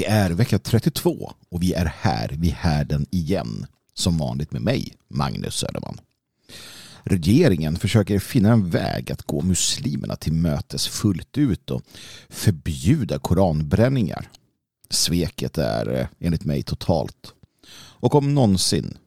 Det 0.00 0.06
är 0.06 0.30
vecka 0.30 0.58
32 0.58 1.32
och 1.48 1.62
vi 1.62 1.72
är 1.72 1.84
här 1.84 2.28
vid 2.28 2.52
härden 2.52 3.06
igen. 3.10 3.66
Som 3.94 4.18
vanligt 4.18 4.52
med 4.52 4.62
mig, 4.62 4.94
Magnus 5.08 5.54
Söderman. 5.56 6.00
Regeringen 7.02 7.76
försöker 7.76 8.18
finna 8.18 8.52
en 8.52 8.70
väg 8.70 9.12
att 9.12 9.22
gå 9.22 9.42
muslimerna 9.42 10.16
till 10.16 10.32
mötes 10.32 10.88
fullt 10.88 11.38
ut 11.38 11.70
och 11.70 11.82
förbjuda 12.28 13.18
koranbränningar. 13.18 14.30
Sveket 14.90 15.58
är 15.58 15.98
eh, 15.98 16.06
enligt 16.18 16.44
mig 16.44 16.62
totalt. 16.62 17.34
Och 17.74 18.14
om 18.14 18.34
någonsin, 18.34 18.98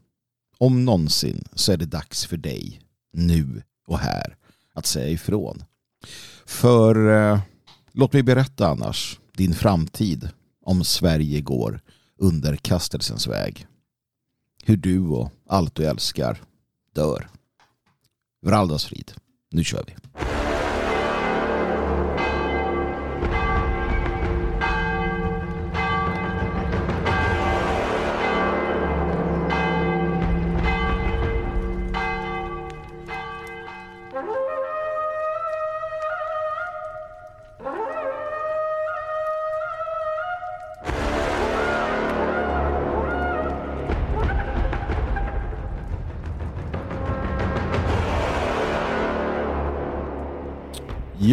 om 0.57 0.85
någonsin 0.85 1.43
så 1.53 1.71
är 1.71 1.77
det 1.77 1.85
dags 1.85 2.25
för 2.25 2.37
dig, 2.37 2.81
nu 3.13 3.63
och 3.87 3.99
här, 3.99 4.35
att 4.73 4.85
säga 4.85 5.09
ifrån. 5.09 5.63
För 6.45 7.09
eh, 7.31 7.39
låt 7.91 8.13
mig 8.13 8.23
berätta 8.23 8.67
annars 8.67 9.19
din 9.35 9.53
framtid 9.53 10.29
om 10.63 10.83
Sverige 10.83 11.41
går 11.41 11.81
underkastelsens 12.17 13.27
väg. 13.27 13.67
Hur 14.63 14.77
du 14.77 14.99
och 14.99 15.31
allt 15.47 15.75
du 15.75 15.85
älskar 15.85 16.41
dör. 16.95 17.29
Vraldarsfrid. 18.41 19.11
Nu 19.51 19.63
kör 19.63 19.83
vi. 19.87 20.22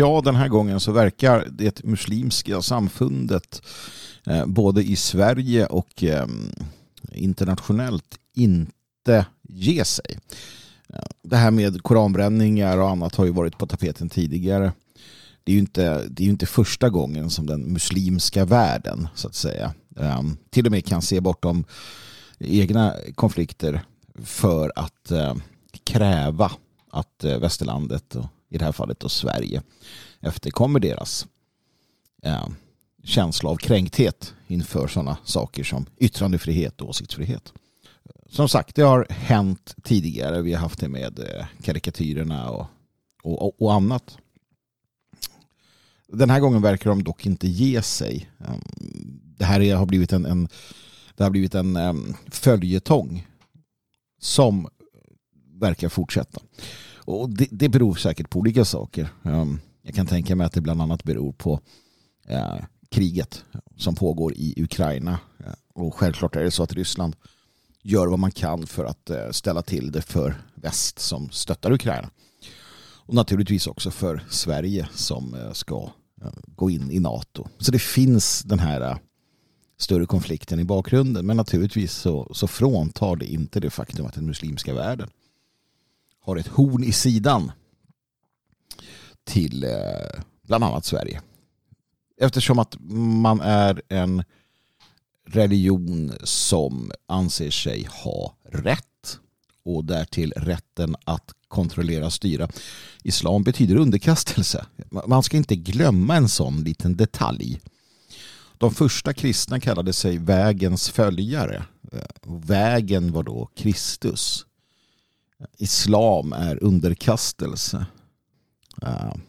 Ja, 0.01 0.20
den 0.25 0.34
här 0.34 0.48
gången 0.48 0.81
så 0.81 0.93
verkar 0.93 1.48
det 1.51 1.84
muslimska 1.84 2.62
samfundet 2.62 3.62
eh, 4.27 4.47
både 4.47 4.83
i 4.83 4.97
Sverige 4.97 5.67
och 5.67 6.03
ehm, 6.03 6.53
internationellt 7.12 8.19
inte 8.34 9.27
ge 9.42 9.84
sig. 9.84 10.19
Eh, 10.89 11.01
det 11.23 11.37
här 11.37 11.51
med 11.51 11.83
koranbränningar 11.83 12.79
och 12.79 12.91
annat 12.91 13.15
har 13.15 13.25
ju 13.25 13.31
varit 13.31 13.59
på 13.59 13.67
tapeten 13.67 14.09
tidigare. 14.09 14.73
Det 15.45 15.53
är 15.53 15.55
ju 15.55 15.61
inte, 15.61 16.09
det 16.09 16.25
är 16.25 16.29
inte 16.29 16.47
första 16.47 16.89
gången 16.89 17.31
som 17.31 17.47
den 17.47 17.61
muslimska 17.73 18.45
världen 18.45 19.09
så 19.14 19.29
att 19.29 19.35
säga 19.35 19.75
ehm, 19.97 20.37
till 20.51 20.67
och 20.67 20.73
med 20.73 20.85
kan 20.85 21.03
se 21.03 21.20
bortom 21.20 21.64
egna 22.39 22.95
konflikter 23.14 23.83
för 24.25 24.73
att 24.77 25.11
eh, 25.11 25.35
kräva 25.85 26.53
att 26.91 27.25
västerlandet 27.25 28.17
och 28.17 28.27
i 28.51 28.59
det 28.59 28.65
här 28.65 28.73
fallet 28.73 29.01
då 29.01 29.09
Sverige, 29.09 29.62
efterkommer 30.20 30.81
deras 30.81 31.27
eh, 32.23 32.48
känsla 33.05 33.51
av 33.51 33.57
kränkthet 33.57 34.34
inför 34.47 34.89
sådana 34.89 35.17
saker 35.25 35.65
som 35.65 35.87
yttrandefrihet 35.98 36.81
och 36.81 36.89
åsiktsfrihet. 36.89 37.53
Som 38.29 38.48
sagt, 38.48 38.77
det 38.77 38.83
har 38.83 39.07
hänt 39.11 39.75
tidigare. 39.83 40.42
Vi 40.42 40.53
har 40.53 40.61
haft 40.61 40.81
det 40.81 40.89
med 40.89 41.19
eh, 41.19 41.47
karikatyrerna 41.62 42.51
och, 42.51 42.67
och, 43.23 43.62
och 43.62 43.75
annat. 43.75 44.19
Den 46.09 46.31
här 46.31 46.41
gången 46.41 46.62
verkar 46.62 46.91
de 46.91 47.05
dock 47.05 47.27
inte 47.27 47.48
ge 47.48 47.83
sig. 47.83 48.31
Ehm, 48.39 48.61
det 49.39 49.45
här 49.45 49.75
har 49.75 49.87
blivit 49.87 50.12
en, 50.12 50.27
en 50.27 50.48
det 51.17 51.25
har 51.25 51.31
blivit 51.31 51.55
en 51.55 51.77
ehm, 51.77 52.14
följetong 52.31 53.27
som 54.20 54.69
verkar 55.61 55.89
fortsätta. 55.89 56.41
Och 57.05 57.30
det, 57.30 57.48
det 57.51 57.69
beror 57.69 57.95
säkert 57.95 58.30
på 58.30 58.39
olika 58.39 58.64
saker. 58.64 59.08
Ehm, 59.23 59.61
jag 59.83 59.95
kan 59.95 60.07
tänka 60.07 60.36
mig 60.36 60.47
att 60.47 60.52
det 60.52 60.61
bland 60.61 60.83
annat 60.83 61.05
beror 61.05 61.33
på 61.33 61.61
eh, 62.29 62.57
kriget 62.91 63.45
som 63.77 63.95
pågår 63.95 64.33
i 64.36 64.63
Ukraina. 64.63 65.19
Eh, 65.39 65.52
och 65.74 65.95
självklart 65.95 66.36
är 66.36 66.45
det 66.45 66.51
så 66.51 66.63
att 66.63 66.73
Ryssland 66.73 67.17
gör 67.83 68.07
vad 68.07 68.19
man 68.19 68.30
kan 68.30 68.67
för 68.67 68.85
att 68.85 69.11
eh, 69.11 69.30
ställa 69.30 69.63
till 69.63 69.92
det 69.92 70.02
för 70.02 70.42
väst 70.55 70.98
som 70.98 71.30
stöttar 71.30 71.73
Ukraina. 71.73 72.11
Och 73.07 73.14
naturligtvis 73.14 73.67
också 73.67 73.91
för 73.91 74.24
Sverige 74.30 74.89
som 74.95 75.36
ska 75.53 75.91
gå 76.47 76.70
in 76.70 76.91
i 76.91 76.98
NATO. 76.98 77.48
Så 77.58 77.73
det 77.73 77.79
finns 77.79 78.42
den 78.42 78.58
här 78.58 78.98
större 79.79 80.07
konflikten 80.07 80.61
i 80.61 80.64
bakgrunden. 80.64 81.27
Men 81.27 81.36
naturligtvis 81.36 81.92
så, 81.92 82.30
så 82.35 82.47
fråntar 82.47 83.17
det 83.17 83.27
inte 83.27 83.61
det 83.61 83.70
faktum 83.70 84.07
att 84.07 84.14
den 84.14 84.27
muslimska 84.27 84.74
världen 84.74 85.11
har 86.20 86.36
ett 86.36 86.48
horn 86.48 86.85
i 86.85 86.92
sidan 86.92 87.53
till 89.25 89.64
eh, 89.64 90.20
bland 90.42 90.64
annat 90.64 90.85
Sverige. 90.85 91.23
Eftersom 92.20 92.58
att 92.58 92.77
man 93.23 93.41
är 93.41 93.83
en 93.89 94.25
religion 95.27 96.13
som 96.25 96.92
anser 97.07 97.51
sig 97.51 97.89
ha 97.91 98.36
rätt 98.51 99.19
och 99.64 99.85
därtill 99.85 100.33
rätten 100.36 100.97
att 101.05 101.33
kontrollera 101.48 102.07
och 102.07 102.13
styra. 102.13 102.48
Islam 103.03 103.42
betyder 103.42 103.77
underkastelse. 103.77 104.67
Man 105.07 105.23
ska 105.23 105.36
inte 105.36 105.57
glömma 105.57 106.17
en 106.17 106.29
sån 106.29 106.64
liten 106.64 106.97
detalj. 106.97 107.61
De 108.59 108.75
första 108.75 109.13
kristna 109.13 109.61
kallade 109.61 109.92
sig 109.92 110.19
vägens 110.19 110.91
följare. 110.91 111.64
Eh, 111.92 111.98
vägen 112.27 113.13
var 113.13 113.23
då 113.23 113.51
Kristus 113.57 114.47
islam 115.58 116.33
är 116.33 116.64
underkastelse. 116.64 117.86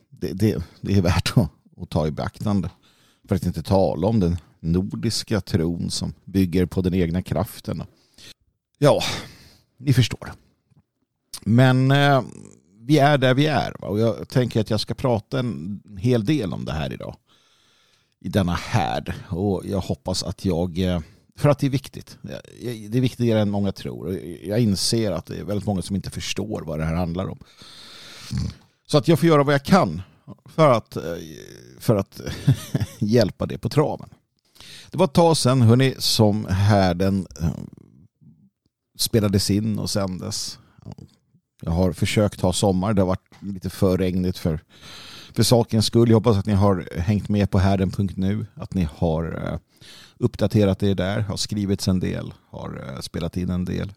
Det, 0.10 0.34
det, 0.34 0.64
det 0.82 0.98
är 0.98 1.02
värt 1.02 1.38
att, 1.38 1.50
att 1.82 1.90
ta 1.90 2.08
i 2.08 2.12
beaktande. 2.12 2.70
För 3.28 3.36
att 3.36 3.46
inte 3.46 3.64
tala 3.64 4.08
om 4.08 4.20
den 4.20 4.38
nordiska 4.60 5.42
tron 5.42 5.92
som 5.92 6.14
bygger 6.26 6.66
på 6.66 6.82
den 6.82 6.94
egna 6.94 7.22
kraften. 7.22 7.84
Ja, 8.78 9.02
ni 9.78 9.94
förstår. 9.94 10.32
Men 11.42 11.92
eh, 11.92 12.24
vi 12.80 13.00
är 13.00 13.18
där 13.18 13.34
vi 13.34 13.46
är. 13.46 13.76
Va? 13.80 13.88
Och 13.88 14.00
jag 14.00 14.30
tänker 14.30 14.62
att 14.62 14.70
jag 14.70 14.80
ska 14.80 14.94
prata 14.94 15.40
en 15.40 15.82
hel 16.00 16.26
del 16.26 16.54
om 16.54 16.66
det 16.66 16.74
här 16.74 16.94
idag. 16.94 17.16
I 18.20 18.30
denna 18.30 18.54
härd. 18.54 19.14
Och 19.30 19.62
jag 19.66 19.80
hoppas 19.80 20.24
att 20.24 20.46
jag 20.46 20.80
eh, 20.80 21.00
för 21.42 21.50
att 21.50 21.60
det 21.60 21.68
är 21.68 21.72
viktigt. 21.72 22.18
Det 22.90 22.98
är 22.98 23.02
viktigare 23.02 23.42
än 23.42 23.50
många 23.50 23.72
tror. 23.72 24.20
Jag 24.44 24.60
inser 24.60 25.12
att 25.12 25.26
det 25.26 25.40
är 25.40 25.44
väldigt 25.44 25.66
många 25.66 25.82
som 25.82 25.96
inte 25.96 26.10
förstår 26.10 26.62
vad 26.62 26.80
det 26.80 26.86
här 26.86 26.96
handlar 26.96 27.28
om. 27.28 27.40
Så 28.88 28.98
att 28.98 29.08
jag 29.08 29.20
får 29.20 29.30
göra 29.30 29.44
vad 29.44 29.54
jag 29.54 29.66
kan 29.66 30.02
för 30.46 30.72
att, 30.72 30.96
eh, 30.96 31.04
för 31.80 31.96
att 31.96 32.22
hjälpa 33.00 33.46
det 33.46 33.58
på 33.58 33.70
traven. 33.70 34.10
Det 34.92 34.98
var 34.98 35.06
ett 35.06 35.14
tag 35.14 35.38
sedan 35.38 35.62
hörni, 35.62 35.96
som 35.98 36.46
härden 36.46 37.28
eh, 37.42 37.50
spelades 38.98 39.52
in 39.52 39.80
och 39.80 39.90
sändes. 39.90 40.60
Jag 41.62 41.72
har 41.72 41.94
försökt 41.94 42.42
ha 42.42 42.54
sommar. 42.54 42.94
Det 42.94 43.02
har 43.02 43.08
varit 43.08 43.30
lite 43.40 43.70
för 43.70 43.98
regnigt 43.98 44.38
för, 44.38 44.60
för 45.34 45.44
sakens 45.44 45.86
skull. 45.86 46.10
Jag 46.10 46.18
hoppas 46.18 46.38
att 46.38 46.46
ni 46.46 46.54
har 46.54 47.00
hängt 47.00 47.30
med 47.30 47.52
på 47.52 47.60
härden.nu. 47.60 48.46
Att 48.56 48.74
ni 48.74 48.88
har 48.96 49.48
eh, 49.48 49.60
uppdaterat 50.22 50.84
er 50.84 50.96
där, 50.96 51.20
har 51.20 51.38
skrivits 51.38 51.88
en 51.88 52.00
del, 52.00 52.34
har 52.50 52.84
eh, 52.88 53.02
spelat 53.02 53.38
in 53.38 53.50
en 53.50 53.66
del. 53.66 53.94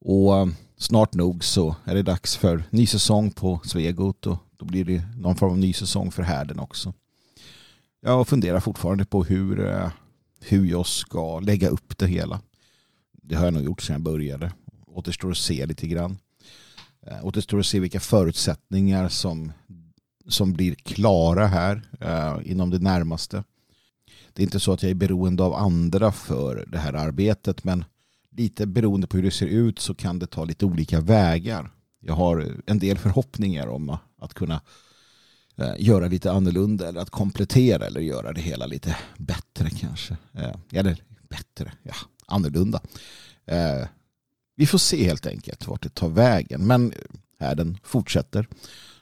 Och 0.00 0.38
eh, 0.38 0.48
snart 0.76 1.14
nog 1.14 1.44
så 1.44 1.76
är 1.84 1.94
det 1.94 2.02
dags 2.02 2.36
för 2.36 2.64
ny 2.70 2.86
säsong 2.86 3.30
på 3.30 3.60
Svegot 3.64 4.26
och 4.26 4.38
då 4.56 4.64
blir 4.64 4.84
det 4.84 5.02
någon 5.16 5.36
form 5.36 5.50
av 5.50 5.58
ny 5.58 5.72
säsong 5.72 6.10
för 6.10 6.22
härden 6.22 6.58
också. 6.58 6.92
Jag 8.00 8.28
funderar 8.28 8.60
fortfarande 8.60 9.04
på 9.04 9.24
hur, 9.24 9.66
eh, 9.66 9.90
hur 10.40 10.66
jag 10.66 10.86
ska 10.86 11.40
lägga 11.40 11.68
upp 11.68 11.98
det 11.98 12.06
hela. 12.06 12.40
Det 13.12 13.34
har 13.34 13.44
jag 13.44 13.54
nog 13.54 13.64
gjort 13.64 13.82
sedan 13.82 13.94
jag 13.94 14.02
började. 14.02 14.52
Återstår 14.86 15.30
att 15.30 15.38
se 15.38 15.66
lite 15.66 15.86
grann. 15.86 16.18
Återstår 17.22 17.58
att 17.58 17.66
se 17.66 17.80
vilka 17.80 18.00
förutsättningar 18.00 19.08
som, 19.08 19.52
som 20.28 20.52
blir 20.52 20.74
klara 20.74 21.46
här 21.46 21.82
inom 22.44 22.70
det 22.70 22.78
närmaste. 22.78 23.44
Det 24.38 24.42
är 24.42 24.44
inte 24.44 24.60
så 24.60 24.72
att 24.72 24.82
jag 24.82 24.90
är 24.90 24.94
beroende 24.94 25.42
av 25.42 25.54
andra 25.54 26.12
för 26.12 26.64
det 26.68 26.78
här 26.78 26.92
arbetet 26.92 27.64
men 27.64 27.84
lite 28.36 28.66
beroende 28.66 29.06
på 29.06 29.16
hur 29.16 29.24
det 29.24 29.30
ser 29.30 29.46
ut 29.46 29.78
så 29.78 29.94
kan 29.94 30.18
det 30.18 30.26
ta 30.26 30.44
lite 30.44 30.66
olika 30.66 31.00
vägar. 31.00 31.70
Jag 32.00 32.14
har 32.14 32.56
en 32.66 32.78
del 32.78 32.98
förhoppningar 32.98 33.66
om 33.66 33.96
att 34.18 34.34
kunna 34.34 34.60
eh, 35.56 35.74
göra 35.78 36.06
lite 36.06 36.32
annorlunda 36.32 36.88
eller 36.88 37.00
att 37.00 37.10
komplettera 37.10 37.86
eller 37.86 38.00
göra 38.00 38.32
det 38.32 38.40
hela 38.40 38.66
lite 38.66 38.96
bättre 39.16 39.70
kanske. 39.70 40.16
Eh, 40.32 40.56
eller 40.72 41.02
bättre, 41.28 41.72
ja, 41.82 41.94
annorlunda. 42.26 42.80
Eh, 43.46 43.88
vi 44.56 44.66
får 44.66 44.78
se 44.78 45.04
helt 45.04 45.26
enkelt 45.26 45.66
vart 45.66 45.82
det 45.82 45.94
tar 45.94 46.08
vägen. 46.08 46.66
Men 46.66 46.92
här 47.40 47.54
den 47.54 47.78
fortsätter 47.82 48.48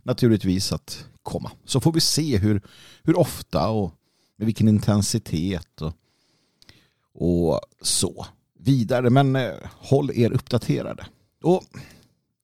naturligtvis 0.02 0.72
att 0.72 1.04
komma. 1.22 1.50
Så 1.64 1.80
får 1.80 1.92
vi 1.92 2.00
se 2.00 2.38
hur, 2.38 2.62
hur 3.02 3.18
ofta 3.18 3.68
och 3.68 3.94
med 4.36 4.46
vilken 4.46 4.68
intensitet 4.68 5.82
och 5.82 5.92
och 7.18 7.60
så 7.80 8.26
vidare. 8.58 9.10
Men 9.10 9.36
eh, 9.36 9.52
håll 9.72 10.10
er 10.14 10.30
uppdaterade. 10.30 11.06
Och 11.42 11.64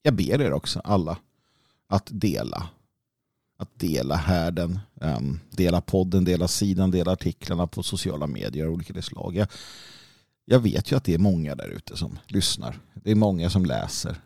jag 0.02 0.14
ber 0.14 0.40
er 0.40 0.52
också 0.52 0.80
alla 0.84 1.18
att 1.88 2.08
dela. 2.10 2.68
Att 3.58 3.78
dela 3.78 4.16
härden, 4.16 4.78
um, 4.94 5.40
dela 5.50 5.80
podden, 5.80 6.24
dela 6.24 6.48
sidan, 6.48 6.90
dela 6.90 7.12
artiklarna 7.12 7.66
på 7.66 7.82
sociala 7.82 8.26
medier 8.26 8.66
av 8.66 8.72
olika 8.72 9.02
slag. 9.02 9.36
Jag, 9.36 9.48
jag 10.44 10.60
vet 10.60 10.92
ju 10.92 10.96
att 10.96 11.04
det 11.04 11.14
är 11.14 11.18
många 11.18 11.54
där 11.54 11.68
ute 11.68 11.96
som 11.96 12.18
lyssnar. 12.26 12.80
Det 12.94 13.10
är 13.10 13.14
många 13.14 13.50
som 13.50 13.64
läser. 13.64 14.16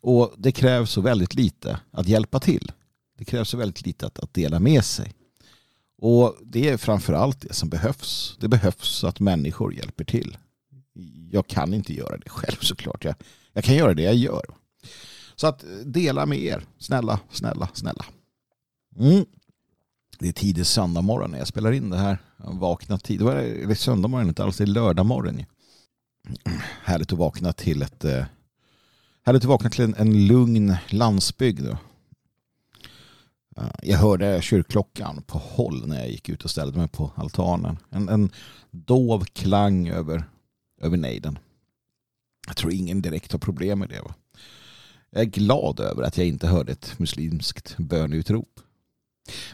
Och 0.00 0.34
det 0.38 0.52
krävs 0.52 0.90
så 0.90 1.00
väldigt 1.00 1.34
lite 1.34 1.80
att 1.90 2.08
hjälpa 2.08 2.40
till. 2.40 2.72
Det 3.18 3.24
krävs 3.24 3.48
så 3.48 3.56
väldigt 3.56 3.86
lite 3.86 4.06
att, 4.06 4.18
att 4.18 4.34
dela 4.34 4.58
med 4.58 4.84
sig. 4.84 5.12
Och 5.98 6.36
det 6.42 6.68
är 6.68 6.76
framförallt 6.76 7.40
det 7.40 7.54
som 7.54 7.68
behövs. 7.68 8.36
Det 8.40 8.48
behövs 8.48 9.04
att 9.04 9.20
människor 9.20 9.74
hjälper 9.74 10.04
till. 10.04 10.36
Jag 11.30 11.46
kan 11.46 11.74
inte 11.74 11.94
göra 11.94 12.16
det 12.16 12.30
själv 12.30 12.56
såklart. 12.60 13.04
Jag, 13.04 13.14
jag 13.52 13.64
kan 13.64 13.74
göra 13.74 13.94
det 13.94 14.02
jag 14.02 14.14
gör. 14.14 14.44
Så 15.36 15.46
att 15.46 15.64
eh, 15.64 15.70
dela 15.70 16.26
med 16.26 16.38
er. 16.38 16.64
Snälla, 16.78 17.20
snälla, 17.30 17.68
snälla. 17.74 18.04
Mm. 18.98 19.24
Det 20.18 20.28
är 20.28 20.32
tidig 20.32 20.66
söndag 20.66 21.00
morgon 21.00 21.30
när 21.30 21.38
jag 21.38 21.48
spelar 21.48 21.72
in 21.72 21.90
det 21.90 21.98
här. 21.98 22.18
Jag 22.36 22.54
vaknat 22.54 23.04
tid. 23.04 23.20
Det 23.20 23.32
är 23.62 23.74
söndag 23.74 24.08
morgon, 24.08 24.28
inte 24.28 24.44
alls. 24.44 24.56
Det 24.56 24.64
är 24.64 24.66
lördag 24.66 25.06
morgon. 25.06 25.44
Härligt 26.84 27.12
att 27.12 27.18
vakna 27.18 27.52
till 27.52 27.82
ett 27.82 28.04
eh, 28.04 28.24
Härligt 29.26 29.42
att 29.42 29.48
vakna 29.48 29.70
till 29.70 29.84
en, 29.84 29.94
en 29.94 30.26
lugn 30.26 30.76
landsbygd. 30.88 31.64
Då. 31.64 31.78
Eh, 33.56 33.70
jag 33.82 33.98
hörde 33.98 34.42
kyrkklockan 34.42 35.22
på 35.26 35.38
håll 35.38 35.86
när 35.86 35.98
jag 35.98 36.10
gick 36.10 36.28
ut 36.28 36.44
och 36.44 36.50
ställde 36.50 36.78
mig 36.78 36.88
på 36.88 37.10
altanen. 37.14 37.78
En, 37.90 38.08
en 38.08 38.30
dov 38.70 39.24
klang 39.24 39.88
över, 39.88 40.24
över 40.80 40.96
nejden. 40.96 41.38
Jag 42.46 42.56
tror 42.56 42.72
ingen 42.72 43.02
direkt 43.02 43.32
har 43.32 43.38
problem 43.38 43.78
med 43.78 43.88
det. 43.88 44.00
Va? 44.00 44.14
Jag 45.10 45.22
är 45.22 45.26
glad 45.26 45.80
över 45.80 46.02
att 46.02 46.18
jag 46.18 46.26
inte 46.26 46.46
hörde 46.46 46.72
ett 46.72 46.98
muslimskt 46.98 47.76
bönutrop. 47.78 48.60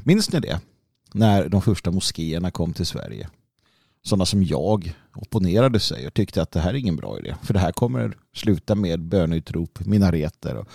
Minns 0.02 0.32
ni 0.32 0.40
det? 0.40 0.60
När 1.14 1.48
de 1.48 1.62
första 1.62 1.90
moskéerna 1.90 2.50
kom 2.50 2.72
till 2.72 2.86
Sverige. 2.86 3.28
Sådana 4.02 4.26
som 4.26 4.44
jag 4.44 4.94
opponerade 5.14 5.80
sig 5.80 6.06
och 6.06 6.14
tyckte 6.14 6.42
att 6.42 6.50
det 6.50 6.60
här 6.60 6.70
är 6.70 6.78
ingen 6.78 6.96
bra 6.96 7.18
idé. 7.18 7.34
För 7.42 7.54
det 7.54 7.60
här 7.60 7.72
kommer 7.72 8.16
sluta 8.34 8.74
med 8.74 9.00
bönutrop, 9.00 9.86
minareter 9.86 10.56
och 10.56 10.68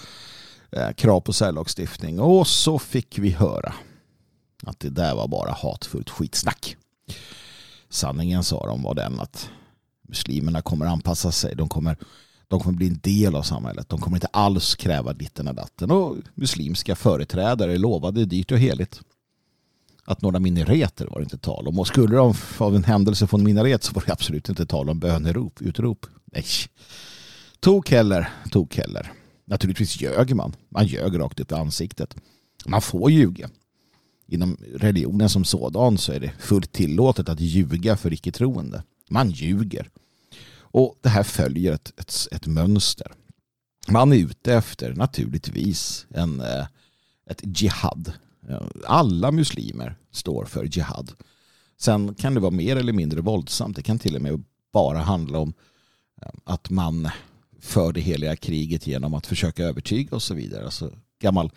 Eh, 0.72 0.92
krav 0.92 1.22
på 1.22 1.34
särlagstiftning. 1.34 2.20
Och 2.20 2.48
så 2.48 2.80
fick 2.80 3.20
vi 3.20 3.30
höra 3.30 3.74
att 4.64 4.80
det 4.80 4.90
där 4.90 5.16
var 5.16 5.28
bara 5.28 5.52
hatfullt 5.52 6.10
skitsnack. 6.10 6.78
Sanningen 7.90 8.44
sa 8.44 8.68
de 8.68 8.84
var 8.84 8.96
den 8.96 9.20
att 9.20 9.50
muslimerna 10.08 10.62
kommer 10.62 10.86
anpassa 10.86 11.32
sig. 11.32 11.56
De 11.56 11.70
kommer, 11.70 11.98
de 12.48 12.60
kommer 12.60 12.78
bli 12.78 12.88
en 12.88 13.00
del 13.04 13.36
av 13.36 13.42
samhället. 13.42 13.90
De 13.90 14.00
kommer 14.00 14.18
inte 14.18 14.28
alls 14.28 14.76
kräva 14.76 15.14
ditten 15.14 15.48
och 15.48 15.56
datten. 15.56 15.92
Och 15.92 16.16
muslimska 16.36 16.96
företrädare 16.96 17.78
lovade 17.78 18.26
dyrt 18.26 18.52
och 18.52 18.60
heligt 18.60 19.02
att 20.04 20.22
några 20.22 20.40
minareter 20.40 21.06
var 21.06 21.20
det 21.20 21.24
inte 21.24 21.38
tal 21.38 21.68
om. 21.68 21.80
Och 21.80 21.88
skulle 21.88 22.16
de 22.16 22.34
av 22.58 22.76
en 22.76 22.84
händelse 22.84 23.28
få 23.28 23.38
en 23.38 23.44
minaret 23.44 23.84
så 23.84 23.94
var 23.94 24.04
det 24.06 24.12
absolut 24.12 24.50
inte 24.50 24.66
tal 24.66 24.90
om 24.90 25.00
bönerop, 25.00 25.62
utrop. 25.62 26.06
Nej. 26.26 26.46
Tok 27.60 27.92
heller, 27.92 28.30
tok 28.52 28.78
heller. 28.78 29.14
Naturligtvis 29.48 30.02
ljög 30.02 30.36
man. 30.36 30.56
Man 30.70 30.86
ljög 30.86 31.20
rakt 31.20 31.40
upp 31.40 31.52
i 31.52 31.56
ansiktet. 31.56 32.16
Man 32.66 32.82
får 32.82 33.12
ljuga. 33.12 33.50
Inom 34.28 34.58
religionen 34.76 35.30
som 35.30 35.46
sådan 35.46 35.98
så 35.98 36.12
är 36.12 36.20
det 36.20 36.34
fullt 36.40 36.72
tillåtet 36.72 37.30
att 37.30 37.40
ljuga 37.40 37.98
för 37.98 38.14
icke-troende. 38.14 38.84
Man 39.10 39.30
ljuger. 39.30 39.90
Och 40.60 40.96
det 41.02 41.10
här 41.10 41.24
följer 41.24 41.74
ett, 41.74 41.94
ett, 41.98 42.28
ett 42.32 42.48
mönster. 42.48 43.12
Man 43.88 44.14
är 44.14 44.18
ute 44.18 44.54
efter 44.54 44.94
naturligtvis 44.94 46.08
en, 46.10 46.42
eh, 46.42 46.66
ett 47.30 47.42
jihad. 47.62 48.14
Alla 48.86 49.32
muslimer 49.32 49.96
står 50.12 50.46
för 50.46 50.78
jihad. 50.78 51.12
Sen 51.78 52.14
kan 52.14 52.34
det 52.34 52.40
vara 52.40 52.52
mer 52.52 52.76
eller 52.76 52.94
mindre 52.94 53.22
våldsamt. 53.22 53.76
Det 53.76 53.82
kan 53.82 54.00
till 54.00 54.16
och 54.16 54.22
med 54.22 54.44
bara 54.74 55.00
handla 55.00 55.40
om 55.40 55.54
eh, 56.22 56.30
att 56.44 56.70
man 56.70 57.10
för 57.60 57.94
det 57.94 58.02
heliga 58.02 58.36
kriget 58.36 58.88
genom 58.88 59.14
att 59.14 59.28
försöka 59.28 59.64
övertyga 59.64 60.16
och 60.16 60.24
så 60.24 60.34
vidare. 60.34 60.66
Alltså 60.66 60.94
gammal 61.20 61.52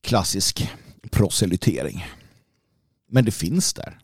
klassisk 0.00 0.70
proselytering. 1.10 2.04
Men 3.08 3.24
det 3.24 3.30
finns 3.30 3.74
där. 3.74 3.98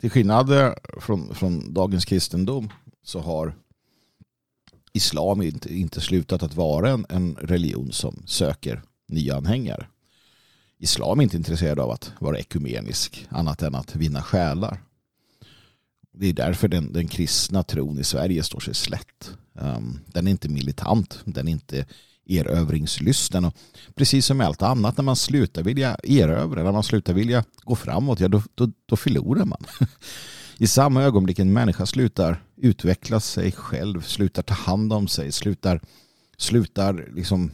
Till 0.00 0.10
skillnad 0.10 0.52
eh, 0.52 0.72
från, 1.00 1.34
från 1.34 1.74
dagens 1.74 2.04
kristendom 2.04 2.72
så 3.02 3.20
har 3.20 3.54
islam 4.92 5.42
inte, 5.42 5.74
inte 5.74 6.00
slutat 6.00 6.42
att 6.42 6.54
vara 6.54 6.90
en, 6.90 7.06
en 7.08 7.34
religion 7.34 7.92
som 7.92 8.22
söker 8.26 8.82
nya 9.08 9.36
anhängare. 9.36 9.86
Islam 10.78 11.18
är 11.18 11.22
inte 11.22 11.36
intresserad 11.36 11.80
av 11.80 11.90
att 11.90 12.12
vara 12.20 12.38
ekumenisk 12.38 13.26
annat 13.28 13.62
än 13.62 13.74
att 13.74 13.96
vinna 13.96 14.22
själar. 14.22 14.82
Det 16.12 16.26
är 16.26 16.32
därför 16.32 16.68
den, 16.68 16.92
den 16.92 17.08
kristna 17.08 17.62
tron 17.62 17.98
i 17.98 18.04
Sverige 18.04 18.42
står 18.42 18.60
sig 18.60 18.74
slätt. 18.74 19.30
Ehm, 19.60 19.98
den 20.06 20.26
är 20.26 20.30
inte 20.30 20.48
militant, 20.48 21.18
den 21.24 21.48
är 21.48 21.52
inte 21.52 21.86
erövringslysten. 22.26 23.44
Och 23.44 23.54
precis 23.94 24.26
som 24.26 24.36
med 24.36 24.46
allt 24.46 24.62
annat, 24.62 24.96
när 24.96 25.04
man 25.04 25.16
slutar 25.16 25.62
vilja 25.62 25.96
erövra, 26.02 26.62
när 26.62 26.72
man 26.72 26.82
slutar 26.82 27.12
vilja 27.12 27.44
gå 27.64 27.76
framåt, 27.76 28.20
ja 28.20 28.28
då, 28.28 28.42
då, 28.54 28.70
då 28.86 28.96
förlorar 28.96 29.44
man. 29.44 29.64
I 30.58 30.66
samma 30.66 31.02
ögonblick 31.02 31.38
en 31.38 31.52
människa 31.52 31.86
slutar 31.86 32.42
utveckla 32.56 33.20
sig 33.20 33.52
själv, 33.52 34.02
slutar 34.02 34.42
ta 34.42 34.54
hand 34.54 34.92
om 34.92 35.08
sig, 35.08 35.32
slutar, 35.32 35.80
slutar 36.36 37.08
liksom, 37.14 37.50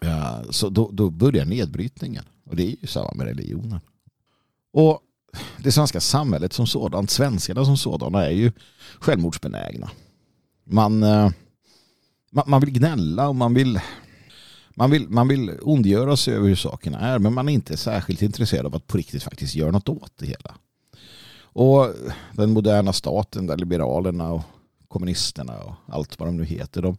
ja, 0.00 0.44
så 0.50 0.68
då, 0.68 0.90
då 0.92 1.10
börjar 1.10 1.44
nedbrytningen. 1.44 2.24
Och 2.46 2.56
det 2.56 2.62
är 2.62 2.76
ju 2.80 2.86
samma 2.86 3.12
med 3.14 3.26
religionen. 3.26 3.80
Och 4.72 5.00
det 5.58 5.72
svenska 5.72 6.00
samhället 6.00 6.52
som 6.52 6.66
sådant, 6.66 7.10
svenskarna 7.10 7.64
som 7.64 7.76
sådana 7.76 8.26
är 8.26 8.30
ju 8.30 8.52
självmordsbenägna. 9.00 9.90
Man, 10.64 11.02
eh, 11.02 11.30
man, 12.30 12.44
man 12.46 12.60
vill 12.60 12.70
gnälla 12.70 13.28
och 13.28 13.36
man 13.36 13.54
vill, 13.54 13.80
man, 14.74 14.90
vill, 14.90 15.08
man 15.08 15.28
vill 15.28 15.58
ondgöra 15.62 16.16
sig 16.16 16.34
över 16.34 16.48
hur 16.48 16.56
sakerna 16.56 16.98
är 16.98 17.18
men 17.18 17.32
man 17.32 17.48
är 17.48 17.52
inte 17.52 17.76
särskilt 17.76 18.22
intresserad 18.22 18.66
av 18.66 18.74
att 18.74 18.86
på 18.86 18.98
riktigt 18.98 19.22
faktiskt 19.22 19.54
göra 19.54 19.70
något 19.70 19.88
åt 19.88 20.12
det 20.16 20.26
hela. 20.26 20.54
Och 21.42 21.94
den 22.32 22.50
moderna 22.50 22.92
staten 22.92 23.46
där 23.46 23.56
liberalerna 23.56 24.32
och 24.32 24.42
kommunisterna 24.88 25.58
och 25.58 25.74
allt 25.86 26.18
vad 26.18 26.28
de 26.28 26.36
nu 26.36 26.44
heter 26.44 26.82
de, 26.82 26.96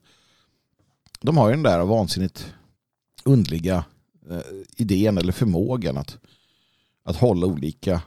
de 1.20 1.38
har 1.38 1.48
ju 1.48 1.54
den 1.54 1.64
där 1.64 1.86
vansinnigt 1.86 2.54
undliga 3.26 3.86
eh, 4.30 4.40
idén 4.78 5.18
eller 5.18 5.32
förmågan 5.32 5.98
att, 5.98 6.18
att 7.04 7.16
hålla 7.16 7.48
olika 7.48 8.02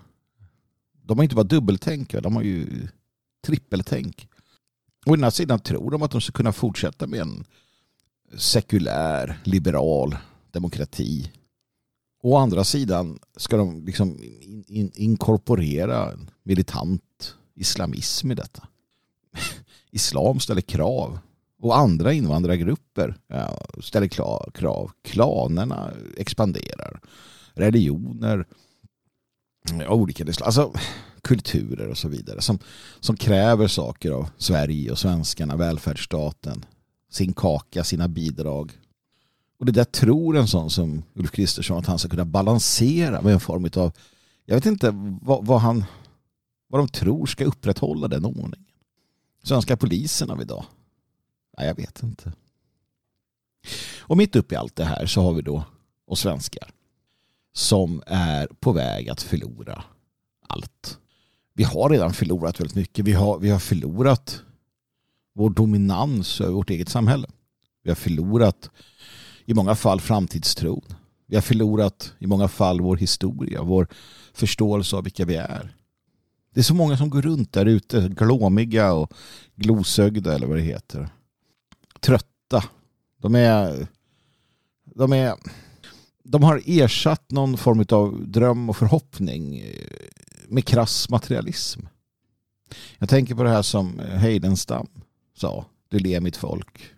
de 1.09 1.19
har 1.19 1.23
inte 1.23 1.35
bara 1.35 1.45
dubbeltänk, 1.45 2.13
de 2.13 2.37
har 2.37 2.43
ju 2.43 2.89
trippeltänk. 3.47 4.29
Å 5.09 5.15
ena 5.15 5.31
sidan 5.31 5.59
tror 5.59 5.91
de 5.91 6.03
att 6.03 6.11
de 6.11 6.21
ska 6.21 6.33
kunna 6.33 6.53
fortsätta 6.53 7.07
med 7.07 7.21
en 7.21 7.45
sekulär, 8.37 9.39
liberal 9.45 10.17
demokrati. 10.53 11.33
Å 12.23 12.37
andra 12.37 12.65
sidan 12.65 13.19
ska 13.37 13.57
de 13.57 13.85
liksom 13.85 14.19
in, 14.23 14.65
in, 14.69 14.93
inkorporera 14.95 16.13
militant 16.43 17.35
islamism 17.55 18.31
i 18.31 18.35
detta. 18.35 18.69
Islam 19.91 20.41
ställer 20.41 20.61
krav 20.61 21.19
och 21.63 21.79
andra 21.79 22.13
invandrargrupper 22.13 23.15
ställer 23.81 24.09
krav. 24.55 24.91
Klanerna 25.03 25.91
expanderar. 26.17 27.01
Religioner 27.55 28.47
olika 29.89 30.25
alltså, 30.43 30.73
kulturer 31.23 31.89
och 31.89 31.99
så 31.99 32.09
vidare 32.09 32.41
som, 32.41 32.59
som 33.01 33.17
kräver 33.17 33.69
saker 33.69 34.11
av 34.11 34.29
Sverige 34.37 34.91
och 34.91 34.99
svenskarna, 34.99 35.57
välfärdsstaten, 35.57 36.65
sin 37.11 37.33
kaka, 37.33 37.85
sina 37.85 38.09
bidrag. 38.09 38.73
Och 39.59 39.67
det 39.67 39.73
där 39.73 39.85
tror 39.85 40.37
en 40.37 40.49
sån 40.49 40.71
som 40.71 41.03
Ulf 41.15 41.31
Kristersson 41.31 41.79
att 41.79 41.87
han 41.87 41.99
ska 41.99 42.09
kunna 42.09 42.25
balansera 42.25 43.23
med 43.23 43.33
en 43.33 43.41
form 43.41 43.71
av, 43.77 43.93
jag 44.45 44.55
vet 44.55 44.67
inte 44.67 44.91
vad, 45.23 45.47
vad 45.47 45.61
han, 45.61 45.85
vad 46.69 46.81
de 46.81 46.89
tror 46.89 47.27
ska 47.27 47.45
upprätthålla 47.45 48.09
den 48.09 48.25
ordningen. 48.25 48.65
Svenska 49.43 49.77
polisen 49.77 50.31
av 50.31 50.43
idag? 50.43 50.65
Nej, 51.59 51.67
jag 51.67 51.75
vet 51.75 52.03
inte. 52.03 52.33
Och 54.01 54.17
mitt 54.17 54.37
uppe 54.37 54.55
i 54.55 54.59
allt 54.59 54.77
det 54.77 54.85
här 54.85 55.07
så 55.07 55.23
har 55.23 55.33
vi 55.33 55.43
då 55.43 55.65
oss 56.07 56.21
svenskar 56.21 56.71
som 57.53 58.03
är 58.07 58.47
på 58.47 58.73
väg 58.73 59.09
att 59.09 59.23
förlora 59.23 59.85
allt. 60.49 60.99
Vi 61.59 61.65
har 61.65 61.91
redan 61.91 62.13
förlorat 62.13 62.61
väldigt 62.61 62.77
mycket. 62.77 63.05
Vi 63.05 63.13
har, 63.13 63.39
vi 63.39 63.51
har 63.51 63.59
förlorat 63.59 64.43
vår 65.35 65.51
dominans 65.51 66.41
över 66.41 66.53
vårt 66.53 66.71
eget 66.71 66.89
samhälle. 66.89 67.29
Vi 67.83 67.91
har 67.91 67.95
förlorat 67.95 68.71
i 69.45 69.55
många 69.55 69.75
fall 69.75 70.01
framtidstron. 70.01 70.85
Vi 71.27 71.35
har 71.37 71.43
förlorat 71.43 72.13
i 72.19 72.27
många 72.27 72.49
fall 72.49 72.81
vår 72.81 72.97
historia, 72.97 73.63
vår 73.63 73.89
förståelse 74.35 74.97
av 74.97 75.05
vilka 75.05 75.25
vi 75.25 75.35
är. 75.35 75.75
Det 76.55 76.61
är 76.61 76.65
så 76.65 76.75
många 76.75 76.97
som 76.97 77.11
går 77.11 77.23
runt 77.23 77.53
där 77.53 77.67
ute, 77.67 78.09
glåmiga 78.09 78.93
och 78.93 79.13
glosögda 79.57 80.35
eller 80.35 80.47
vad 80.47 80.57
det 80.57 80.63
heter. 80.63 81.09
Trötta. 82.01 82.65
De 83.21 83.35
är... 83.35 83.87
De 84.85 85.13
är... 85.13 85.35
De 86.25 86.43
har 86.43 86.63
ersatt 86.67 87.31
någon 87.31 87.57
form 87.57 87.85
av 87.91 88.29
dröm 88.29 88.71
och 88.71 88.77
förhoppning 88.77 89.59
eh, 89.59 90.18
med 90.49 90.65
krass 90.65 91.09
materialism. 91.09 91.81
Jag 92.99 93.09
tänker 93.09 93.35
på 93.35 93.43
det 93.43 93.51
här 93.51 93.63
som 93.63 93.99
Heidenstam 93.99 94.89
sa. 95.35 95.65
Du 95.89 95.99
ler 95.99 96.21
mitt 96.21 96.37
folk. 96.37 96.95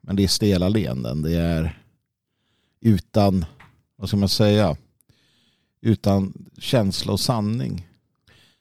Men 0.00 0.16
det 0.16 0.24
är 0.24 0.28
stela 0.28 0.68
leenden. 0.68 1.22
Det 1.22 1.34
är 1.34 1.82
utan, 2.80 3.44
vad 3.96 4.08
ska 4.08 4.16
man 4.16 4.28
säga, 4.28 4.76
utan 5.80 6.48
känsla 6.58 7.12
och 7.12 7.20
sanning. 7.20 7.88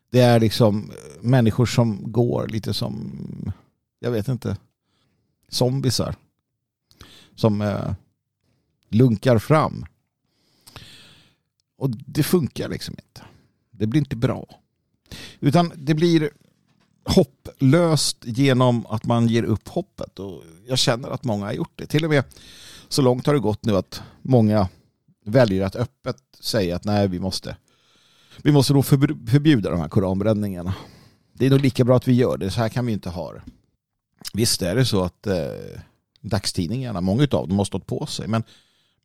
Det 0.10 0.20
är 0.20 0.39
liksom 0.39 0.91
människor 1.22 1.65
som 1.65 2.12
går 2.12 2.48
lite 2.48 2.74
som, 2.74 3.12
jag 4.00 4.12
vet 4.12 4.27
inte, 4.27 4.58
zombisar. 5.50 6.15
Som 7.36 7.62
eh, 7.62 7.94
lunkar 8.89 9.39
fram. 9.39 9.86
Och 11.77 11.89
det 11.89 12.24
funkar 12.24 12.70
liksom 12.70 12.96
inte. 13.06 13.22
Det 13.78 13.88
blir 13.88 14.00
inte 14.00 14.16
bra. 14.16 14.46
Utan 15.40 15.74
det 15.76 15.94
blir 15.94 16.30
hopplöst 17.04 18.18
genom 18.24 18.86
att 18.86 19.06
man 19.06 19.28
ger 19.28 19.44
upp 19.44 19.68
hoppet. 19.68 20.20
Och 20.20 20.44
jag 20.68 20.78
känner 20.78 21.10
att 21.10 21.24
många 21.24 21.46
har 21.46 21.54
gjort 21.54 21.74
det. 21.76 21.86
Till 21.86 22.04
och 22.04 22.10
med 22.10 22.24
så 22.90 23.02
långt 23.02 23.26
har 23.26 23.34
det 23.34 23.40
gått 23.40 23.66
nu 23.66 23.76
att 23.76 24.02
många 24.22 24.70
väljer 25.26 25.66
att 25.66 25.76
öppet 25.76 26.18
säga 26.40 26.76
att 26.76 26.86
nej, 26.86 27.08
vi 27.08 27.20
måste, 27.20 27.58
vi 28.44 28.52
måste 28.52 28.74
nog 28.74 28.86
förbjuda 28.86 29.70
de 29.70 29.80
här 29.80 29.90
koranbränningarna. 29.90 30.76
Det 31.34 31.46
är 31.46 31.50
nog 31.50 31.62
lika 31.62 31.84
bra 31.84 31.98
att 31.98 32.08
vi 32.08 32.14
gör 32.14 32.38
det. 32.38 32.52
Så 32.52 32.60
här 32.60 32.70
kan 32.70 32.86
vi 32.86 32.94
inte 32.94 33.10
ha 33.10 33.34
det. 33.34 33.42
Visst 34.34 34.62
är 34.62 34.76
det 34.76 34.86
så 34.86 35.04
att 35.04 35.28
eh, 35.28 35.82
dagstidningarna, 36.22 37.02
många 37.02 37.24
av 37.24 37.48
dem 37.48 37.58
har 37.58 37.66
stått 37.66 37.88
på 37.88 38.06
sig. 38.06 38.28
Men, 38.28 38.44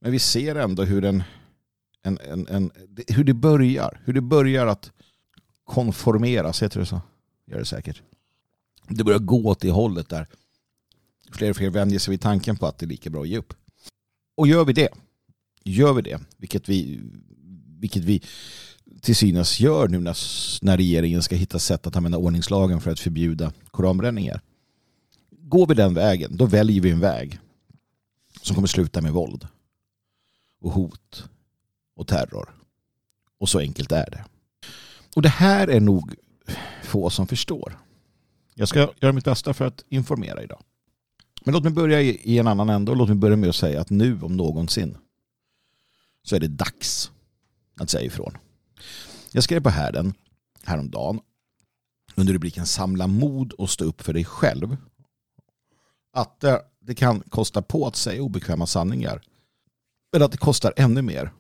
men 0.01 0.13
vi 0.13 0.19
ser 0.19 0.55
ändå 0.55 0.85
hur, 0.85 1.05
en, 1.05 1.23
en, 2.03 2.19
en, 2.19 2.49
en, 2.49 2.71
hur 3.09 3.25
det 3.25 3.35
börjar. 3.35 4.01
Hur 4.05 4.13
det 4.13 4.21
börjar 4.21 4.67
att 4.67 4.91
konformeras, 5.65 6.63
heter 6.63 6.81
det 6.81 6.87
så? 6.87 7.01
Gör 7.47 7.59
det 7.59 7.65
säkert. 7.65 8.03
Det 8.89 9.05
börjar 9.05 9.19
gå 9.19 9.45
åt 9.45 9.61
det 9.61 9.71
hållet 9.71 10.09
där 10.09 10.27
fler 11.33 11.51
och 11.51 11.57
fler 11.57 11.71
vänjer 11.71 11.99
sig 11.99 12.11
vid 12.11 12.21
tanken 12.21 12.57
på 12.57 12.67
att 12.67 12.79
det 12.79 12.87
är 12.87 12.89
lika 12.89 13.11
bra 13.11 13.23
att 13.23 13.29
ge 13.29 13.39
upp. 13.39 13.55
Och 14.35 14.49
gör 14.49 14.65
vi 14.65 14.73
det, 14.73 14.89
gör 15.65 15.93
vi 15.93 16.03
det, 16.03 16.21
vilket 16.37 16.69
vi, 16.69 17.01
vilket 17.79 18.05
vi 18.05 18.23
till 19.01 19.17
synes 19.17 19.61
gör 19.61 19.89
nu 19.89 20.01
när, 20.01 20.17
när 20.65 20.77
regeringen 20.77 21.23
ska 21.23 21.37
hitta 21.37 21.59
sätt 21.59 21.87
att 21.87 21.97
använda 21.97 22.19
ordningslagen 22.19 22.81
för 22.81 22.91
att 22.91 23.01
förbjuda 23.01 23.53
koranbränningar. 23.71 24.41
Går 25.31 25.67
vi 25.67 25.75
den 25.75 25.95
vägen, 25.95 26.37
då 26.37 26.47
väljer 26.47 26.81
vi 26.81 26.91
en 26.91 27.01
väg 27.01 27.39
som 28.43 28.55
kommer 28.55 28.69
sluta 28.69 29.01
med 29.01 29.13
våld 29.13 29.49
och 30.61 30.73
hot 30.73 31.29
och 31.97 32.09
terror. 32.09 32.55
Och 33.39 33.49
så 33.49 33.59
enkelt 33.59 33.93
är 33.93 34.11
det. 34.11 34.25
Och 35.17 35.23
det 35.23 35.29
här 35.29 35.69
är 35.69 35.81
nog 35.81 36.15
få 36.83 37.11
som 37.11 37.27
förstår. 37.27 37.79
Jag 38.55 38.69
ska 38.69 38.79
göra 39.01 39.13
mitt 39.13 39.25
bästa 39.25 39.55
för 39.55 39.65
att 39.65 39.85
informera 39.89 40.43
idag. 40.43 40.63
Men 41.45 41.55
låt 41.55 41.63
mig 41.63 41.73
börja 41.73 42.01
i 42.01 42.39
en 42.39 42.47
annan 42.47 42.69
ände 42.69 42.91
och 42.91 42.97
låt 42.97 43.09
mig 43.09 43.17
börja 43.17 43.37
med 43.37 43.49
att 43.49 43.57
säga 43.57 43.81
att 43.81 43.91
nu 43.91 44.21
om 44.23 44.37
någonsin 44.37 44.97
så 46.23 46.37
är 46.37 46.41
det 46.41 46.49
dags 46.49 47.11
att 47.81 47.91
säga 47.91 48.05
ifrån. 48.05 48.37
Jag 49.33 49.45
skrev 49.45 49.63
på 49.63 49.71
härden 49.71 50.15
häromdagen 50.65 51.21
under 52.15 52.33
rubriken 52.33 52.67
Samla 52.67 53.07
mod 53.07 53.53
och 53.53 53.71
stå 53.71 53.85
upp 53.85 54.03
för 54.03 54.13
dig 54.13 54.25
själv 54.25 54.77
att 56.13 56.45
det, 56.81 56.95
kan 56.95 57.21
kosta 57.21 57.63
på 57.63 57.87
att 57.87 57.97
säga 57.97 58.23
obekväma 58.23 58.67
sanningar 58.67 59.23
men 60.13 60.23
att 60.23 60.33
det 60.33 60.39
kostar 60.39 60.73
ännu 60.77 61.03
mer 61.03 61.33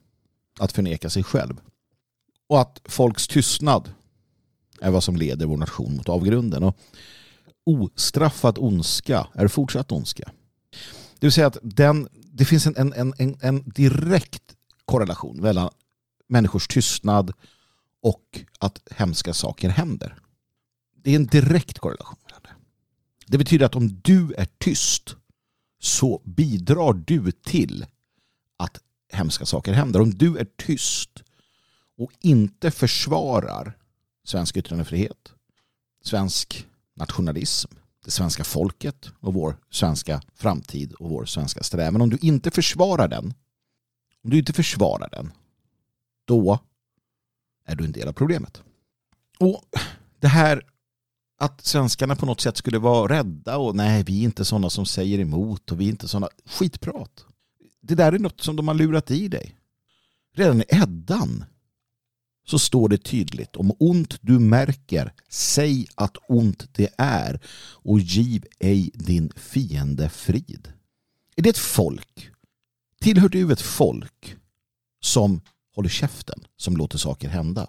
att 0.62 0.72
förneka 0.72 1.10
sig 1.10 1.24
själv. 1.24 1.60
Och 2.48 2.60
att 2.60 2.80
folks 2.84 3.28
tystnad 3.28 3.92
är 4.80 4.90
vad 4.90 5.04
som 5.04 5.16
leder 5.16 5.46
vår 5.46 5.56
nation 5.56 5.96
mot 5.96 6.08
avgrunden. 6.08 6.62
Och 6.62 6.76
ostraffad 7.64 8.58
ondska 8.58 9.26
är 9.34 9.48
fortsatt 9.48 9.92
ondska. 9.92 10.32
Det 11.18 11.26
vill 11.26 11.32
säga 11.32 11.46
att 11.46 11.58
den, 11.62 12.08
det 12.12 12.44
finns 12.44 12.66
en, 12.66 12.92
en, 12.92 13.14
en, 13.18 13.36
en 13.40 13.62
direkt 13.66 14.56
korrelation 14.84 15.40
mellan 15.40 15.70
människors 16.28 16.68
tystnad 16.68 17.32
och 18.02 18.40
att 18.58 18.80
hemska 18.90 19.34
saker 19.34 19.68
händer. 19.68 20.18
Det 20.96 21.10
är 21.10 21.16
en 21.16 21.26
direkt 21.26 21.78
korrelation. 21.78 22.18
Det 23.26 23.38
betyder 23.38 23.66
att 23.66 23.76
om 23.76 24.00
du 24.02 24.34
är 24.38 24.46
tyst 24.58 25.16
så 25.80 26.22
bidrar 26.24 26.92
du 26.92 27.32
till 27.32 27.86
att 28.56 28.80
hemska 29.12 29.46
saker 29.46 29.72
händer. 29.72 30.00
Om 30.00 30.10
du 30.10 30.38
är 30.38 30.46
tyst 30.56 31.22
och 31.98 32.10
inte 32.20 32.70
försvarar 32.70 33.76
svensk 34.24 34.56
yttrandefrihet, 34.56 35.32
svensk 36.04 36.66
nationalism, 36.94 37.70
det 38.04 38.10
svenska 38.10 38.44
folket 38.44 39.10
och 39.20 39.34
vår 39.34 39.56
svenska 39.70 40.22
framtid 40.34 40.92
och 40.92 41.10
vår 41.10 41.24
svenska 41.24 41.62
strävan. 41.62 42.02
Om 42.02 42.10
du 42.10 42.18
inte 42.22 42.50
försvarar 42.50 43.08
den, 43.08 43.34
om 44.24 44.30
du 44.30 44.38
inte 44.38 44.52
försvarar 44.52 45.08
den, 45.10 45.32
då 46.24 46.58
är 47.66 47.76
du 47.76 47.84
en 47.84 47.92
del 47.92 48.08
av 48.08 48.12
problemet. 48.12 48.62
Och 49.38 49.64
det 50.20 50.28
här 50.28 50.66
att 51.38 51.64
svenskarna 51.64 52.16
på 52.16 52.26
något 52.26 52.40
sätt 52.40 52.56
skulle 52.56 52.78
vara 52.78 53.18
rädda 53.18 53.56
och 53.56 53.76
nej, 53.76 54.02
vi 54.02 54.20
är 54.20 54.24
inte 54.24 54.44
sådana 54.44 54.70
som 54.70 54.86
säger 54.86 55.18
emot 55.18 55.72
och 55.72 55.80
vi 55.80 55.84
är 55.84 55.88
inte 55.88 56.08
sådana 56.08 56.28
skitprat. 56.46 57.24
Det 57.82 57.94
där 57.94 58.12
är 58.12 58.18
något 58.18 58.40
som 58.40 58.56
de 58.56 58.68
har 58.68 58.74
lurat 58.74 59.10
i 59.10 59.28
dig. 59.28 59.56
Redan 60.34 60.60
i 60.60 60.64
Eddan 60.68 61.44
så 62.44 62.58
står 62.58 62.88
det 62.88 62.98
tydligt 62.98 63.56
om 63.56 63.72
ont 63.78 64.18
du 64.20 64.38
märker, 64.38 65.12
säg 65.28 65.86
att 65.94 66.16
ont 66.28 66.68
det 66.72 66.88
är 66.98 67.40
och 67.72 68.00
giv 68.00 68.44
ej 68.58 68.90
din 68.94 69.32
fiende 69.36 70.08
frid. 70.08 70.72
Är 71.36 71.42
det 71.42 71.50
ett 71.50 71.58
folk? 71.58 72.30
Tillhör 73.00 73.28
du 73.28 73.52
ett 73.52 73.60
folk 73.60 74.36
som 75.00 75.40
håller 75.74 75.88
käften, 75.88 76.44
som 76.56 76.76
låter 76.76 76.98
saker 76.98 77.28
hända? 77.28 77.66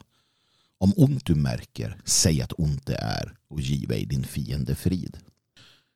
Om 0.77 0.93
ont 0.97 1.25
du 1.25 1.35
märker, 1.35 2.01
säg 2.05 2.41
att 2.41 2.53
ont 2.57 2.85
det 2.85 2.95
är 2.95 3.35
och 3.47 3.61
giv 3.61 3.91
ej 3.91 4.05
din 4.05 4.23
fiende 4.23 4.75
frid. 4.75 5.17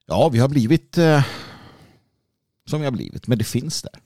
Ja, 0.05 0.29
vi 0.29 0.39
har 0.39 0.47
blivit 0.49 0.97
eh, 0.97 1.25
som 2.69 2.79
vi 2.79 2.85
har 2.85 2.91
blivit, 2.91 3.27
men 3.27 3.37
det 3.37 3.43
finns 3.43 3.81
där. 3.81 4.01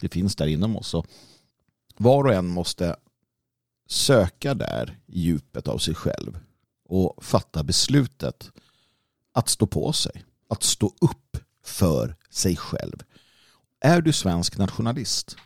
Det 0.00 0.08
finns 0.08 0.36
där 0.36 0.46
inom 0.46 0.76
oss. 0.76 0.94
Och 0.94 1.06
var 1.96 2.24
och 2.24 2.34
en 2.34 2.46
måste 2.46 2.96
söka 3.88 4.54
där 4.54 4.98
i 5.06 5.20
djupet 5.20 5.68
av 5.68 5.78
sig 5.78 5.94
själv 5.94 6.38
och 6.88 7.24
fatta 7.24 7.64
beslutet 7.64 8.50
att 9.32 9.48
stå 9.48 9.66
på 9.66 9.92
sig, 9.92 10.24
att 10.48 10.62
stå 10.62 10.94
upp 11.00 11.36
för 11.64 12.16
sig 12.30 12.56
själv. 12.56 13.02
Är 13.80 14.00
du 14.00 14.12
svensk 14.12 14.58
nationalist, 14.58 15.36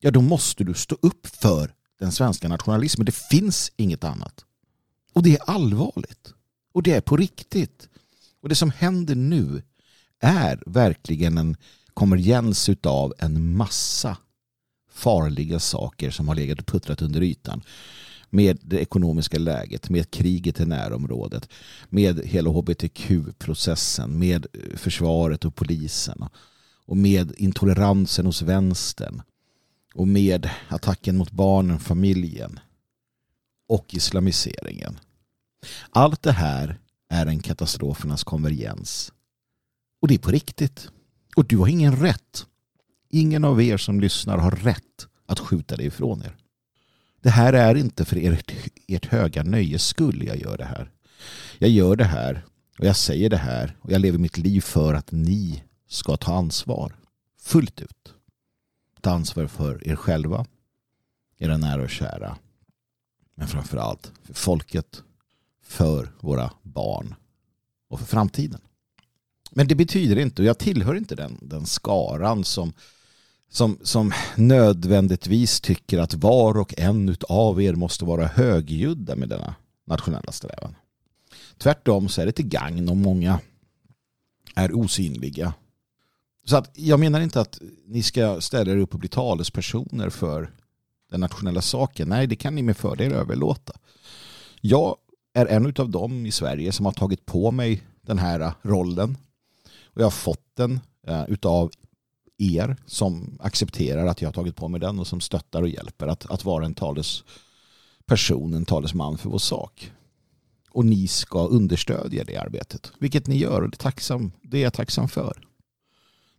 ja 0.00 0.10
då 0.10 0.20
måste 0.20 0.64
du 0.64 0.74
stå 0.74 0.96
upp 1.02 1.26
för 1.26 1.74
den 1.98 2.12
svenska 2.12 2.48
nationalismen. 2.48 3.04
Det 3.04 3.14
finns 3.14 3.72
inget 3.76 4.04
annat. 4.04 4.44
Och 5.12 5.22
det 5.22 5.36
är 5.36 5.50
allvarligt. 5.50 6.34
Och 6.72 6.82
det 6.82 6.92
är 6.92 7.00
på 7.00 7.16
riktigt. 7.16 7.88
Och 8.40 8.48
det 8.48 8.54
som 8.54 8.70
händer 8.70 9.14
nu 9.14 9.62
är 10.20 10.62
verkligen 10.66 11.38
en 11.38 11.56
konvergens 11.98 12.70
av 12.82 13.14
en 13.18 13.56
massa 13.56 14.16
farliga 14.90 15.58
saker 15.58 16.10
som 16.10 16.28
har 16.28 16.34
legat 16.34 16.58
och 16.58 16.66
puttrat 16.66 17.02
under 17.02 17.22
ytan. 17.22 17.62
Med 18.30 18.58
det 18.62 18.78
ekonomiska 18.78 19.38
läget, 19.38 19.90
med 19.90 20.10
kriget 20.10 20.60
i 20.60 20.66
närområdet, 20.66 21.48
med 21.88 22.20
hela 22.24 22.50
hbtq-processen, 22.50 24.18
med 24.18 24.46
eh, 24.52 24.76
försvaret 24.76 25.44
och 25.44 25.54
polisen 25.54 26.24
och 26.86 26.96
med 26.96 27.32
intoleransen 27.36 28.26
hos 28.26 28.42
vänstern 28.42 29.22
och 29.94 30.08
med 30.08 30.50
attacken 30.68 31.16
mot 31.16 31.30
barnen, 31.30 31.78
familjen 31.78 32.60
och 33.68 33.94
islamiseringen. 33.94 34.98
Allt 35.90 36.22
det 36.22 36.32
här 36.32 36.78
är 37.08 37.26
en 37.26 37.40
katastrofernas 37.40 38.24
konvergens. 38.24 39.12
Och 40.02 40.08
det 40.08 40.14
är 40.14 40.18
på 40.18 40.30
riktigt. 40.30 40.90
Och 41.36 41.46
du 41.46 41.56
har 41.56 41.68
ingen 41.68 41.96
rätt 41.96 42.46
Ingen 43.10 43.44
av 43.44 43.62
er 43.62 43.76
som 43.76 44.00
lyssnar 44.00 44.38
har 44.38 44.50
rätt 44.50 45.08
att 45.26 45.38
skjuta 45.38 45.76
det 45.76 45.84
ifrån 45.84 46.22
er. 46.22 46.36
Det 47.20 47.30
här 47.30 47.52
är 47.52 47.74
inte 47.74 48.04
för 48.04 48.16
ert, 48.16 48.52
ert 48.86 49.06
höga 49.06 49.42
nöjes 49.42 49.86
skull 49.86 50.26
jag 50.26 50.36
gör 50.36 50.58
det 50.58 50.64
här. 50.64 50.90
Jag 51.58 51.70
gör 51.70 51.96
det 51.96 52.04
här 52.04 52.44
och 52.78 52.84
jag 52.84 52.96
säger 52.96 53.30
det 53.30 53.36
här 53.36 53.76
och 53.80 53.92
jag 53.92 54.00
lever 54.00 54.18
mitt 54.18 54.38
liv 54.38 54.60
för 54.60 54.94
att 54.94 55.12
ni 55.12 55.64
ska 55.88 56.16
ta 56.16 56.34
ansvar 56.34 56.96
fullt 57.40 57.80
ut. 57.80 58.14
Ta 59.00 59.10
ansvar 59.10 59.46
för 59.46 59.88
er 59.88 59.96
själva, 59.96 60.46
era 61.38 61.56
nära 61.56 61.82
och 61.82 61.90
kära, 61.90 62.36
Men 63.34 63.48
framförallt 63.48 64.12
för 64.22 64.34
folket, 64.34 65.02
för 65.62 66.12
våra 66.20 66.50
barn 66.62 67.14
och 67.88 67.98
för 67.98 68.06
framtiden. 68.06 68.60
Men 69.50 69.68
det 69.68 69.74
betyder 69.74 70.18
inte, 70.18 70.42
och 70.42 70.48
jag 70.48 70.58
tillhör 70.58 70.94
inte 70.94 71.14
den, 71.14 71.38
den 71.42 71.66
skaran 71.66 72.44
som, 72.44 72.72
som, 73.50 73.78
som 73.82 74.12
nödvändigtvis 74.36 75.60
tycker 75.60 75.98
att 75.98 76.14
var 76.14 76.58
och 76.58 76.74
en 76.78 77.16
av 77.28 77.62
er 77.62 77.74
måste 77.74 78.04
vara 78.04 78.26
högljudda 78.26 79.16
med 79.16 79.28
denna 79.28 79.54
nationella 79.86 80.32
strävan. 80.32 80.74
Tvärtom 81.58 82.08
så 82.08 82.20
är 82.20 82.26
det 82.26 82.32
till 82.32 82.48
gagn 82.48 82.88
om 82.88 83.02
många 83.02 83.40
är 84.54 84.76
osynliga. 84.76 85.54
Så 86.44 86.56
att 86.56 86.70
jag 86.74 87.00
menar 87.00 87.20
inte 87.20 87.40
att 87.40 87.60
ni 87.86 88.02
ska 88.02 88.40
ställa 88.40 88.72
er 88.72 88.76
upp 88.76 88.94
och 88.94 89.00
bli 89.00 89.08
talespersoner 89.08 90.10
för 90.10 90.50
den 91.10 91.20
nationella 91.20 91.62
saken. 91.62 92.08
Nej, 92.08 92.26
det 92.26 92.36
kan 92.36 92.54
ni 92.54 92.62
med 92.62 92.76
fördel 92.76 93.12
överlåta. 93.12 93.72
Jag 94.60 94.96
är 95.34 95.46
en 95.46 95.74
av 95.78 95.90
dem 95.90 96.26
i 96.26 96.30
Sverige 96.30 96.72
som 96.72 96.86
har 96.86 96.92
tagit 96.92 97.26
på 97.26 97.50
mig 97.50 97.82
den 98.00 98.18
här 98.18 98.52
rollen. 98.62 99.16
Och 99.98 100.02
jag 100.02 100.06
har 100.06 100.10
fått 100.10 100.56
den 100.56 100.80
eh, 101.06 101.24
utav 101.28 101.70
er 102.38 102.76
som 102.86 103.38
accepterar 103.40 104.06
att 104.06 104.22
jag 104.22 104.28
har 104.28 104.32
tagit 104.32 104.56
på 104.56 104.68
mig 104.68 104.80
den 104.80 104.98
och 104.98 105.06
som 105.06 105.20
stöttar 105.20 105.62
och 105.62 105.68
hjälper 105.68 106.06
att, 106.06 106.26
att 106.26 106.44
vara 106.44 106.64
en 106.64 106.74
talesperson, 106.74 108.54
en 108.54 108.64
talesman 108.64 109.18
för 109.18 109.30
vår 109.30 109.38
sak. 109.38 109.92
Och 110.70 110.84
ni 110.84 111.08
ska 111.08 111.46
understödja 111.46 112.24
det 112.24 112.36
arbetet, 112.36 112.92
vilket 112.98 113.26
ni 113.26 113.36
gör 113.36 113.62
och 113.62 113.70
det 113.70 113.74
är, 113.74 113.78
tacksam, 113.78 114.32
det 114.42 114.58
är 114.58 114.62
jag 114.62 114.72
tacksam 114.72 115.08
för. 115.08 115.46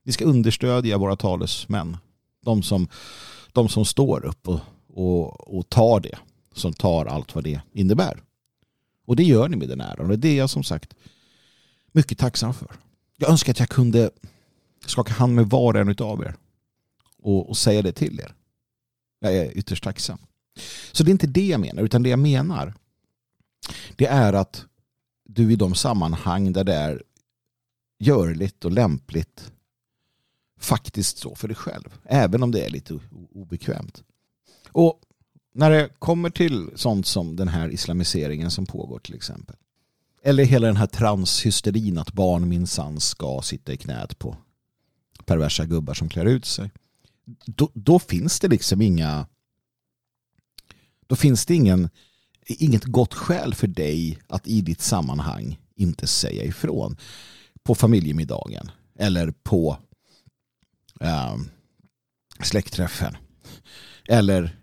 Ni 0.04 0.12
ska 0.12 0.26
understödja 0.26 0.98
våra 0.98 1.16
talesmän, 1.16 1.98
de 2.42 2.64
som, 2.64 2.88
de 3.54 3.70
som 3.70 3.86
står 3.86 4.26
upp 4.26 4.48
och, 4.48 4.60
och, 4.88 5.58
och 5.58 5.70
tar 5.70 6.00
det, 6.00 6.18
som 6.54 6.74
tar 6.74 7.06
allt 7.06 7.36
vad 7.36 7.44
det 7.44 7.62
innebär. 7.74 8.24
Och 9.06 9.16
det 9.16 9.24
gör 9.24 9.48
ni 9.48 9.56
med 9.56 9.70
den 9.70 9.82
äran 9.82 10.12
och 10.12 10.20
det 10.20 10.30
är 10.30 10.38
jag 10.38 10.50
som 10.50 10.64
sagt 10.64 10.94
mycket 11.92 12.18
tacksam 12.18 12.54
för. 12.54 12.89
Jag 13.22 13.30
önskar 13.30 13.52
att 13.52 13.60
jag 13.60 13.70
kunde 13.70 14.12
skaka 14.86 15.14
hand 15.14 15.36
med 15.36 15.46
var 15.46 15.74
och 15.74 15.80
en 15.80 15.96
av 16.00 16.24
er 16.24 16.36
och, 17.18 17.50
och 17.50 17.58
säga 17.58 17.82
det 17.82 17.92
till 17.92 18.20
er. 18.20 18.34
Jag 19.20 19.36
är 19.36 19.58
ytterst 19.58 19.84
tacksam. 19.84 20.18
Så 20.92 21.04
det 21.04 21.10
är 21.10 21.12
inte 21.12 21.28
det 21.28 21.48
jag 21.48 21.60
menar, 21.60 21.84
utan 21.84 22.04
det 22.04 22.10
jag 22.10 22.20
menar 22.20 22.74
det 23.96 24.06
är 24.06 24.34
att 24.34 24.66
du 25.24 25.54
i 25.54 25.56
de 25.56 25.76
sammanhang 25.76 26.54
där 26.54 26.64
det 26.64 26.76
är 26.76 27.04
görligt 28.00 28.66
och 28.66 28.72
lämpligt 28.72 29.52
faktiskt 30.60 31.18
står 31.18 31.36
för 31.36 31.48
dig 31.48 31.58
själv. 31.58 31.98
Även 32.04 32.44
om 32.44 32.52
det 32.52 32.66
är 32.66 32.70
lite 32.70 33.00
obekvämt. 33.32 34.04
Och 34.72 35.02
när 35.54 35.72
det 35.72 35.90
kommer 36.00 36.30
till 36.30 36.70
sånt 36.76 37.06
som 37.08 37.36
den 37.36 37.48
här 37.48 37.70
islamiseringen 37.70 38.52
som 38.52 38.66
pågår 38.66 39.00
till 39.00 39.16
exempel. 39.16 39.56
Eller 40.24 40.44
hela 40.44 40.68
den 40.68 40.78
här 40.78 40.88
transhysterin 40.88 41.98
att 41.98 42.14
barn 42.14 42.50
minsann 42.50 43.00
ska 43.00 43.42
sitta 43.44 43.74
i 43.74 43.78
knät 43.78 44.20
på 44.20 44.38
perversa 45.26 45.66
gubbar 45.66 45.94
som 45.94 46.10
klär 46.10 46.26
ut 46.26 46.46
sig. 46.46 46.72
Då, 47.46 47.72
då, 47.74 48.00
finns 48.00 48.40
det 48.40 48.48
liksom 48.48 48.82
inga 48.82 49.28
då 51.08 51.16
finns 51.16 51.46
det 51.46 51.56
ingen 51.56 51.90
inget 52.46 52.84
gott 52.84 53.14
skäl 53.14 53.56
för 53.56 53.68
dig 53.68 54.20
att 54.28 54.48
i 54.48 54.62
ditt 54.62 54.82
sammanhang 54.82 55.60
inte 55.76 56.08
säga 56.08 56.44
ifrån 56.44 56.98
på 57.64 57.76
familjemiddagen 57.76 58.72
eller 59.00 59.32
på 59.32 59.78
eh, 61.02 61.38
släktträffen 62.44 63.18
eller 64.08 64.58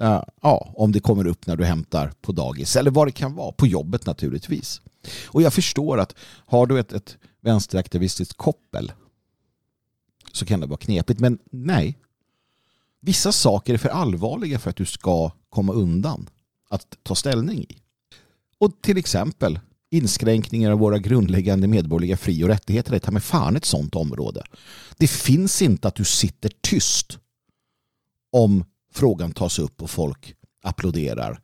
Eh, 0.00 0.22
ja, 0.42 0.72
om 0.76 0.92
det 0.92 1.00
kommer 1.00 1.26
upp 1.26 1.46
när 1.46 1.56
du 1.56 1.64
hämtar 1.64 2.12
på 2.20 2.32
dagis 2.32 2.76
eller 2.76 2.90
vad 2.90 3.06
det 3.06 3.12
kan 3.12 3.34
vara, 3.34 3.52
på 3.52 3.66
jobbet 3.66 4.06
naturligtvis. 4.06 4.80
Och 5.26 5.42
jag 5.42 5.52
förstår 5.52 5.98
att 5.98 6.14
har 6.46 6.66
du 6.66 6.80
ett, 6.80 6.92
ett 6.92 7.16
vänsteraktivistiskt 7.40 8.36
koppel 8.36 8.92
så 10.32 10.46
kan 10.46 10.60
det 10.60 10.66
vara 10.66 10.78
knepigt. 10.78 11.20
Men 11.20 11.38
nej, 11.50 11.98
vissa 13.00 13.32
saker 13.32 13.74
är 13.74 13.78
för 13.78 13.88
allvarliga 13.88 14.58
för 14.58 14.70
att 14.70 14.76
du 14.76 14.84
ska 14.84 15.30
komma 15.50 15.72
undan 15.72 16.28
att 16.68 16.98
ta 17.02 17.14
ställning 17.14 17.58
i. 17.58 17.78
Och 18.58 18.72
till 18.80 18.98
exempel 18.98 19.60
inskränkningar 19.90 20.70
av 20.70 20.78
våra 20.78 20.98
grundläggande 20.98 21.68
medborgerliga 21.68 22.16
fri- 22.16 22.44
och 22.44 22.48
rättigheter 22.48 22.92
är 22.92 22.98
ta 22.98 23.10
med 23.10 23.22
fan 23.22 23.56
ett 23.56 23.64
sånt 23.64 23.94
område. 23.94 24.42
Det 24.96 25.08
finns 25.08 25.62
inte 25.62 25.88
att 25.88 25.94
du 25.94 26.04
sitter 26.04 26.52
tyst 26.60 27.18
om 28.32 28.64
frågan 28.98 29.32
tas 29.32 29.58
upp 29.58 29.82
och 29.82 29.90
folk 29.90 30.34
applåderar 30.62 31.40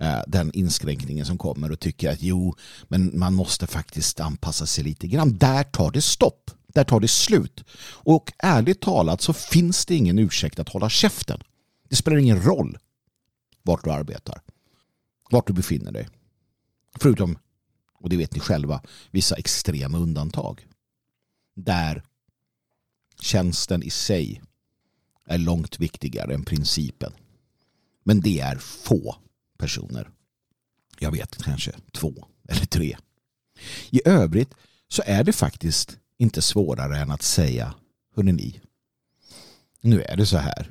eh, 0.00 0.20
den 0.26 0.52
inskränkningen 0.54 1.26
som 1.26 1.38
kommer 1.38 1.72
och 1.72 1.80
tycker 1.80 2.10
att 2.10 2.22
jo, 2.22 2.54
men 2.88 3.18
man 3.18 3.34
måste 3.34 3.66
faktiskt 3.66 4.20
anpassa 4.20 4.66
sig 4.66 4.84
lite 4.84 5.06
grann. 5.06 5.38
Där 5.38 5.64
tar 5.64 5.90
det 5.90 6.02
stopp. 6.02 6.50
Där 6.66 6.84
tar 6.84 7.00
det 7.00 7.08
slut. 7.08 7.64
Och 7.90 8.32
ärligt 8.38 8.80
talat 8.80 9.20
så 9.20 9.32
finns 9.32 9.86
det 9.86 9.94
ingen 9.94 10.18
ursäkt 10.18 10.58
att 10.58 10.68
hålla 10.68 10.88
käften. 10.88 11.42
Det 11.88 11.96
spelar 11.96 12.18
ingen 12.18 12.42
roll 12.42 12.78
vart 13.62 13.84
du 13.84 13.90
arbetar, 13.90 14.40
vart 15.30 15.46
du 15.46 15.52
befinner 15.52 15.92
dig. 15.92 16.08
Förutom, 17.00 17.38
och 17.94 18.08
det 18.08 18.16
vet 18.16 18.34
ni 18.34 18.40
själva, 18.40 18.82
vissa 19.10 19.36
extrema 19.36 19.98
undantag. 19.98 20.66
Där 21.56 22.02
tjänsten 23.20 23.82
i 23.82 23.90
sig 23.90 24.42
är 25.26 25.38
långt 25.38 25.80
viktigare 25.80 26.34
än 26.34 26.44
principen. 26.44 27.12
Men 28.02 28.20
det 28.20 28.40
är 28.40 28.56
få 28.58 29.16
personer. 29.58 30.10
Jag 30.98 31.10
vet 31.10 31.42
kanske 31.42 31.72
två 31.92 32.14
eller 32.48 32.66
tre. 32.66 32.96
I 33.90 34.08
övrigt 34.08 34.54
så 34.88 35.02
är 35.06 35.24
det 35.24 35.32
faktiskt 35.32 35.98
inte 36.18 36.42
svårare 36.42 36.98
än 36.98 37.10
att 37.10 37.22
säga 37.22 37.74
hörni 38.16 38.32
ni, 38.32 38.60
nu 39.80 40.02
är 40.02 40.16
det 40.16 40.26
så 40.26 40.36
här 40.36 40.70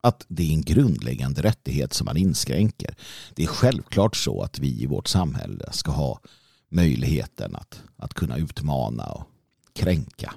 att 0.00 0.24
det 0.28 0.42
är 0.42 0.52
en 0.52 0.62
grundläggande 0.62 1.42
rättighet 1.42 1.92
som 1.92 2.04
man 2.04 2.16
inskränker. 2.16 2.94
Det 3.34 3.42
är 3.42 3.46
självklart 3.46 4.16
så 4.16 4.42
att 4.42 4.58
vi 4.58 4.82
i 4.82 4.86
vårt 4.86 5.08
samhälle 5.08 5.72
ska 5.72 5.90
ha 5.90 6.20
möjligheten 6.68 7.56
att, 7.56 7.82
att 7.96 8.14
kunna 8.14 8.36
utmana 8.36 9.06
och 9.06 9.26
kränka. 9.72 10.34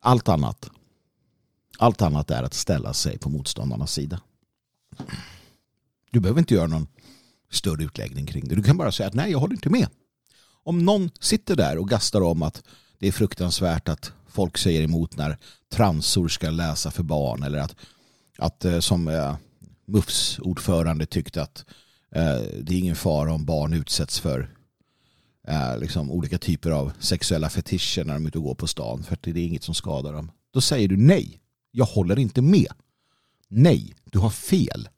Allt 0.00 0.28
annat, 0.28 0.70
allt 1.78 2.02
annat 2.02 2.30
är 2.30 2.42
att 2.42 2.54
ställa 2.54 2.92
sig 2.92 3.18
på 3.18 3.28
motståndarnas 3.28 3.92
sida. 3.92 4.20
Du 6.10 6.20
behöver 6.20 6.40
inte 6.40 6.54
göra 6.54 6.66
någon 6.66 6.86
större 7.50 7.84
utläggning 7.84 8.26
kring 8.26 8.48
det. 8.48 8.54
Du 8.54 8.62
kan 8.62 8.76
bara 8.76 8.92
säga 8.92 9.06
att 9.06 9.14
nej, 9.14 9.30
jag 9.30 9.38
håller 9.38 9.54
inte 9.54 9.70
med. 9.70 9.88
Om 10.64 10.84
någon 10.84 11.10
sitter 11.20 11.56
där 11.56 11.78
och 11.78 11.88
gastar 11.88 12.20
om 12.20 12.42
att 12.42 12.62
det 12.98 13.08
är 13.08 13.12
fruktansvärt 13.12 13.88
att 13.88 14.12
folk 14.28 14.58
säger 14.58 14.82
emot 14.82 15.16
när 15.16 15.38
transor 15.72 16.28
ska 16.28 16.50
läsa 16.50 16.90
för 16.90 17.02
barn 17.02 17.42
eller 17.42 17.58
att, 17.58 17.76
att 18.38 18.64
eh, 18.64 18.80
som 18.80 19.08
eh, 19.08 19.36
MUFs 19.86 20.38
ordförande 20.38 21.06
tyckte 21.06 21.42
att 21.42 21.64
eh, 22.14 22.40
det 22.62 22.74
är 22.74 22.78
ingen 22.78 22.96
fara 22.96 23.32
om 23.32 23.44
barn 23.44 23.72
utsätts 23.72 24.20
för 24.20 24.50
eh, 25.48 25.78
liksom 25.78 26.10
olika 26.10 26.38
typer 26.38 26.70
av 26.70 26.92
sexuella 26.98 27.50
fetischer 27.50 28.04
när 28.04 28.14
de 28.14 28.24
är 28.24 28.28
ute 28.28 28.38
och 28.38 28.44
går 28.44 28.54
på 28.54 28.66
stan 28.66 29.02
för 29.02 29.14
att 29.14 29.22
det 29.22 29.30
är 29.30 29.36
inget 29.36 29.62
som 29.62 29.74
skadar 29.74 30.12
dem. 30.12 30.30
Då 30.52 30.60
säger 30.60 30.88
du 30.88 30.96
nej, 30.96 31.40
jag 31.76 31.84
håller 31.84 32.18
inte 32.18 32.42
med. 32.42 32.72
Nej, 33.48 33.94
du 34.04 34.18
har 34.18 34.30
fel. 34.30 34.88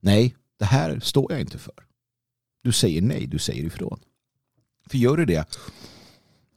Nej, 0.00 0.36
det 0.56 0.64
här 0.64 1.00
står 1.00 1.32
jag 1.32 1.40
inte 1.40 1.58
för. 1.58 1.86
Du 2.62 2.72
säger 2.72 3.02
nej, 3.02 3.26
du 3.26 3.38
säger 3.38 3.64
ifrån. 3.64 4.00
För 4.86 4.98
gör 4.98 5.16
du 5.16 5.24
det 5.24 5.58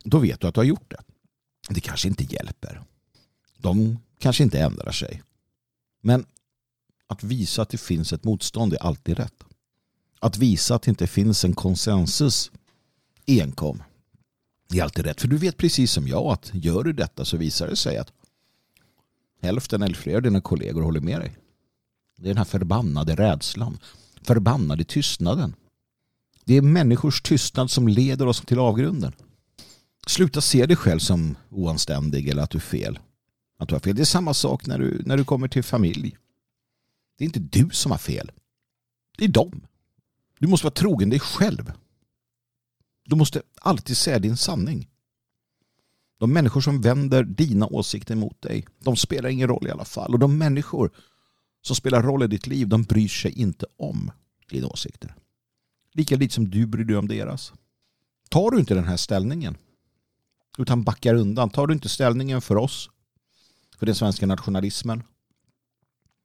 då 0.04 0.20
vet 0.20 0.40
du 0.40 0.48
att 0.48 0.54
du 0.54 0.60
har 0.60 0.66
gjort 0.66 0.92
det. 0.92 1.04
Det 1.70 1.82
kanske 1.82 2.08
inte 2.08 2.24
hjälper. 2.24 2.84
De 3.58 4.00
kanske 4.20 4.44
inte 4.44 4.60
ändrar 4.60 4.92
sig. 4.92 5.24
Men 6.02 6.26
att 7.08 7.24
visa 7.24 7.62
att 7.62 7.70
det 7.70 7.78
finns 7.78 8.14
ett 8.14 8.24
motstånd 8.24 8.74
är 8.74 8.84
alltid 8.84 9.18
rätt. 9.18 9.44
Att 10.20 10.38
visa 10.38 10.76
att 10.76 10.82
det 10.82 10.90
inte 10.90 11.08
finns 11.08 11.46
en 11.46 11.54
konsensus 11.54 12.52
enkom 13.28 13.84
är 14.74 14.84
alltid 14.84 15.06
rätt. 15.06 15.22
För 15.22 15.28
du 15.28 15.38
vet 15.38 15.58
precis 15.58 15.92
som 15.92 16.08
jag 16.08 16.26
att 16.26 16.52
gör 16.54 16.84
du 16.84 16.94
detta 16.94 17.26
så 17.26 17.38
visar 17.38 17.68
det 17.68 17.76
sig 17.76 17.98
att 17.98 18.14
hälften 19.44 19.82
eller 19.82 19.96
fler 19.96 20.16
av 20.16 20.22
dina 20.22 20.42
kollegor 20.42 20.82
håller 20.82 21.02
med 21.02 21.20
dig. 21.20 21.38
Det 22.18 22.26
är 22.26 22.28
den 22.28 22.38
här 22.38 22.46
förbannade 22.46 23.16
rädslan. 23.16 23.78
Förbannade 24.22 24.84
tystnaden. 24.84 25.56
Det 26.46 26.58
är 26.58 26.62
människors 26.62 27.22
tystnad 27.22 27.72
som 27.72 27.88
leder 27.88 28.28
oss 28.28 28.42
till 28.42 28.60
avgrunden. 28.60 29.14
Sluta 30.08 30.42
se 30.42 30.66
dig 30.66 30.76
själv 30.76 31.00
som 31.00 31.36
oanständig 31.50 32.30
eller 32.30 32.44
att 32.44 32.50
du 32.50 32.58
är 32.58 32.62
fel. 32.62 33.00
Att 33.60 33.68
du 33.68 33.76
har 33.76 33.80
fel. 33.80 33.96
Det 33.96 34.02
är 34.02 34.06
samma 34.06 34.34
sak 34.34 34.66
när 34.66 34.80
du, 34.80 35.04
när 35.06 35.18
du 35.18 35.24
kommer 35.24 35.48
till 35.48 35.64
familj. 35.64 36.18
Det 37.18 37.24
är 37.24 37.26
inte 37.26 37.40
du 37.40 37.70
som 37.72 37.92
har 37.92 37.98
fel. 37.98 38.32
Det 39.18 39.26
är 39.26 39.30
dem. 39.30 39.68
Du 40.40 40.48
måste 40.48 40.66
vara 40.66 40.74
trogen 40.74 41.10
dig 41.10 41.20
själv. 41.20 41.72
Du 43.06 43.16
måste 43.16 43.42
alltid 43.62 43.98
säga 43.98 44.20
din 44.20 44.38
sanning. 44.38 44.90
De 46.24 46.34
människor 46.34 46.62
som 46.62 46.82
vänder 46.82 47.24
dina 47.24 47.68
åsikter 47.68 48.16
mot 48.16 48.42
dig, 48.42 48.66
de 48.80 48.96
spelar 48.96 49.30
ingen 49.30 49.48
roll 49.48 49.68
i 49.68 49.72
alla 49.72 49.86
fall. 49.86 50.14
Och 50.14 50.20
de 50.20 50.38
människor 50.38 50.92
som 51.62 51.76
spelar 51.76 52.04
roll 52.04 52.24
i 52.24 52.28
ditt 52.28 52.48
liv, 52.48 52.68
de 52.68 52.84
bryr 52.84 53.08
sig 53.08 53.32
inte 53.32 53.66
om. 53.78 54.12
dina 54.50 54.68
åsikter. 54.68 55.16
Lika 55.94 56.16
lite 56.16 56.34
som 56.34 56.50
du 56.50 56.66
bryr 56.66 56.84
dig 56.86 56.96
om 56.98 57.08
deras. 57.08 57.54
Tar 58.30 58.52
du 58.52 58.60
inte 58.60 58.74
den 58.74 58.84
här 58.84 58.98
ställningen 58.98 59.58
utan 60.58 60.84
backar 60.84 61.16
undan, 61.16 61.50
tar 61.50 61.68
du 61.68 61.74
inte 61.74 61.90
ställningen 61.90 62.42
för 62.42 62.56
oss, 62.56 62.90
för 63.78 63.86
den 63.86 63.96
svenska 63.96 64.26
nationalismen, 64.26 65.04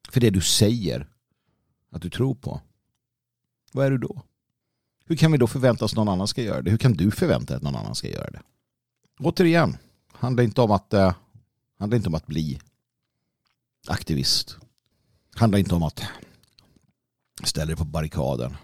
för 0.09 0.19
det 0.21 0.29
du 0.29 0.41
säger 0.41 1.07
att 1.91 2.01
du 2.01 2.09
tror 2.09 2.35
på, 2.35 2.61
vad 3.71 3.85
är 3.85 3.91
du 3.91 3.97
då? 3.97 4.21
Hur 5.05 5.15
kan 5.15 5.31
vi 5.31 5.37
då 5.37 5.47
förvänta 5.47 5.85
oss 5.85 5.91
att 5.91 5.97
någon 5.97 6.09
annan 6.09 6.27
ska 6.27 6.41
göra 6.41 6.61
det? 6.61 6.71
Hur 6.71 6.77
kan 6.77 6.93
du 6.93 7.11
förvänta 7.11 7.45
dig 7.45 7.55
att 7.57 7.63
någon 7.63 7.75
annan 7.75 7.95
ska 7.95 8.07
göra 8.07 8.31
det? 8.31 8.41
Återigen, 9.19 9.77
handlar 10.19 10.43
inte 10.43 10.61
om 10.61 10.71
att, 10.71 10.93
eh, 10.93 11.15
handlar 11.77 11.95
inte 11.95 12.09
om 12.09 12.15
att 12.15 12.27
bli 12.27 12.59
aktivist. 13.87 14.57
handlar 15.35 15.59
inte 15.59 15.75
om 15.75 15.83
att 15.83 16.01
ställa 17.43 17.65
dig 17.65 17.75
på 17.75 17.85
barrikaden. 17.85 18.55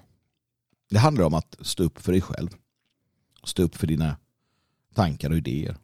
Det 0.90 0.98
handlar 0.98 1.26
om 1.26 1.34
att 1.34 1.56
stå 1.62 1.84
upp 1.84 2.02
för 2.02 2.12
dig 2.12 2.22
själv. 2.22 2.50
Stå 3.44 3.64
upp 3.64 3.76
för 3.76 3.88
dina 3.88 4.18
tankar 4.94 5.30
och 5.30 5.38
idéer. 5.38 5.78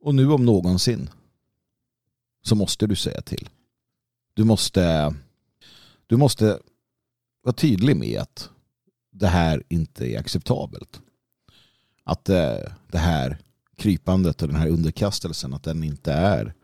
Och 0.00 0.14
nu 0.14 0.32
om 0.32 0.44
någonsin 0.44 1.10
så 2.42 2.54
måste 2.54 2.86
du 2.86 2.96
säga 2.96 3.22
till. 3.22 3.48
Du 4.34 4.44
måste, 4.44 5.14
du 6.06 6.16
måste 6.16 6.58
vara 7.42 7.54
tydlig 7.54 7.96
med 7.96 8.20
att 8.20 8.50
det 9.10 9.28
här 9.28 9.62
inte 9.68 10.06
är 10.06 10.18
acceptabelt. 10.18 11.00
Att 12.04 12.28
eh, 12.28 12.72
det 12.90 12.98
här 12.98 13.38
krypandet 13.82 14.42
och 14.42 14.48
den 14.48 14.56
här 14.56 14.68
underkastelsen 14.68 15.54
att 15.54 15.62
den 15.62 15.84
inte 15.84 16.12
är 16.12 16.54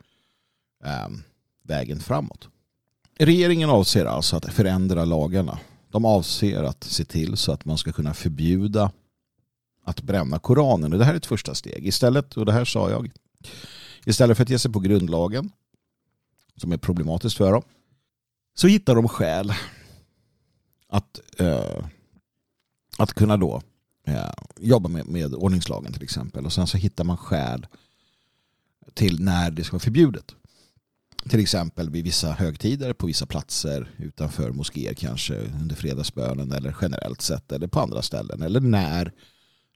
ehm, 0.85 1.23
vägen 1.63 2.01
framåt. 2.01 2.49
Regeringen 3.19 3.71
avser 3.71 4.05
alltså 4.05 4.37
att 4.37 4.53
förändra 4.53 5.05
lagarna. 5.05 5.59
De 5.91 6.05
avser 6.05 6.63
att 6.63 6.85
se 6.85 7.05
till 7.05 7.37
så 7.37 7.53
att 7.53 7.65
man 7.65 7.79
ska 7.79 7.93
kunna 7.93 8.15
förbjuda 8.15 8.93
att 9.85 10.03
bränna 10.03 10.39
Koranen. 10.39 10.93
Och 10.93 10.99
det 10.99 11.05
här 11.05 11.13
är 11.13 11.17
ett 11.17 11.27
första 11.27 11.55
steg. 11.55 11.87
Istället, 11.87 12.37
och 12.37 12.47
det 12.47 12.53
här 12.53 12.65
sa 12.65 12.91
jag, 12.91 13.11
istället 14.05 14.37
för 14.37 14.43
att 14.43 14.51
ge 14.51 14.59
sig 14.59 14.73
på 14.73 14.81
grundlagen, 14.81 15.51
som 16.57 16.73
är 16.73 16.77
problematiskt 16.77 17.37
för 17.37 17.53
dem, 17.53 17.63
så 18.55 18.67
hittar 18.67 18.95
de 18.95 19.09
skäl 19.09 19.53
att, 20.89 21.21
uh, 21.41 21.87
att 22.99 23.15
kunna 23.15 23.37
då 23.37 23.63
eh, 24.09 24.31
jobba 24.61 24.89
med, 24.89 25.07
med 25.07 25.35
ordningslagen 25.35 25.93
till 25.93 26.03
exempel. 26.03 26.47
Och 26.47 26.53
sen 26.53 26.67
så 26.67 26.79
hittar 26.79 27.05
man 27.05 27.17
skäl 27.17 27.67
till 28.95 29.21
när 29.21 29.51
det 29.51 29.65
ska 29.65 29.75
vara 29.75 29.81
förbjudet. 29.81 30.35
Till 31.29 31.41
exempel 31.41 31.91
vid 31.91 32.05
vissa 32.05 32.33
högtider 32.33 32.93
på 32.93 33.07
vissa 33.07 33.27
platser 33.27 33.91
utanför 33.97 34.51
moskéer 34.51 34.95
kanske 34.95 35.35
under 35.35 35.77
fredagsbönen 35.77 36.53
eller 36.53 36.77
generellt 36.81 37.21
sett 37.21 37.53
eller 37.53 37.67
på 37.67 37.81
andra 37.81 38.03
ställen. 38.03 38.43
Eller 38.43 38.61
när 38.61 39.13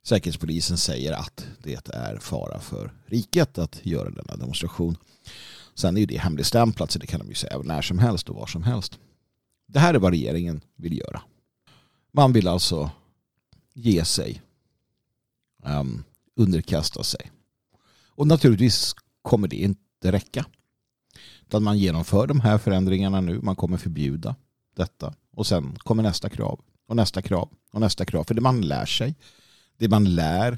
Säkerhetspolisen 0.03 0.77
säger 0.77 1.13
att 1.13 1.47
det 1.63 1.89
är 1.89 2.17
fara 2.17 2.59
för 2.59 2.93
riket 3.05 3.57
att 3.57 3.79
göra 3.83 4.09
denna 4.09 4.35
demonstration. 4.35 4.97
Sen 5.75 5.97
är 5.97 5.99
ju 5.99 6.05
det 6.05 6.17
hemligstämplat 6.17 6.91
så 6.91 6.99
det 6.99 7.07
kan 7.07 7.19
de 7.19 7.29
ju 7.29 7.35
säga 7.35 7.59
när 7.63 7.81
som 7.81 7.99
helst 7.99 8.29
och 8.29 8.35
var 8.35 8.47
som 8.47 8.63
helst. 8.63 8.99
Det 9.67 9.79
här 9.79 9.93
är 9.93 9.99
vad 9.99 10.11
regeringen 10.11 10.61
vill 10.75 10.97
göra. 10.97 11.21
Man 12.11 12.33
vill 12.33 12.47
alltså 12.47 12.91
ge 13.73 14.05
sig, 14.05 14.41
um, 15.63 16.03
underkasta 16.35 17.03
sig. 17.03 17.31
Och 18.07 18.27
naturligtvis 18.27 18.95
kommer 19.21 19.47
det 19.47 19.55
inte 19.55 20.11
räcka. 20.11 20.45
Utan 21.41 21.63
man 21.63 21.77
genomför 21.77 22.27
de 22.27 22.39
här 22.39 22.57
förändringarna 22.57 23.21
nu. 23.21 23.41
Man 23.41 23.55
kommer 23.55 23.77
förbjuda 23.77 24.35
detta. 24.75 25.13
Och 25.31 25.47
sen 25.47 25.75
kommer 25.79 26.03
nästa 26.03 26.29
krav. 26.29 26.59
Och 26.87 26.95
nästa 26.95 27.21
krav. 27.21 27.49
Och 27.71 27.81
nästa 27.81 28.05
krav. 28.05 28.23
För 28.23 28.33
det 28.33 28.41
man 28.41 28.61
lär 28.61 28.85
sig. 28.85 29.15
Det 29.77 29.89
man 29.89 30.15
lär 30.15 30.57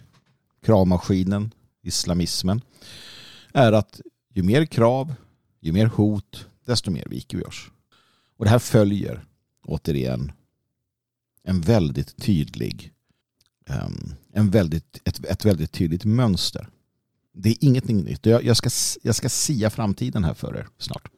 kravmaskinen, 0.61 1.53
islamismen. 1.81 2.61
Är 3.53 3.71
att 3.71 4.01
ju 4.33 4.43
mer 4.43 4.65
krav, 4.65 5.15
ju 5.59 5.71
mer 5.71 5.85
hot, 5.85 6.47
desto 6.65 6.91
mer 6.91 7.05
viker 7.09 7.37
vi 7.37 7.43
oss. 7.43 7.71
Och 8.37 8.45
det 8.45 8.51
här 8.51 8.59
följer 8.59 9.25
återigen 9.65 10.31
en 11.43 11.61
väldigt 11.61 12.17
tydlig 12.17 12.94
Ehm, 13.69 14.13
en 14.33 14.49
väldigt, 14.49 15.01
ett, 15.05 15.25
ett 15.25 15.45
väldigt 15.45 15.71
tydligt 15.71 16.05
mönster 16.05 16.69
det 17.35 17.49
är 17.49 17.55
ingenting 17.59 18.03
nytt. 18.03 18.25
Jag, 18.25 18.43
jag, 18.43 18.57
ska, 18.57 18.69
jag 19.03 19.15
ska 19.15 19.29
sia 19.29 19.69
framtiden 19.69 20.23
här 20.23 20.33
för 20.33 20.57
er 20.57 20.67
snart. 20.77 21.11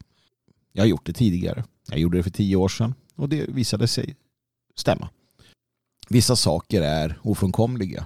Jag 0.73 0.83
har 0.83 0.87
gjort 0.87 1.05
det 1.05 1.13
tidigare. 1.13 1.63
Jag 1.89 1.99
gjorde 1.99 2.17
det 2.17 2.23
för 2.23 2.29
tio 2.29 2.55
år 2.55 2.69
sedan 2.69 2.93
och 3.15 3.29
det 3.29 3.49
visade 3.49 3.87
sig 3.87 4.15
stämma. 4.75 5.09
Vissa 6.09 6.35
saker 6.35 6.81
är 6.81 7.19
ofrånkomliga. 7.23 8.05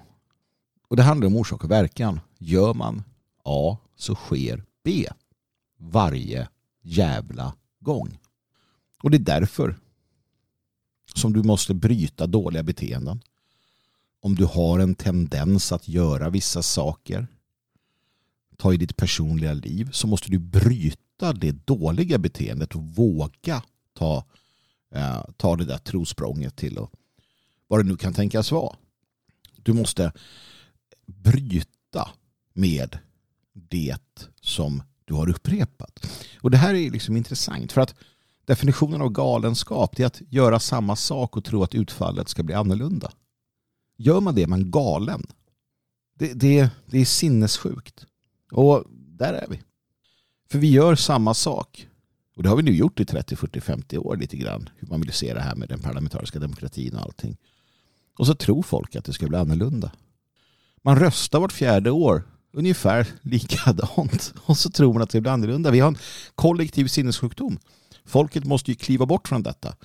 Och 0.87 0.95
det 0.95 1.03
handlar 1.03 1.27
om 1.27 1.35
orsak 1.35 1.63
och 1.63 1.71
verkan. 1.71 2.19
Gör 2.39 2.73
man 2.73 3.03
A 3.43 3.77
så 3.95 4.15
sker 4.15 4.63
B. 4.83 5.07
Varje 5.77 6.47
jävla 6.81 7.53
gång. 7.79 8.17
Och 9.03 9.11
det 9.11 9.17
är 9.17 9.39
därför 9.39 9.79
som 11.15 11.33
du 11.33 11.43
måste 11.43 11.73
bryta 11.73 12.27
dåliga 12.27 12.63
beteenden. 12.63 13.21
Om 14.21 14.35
du 14.35 14.45
har 14.45 14.79
en 14.79 14.95
tendens 14.95 15.71
att 15.71 15.87
göra 15.87 16.29
vissa 16.29 16.61
saker 16.61 17.27
ta 18.57 18.73
i 18.73 18.77
ditt 18.77 18.97
personliga 18.97 19.53
liv 19.53 19.89
så 19.91 20.07
måste 20.07 20.31
du 20.31 20.39
bryta 20.39 21.33
det 21.33 21.51
dåliga 21.51 22.17
beteendet 22.17 22.75
och 22.75 22.83
våga 22.83 23.63
ta, 23.93 24.23
eh, 24.95 25.23
ta 25.37 25.55
det 25.55 25.65
där 25.65 25.77
trosprånget 25.77 26.55
till 26.55 26.77
och 26.77 26.91
vad 27.67 27.79
det 27.79 27.89
nu 27.89 27.97
kan 27.97 28.13
tänkas 28.13 28.51
vara. 28.51 28.75
Du 29.55 29.73
måste 29.73 30.11
bryta 31.05 32.09
med 32.53 32.97
det 33.53 34.27
som 34.41 34.83
du 35.05 35.13
har 35.13 35.29
upprepat. 35.29 36.07
Och 36.41 36.51
det 36.51 36.57
här 36.57 36.73
är 36.73 36.91
liksom 36.91 37.17
intressant 37.17 37.71
för 37.71 37.81
att 37.81 37.95
definitionen 38.45 39.01
av 39.01 39.09
galenskap 39.09 39.99
är 39.99 40.05
att 40.05 40.21
göra 40.29 40.59
samma 40.59 40.95
sak 40.95 41.37
och 41.37 41.45
tro 41.45 41.63
att 41.63 41.75
utfallet 41.75 42.29
ska 42.29 42.43
bli 42.43 42.55
annorlunda. 42.55 43.11
Gör 44.01 44.21
man 44.21 44.35
det 44.35 44.43
är 44.43 44.47
man 44.47 44.71
galen. 44.71 45.23
Det, 46.19 46.33
det, 46.33 46.69
det 46.85 46.99
är 46.99 47.05
sinnessjukt. 47.05 48.05
Och 48.51 48.83
där 48.89 49.33
är 49.33 49.47
vi. 49.49 49.61
För 50.49 50.59
vi 50.59 50.71
gör 50.71 50.95
samma 50.95 51.33
sak. 51.33 51.87
Och 52.35 52.43
det 52.43 52.49
har 52.49 52.55
vi 52.55 52.63
nu 52.63 52.71
gjort 52.71 52.99
i 52.99 53.05
30, 53.05 53.35
40, 53.35 53.61
50 53.61 53.97
år 53.97 54.17
lite 54.17 54.37
grann. 54.37 54.69
Hur 54.77 54.87
man 54.87 55.01
vill 55.01 55.13
se 55.13 55.33
det 55.33 55.41
här 55.41 55.55
med 55.55 55.69
den 55.69 55.79
parlamentariska 55.79 56.39
demokratin 56.39 56.95
och 56.95 57.01
allting. 57.01 57.37
Och 58.17 58.27
så 58.27 58.35
tror 58.35 58.63
folk 58.63 58.95
att 58.95 59.05
det 59.05 59.13
ska 59.13 59.27
bli 59.27 59.37
annorlunda. 59.37 59.91
Man 60.81 60.99
röstar 60.99 61.39
vart 61.39 61.51
fjärde 61.51 61.91
år. 61.91 62.23
Ungefär 62.53 63.07
likadant. 63.21 64.33
Och 64.45 64.57
så 64.57 64.69
tror 64.69 64.93
man 64.93 65.01
att 65.01 65.09
det 65.09 65.21
blir 65.21 65.31
annorlunda. 65.31 65.71
Vi 65.71 65.79
har 65.79 65.87
en 65.87 65.97
kollektiv 66.35 66.87
sinnessjukdom. 66.87 67.59
Folket 68.05 68.45
måste 68.45 68.71
ju 68.71 68.75
kliva 68.75 69.05
bort 69.05 69.27
från 69.27 69.43
detta. 69.43 69.75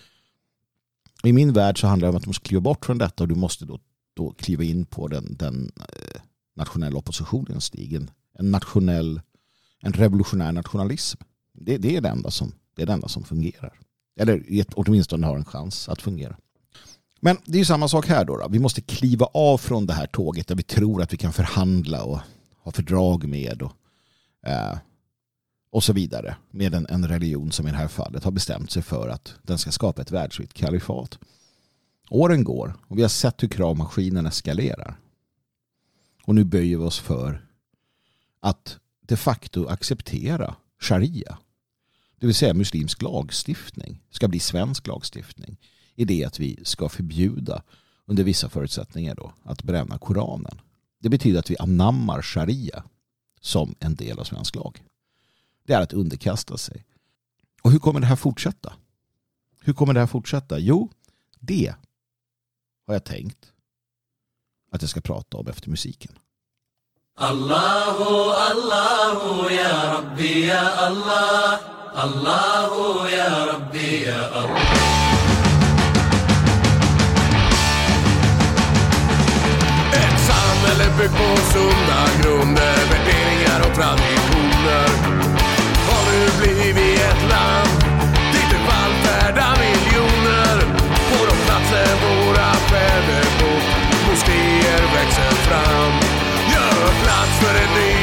I 1.23 1.33
min 1.33 1.53
värld 1.53 1.81
så 1.81 1.87
handlar 1.87 2.07
det 2.07 2.11
om 2.11 2.17
att 2.17 2.23
de 2.23 2.29
måste 2.29 2.49
kliva 2.49 2.61
bort 2.61 2.85
från 2.87 2.99
detta 2.99 3.25
och 3.25 3.29
du 3.29 3.35
måste 3.35 3.65
då, 3.65 3.81
då 4.17 4.31
kliva 4.31 4.65
in 4.65 4.85
på 4.85 5.09
den, 5.09 5.37
den 5.39 5.73
eh, 5.77 6.21
nationella 6.57 6.99
oppositionens 6.99 7.65
stigen 7.65 8.11
en 8.39 8.51
nationell, 8.51 9.21
en 9.81 9.93
revolutionär 9.93 10.53
nationalism. 10.53 11.21
Det, 11.53 11.79
det, 11.79 11.97
är 11.97 12.01
det, 12.01 12.09
enda 12.09 12.31
som, 12.31 12.53
det 12.77 12.83
är 12.83 12.87
det 12.87 12.93
enda 12.93 13.09
som 13.09 13.25
fungerar. 13.25 13.81
Eller 14.21 14.65
åtminstone 14.75 15.27
har 15.27 15.37
en 15.37 15.45
chans 15.45 15.89
att 15.89 16.03
fungera. 16.03 16.37
Men 17.21 17.37
det 17.45 17.61
är 17.61 17.65
samma 17.65 17.89
sak 17.89 18.07
här 18.07 18.25
då, 18.25 18.37
då. 18.37 18.49
Vi 18.49 18.59
måste 18.59 18.81
kliva 18.81 19.27
av 19.27 19.59
från 19.59 19.87
det 19.87 19.93
här 19.93 20.07
tåget 20.07 20.49
där 20.49 20.55
vi 20.55 20.63
tror 20.63 21.03
att 21.03 21.13
vi 21.13 21.17
kan 21.17 21.33
förhandla 21.33 22.05
och 22.05 22.19
ha 22.59 22.73
fördrag 22.73 23.29
med 23.29 23.63
och, 23.63 23.73
eh, 24.49 24.79
och 25.71 25.85
så 25.85 25.93
vidare. 25.93 26.37
Med 26.51 26.75
en, 26.75 26.87
en 26.91 27.09
religion 27.09 27.53
som 27.53 27.69
i 27.69 27.71
det 27.71 27.77
här 27.77 27.89
fallet 27.89 28.25
har 28.25 28.31
bestämt 28.31 28.71
sig 28.71 28.83
för 28.83 29.09
att 29.09 29.35
den 29.43 29.59
ska 29.59 29.73
skapa 29.73 30.03
ett 30.03 30.11
världsvitt 30.11 30.55
kalifat. 30.55 31.19
Åren 32.11 32.45
går 32.45 32.77
och 32.89 32.99
vi 32.99 33.03
har 33.03 33.09
sett 33.09 33.43
hur 33.43 33.49
kravmaskinen 33.49 34.27
eskalerar. 34.27 35.01
Och 36.23 36.35
nu 36.35 36.45
böjer 36.45 36.79
vi 36.79 36.85
oss 36.85 36.99
för 36.99 37.47
att 38.41 38.79
de 39.01 39.17
facto 39.17 39.67
acceptera 39.67 40.57
sharia. 40.81 41.39
Det 42.19 42.27
vill 42.27 42.35
säga 42.35 42.55
muslimsk 42.55 43.03
lagstiftning 43.03 44.03
ska 44.11 44.29
bli 44.29 44.41
svensk 44.41 44.87
lagstiftning. 44.87 45.57
I 45.95 46.05
det 46.05 46.25
att 46.25 46.39
vi 46.39 46.61
ska 46.63 46.89
förbjuda 46.89 47.63
under 48.05 48.25
vissa 48.25 48.49
förutsättningar 48.49 49.15
då 49.15 49.33
att 49.43 49.63
bränna 49.63 49.99
Koranen. 49.99 50.61
Det 50.99 51.09
betyder 51.09 51.39
att 51.39 51.51
vi 51.51 51.57
anammar 51.59 52.23
sharia 52.23 52.85
som 53.41 53.75
en 53.81 53.95
del 53.95 54.19
av 54.19 54.25
svensk 54.25 54.55
lag. 54.55 54.83
Det 55.65 55.73
är 55.73 55.81
att 55.81 55.93
underkasta 55.93 56.59
sig. 56.59 56.85
Och 57.63 57.73
hur 57.73 57.79
kommer 57.79 58.01
det 58.01 58.07
här 58.07 58.17
fortsätta? 58.17 58.73
Hur 59.61 59.73
kommer 59.73 59.95
det 59.95 60.01
här 60.01 60.07
fortsätta? 60.07 60.59
Jo, 60.59 60.91
det 61.41 61.75
har 62.87 62.95
jag 62.95 63.05
tänkt 63.05 63.53
att 64.73 64.83
jag 64.83 64.91
ska 64.91 65.01
prata 65.01 65.37
om 65.37 65.49
efter 65.49 65.71
musiken. 65.71 66.13
Allahu, 67.19 68.31
Allahu, 68.51 69.51
ya 69.51 69.95
Rabbi, 69.95 70.47
ya 70.49 70.71
Allah. 70.77 71.59
Allahu, 71.95 73.09
ya 73.09 73.47
Rabbi, 73.47 74.05
ya 74.05 74.29
Allah. 74.31 74.63
Ett 79.93 80.21
samhälle 80.21 80.85
byggt 80.99 81.17
på 81.17 81.37
sunda 81.53 82.07
grunder, 82.23 82.77
värderingar 82.91 83.61
och 83.69 83.75
traditioner. 83.75 85.16
Fram. 95.49 95.93
Gör 96.53 96.87
plats 97.03 97.35
för 97.41 97.55
den 97.55 97.71
nya 97.75 97.96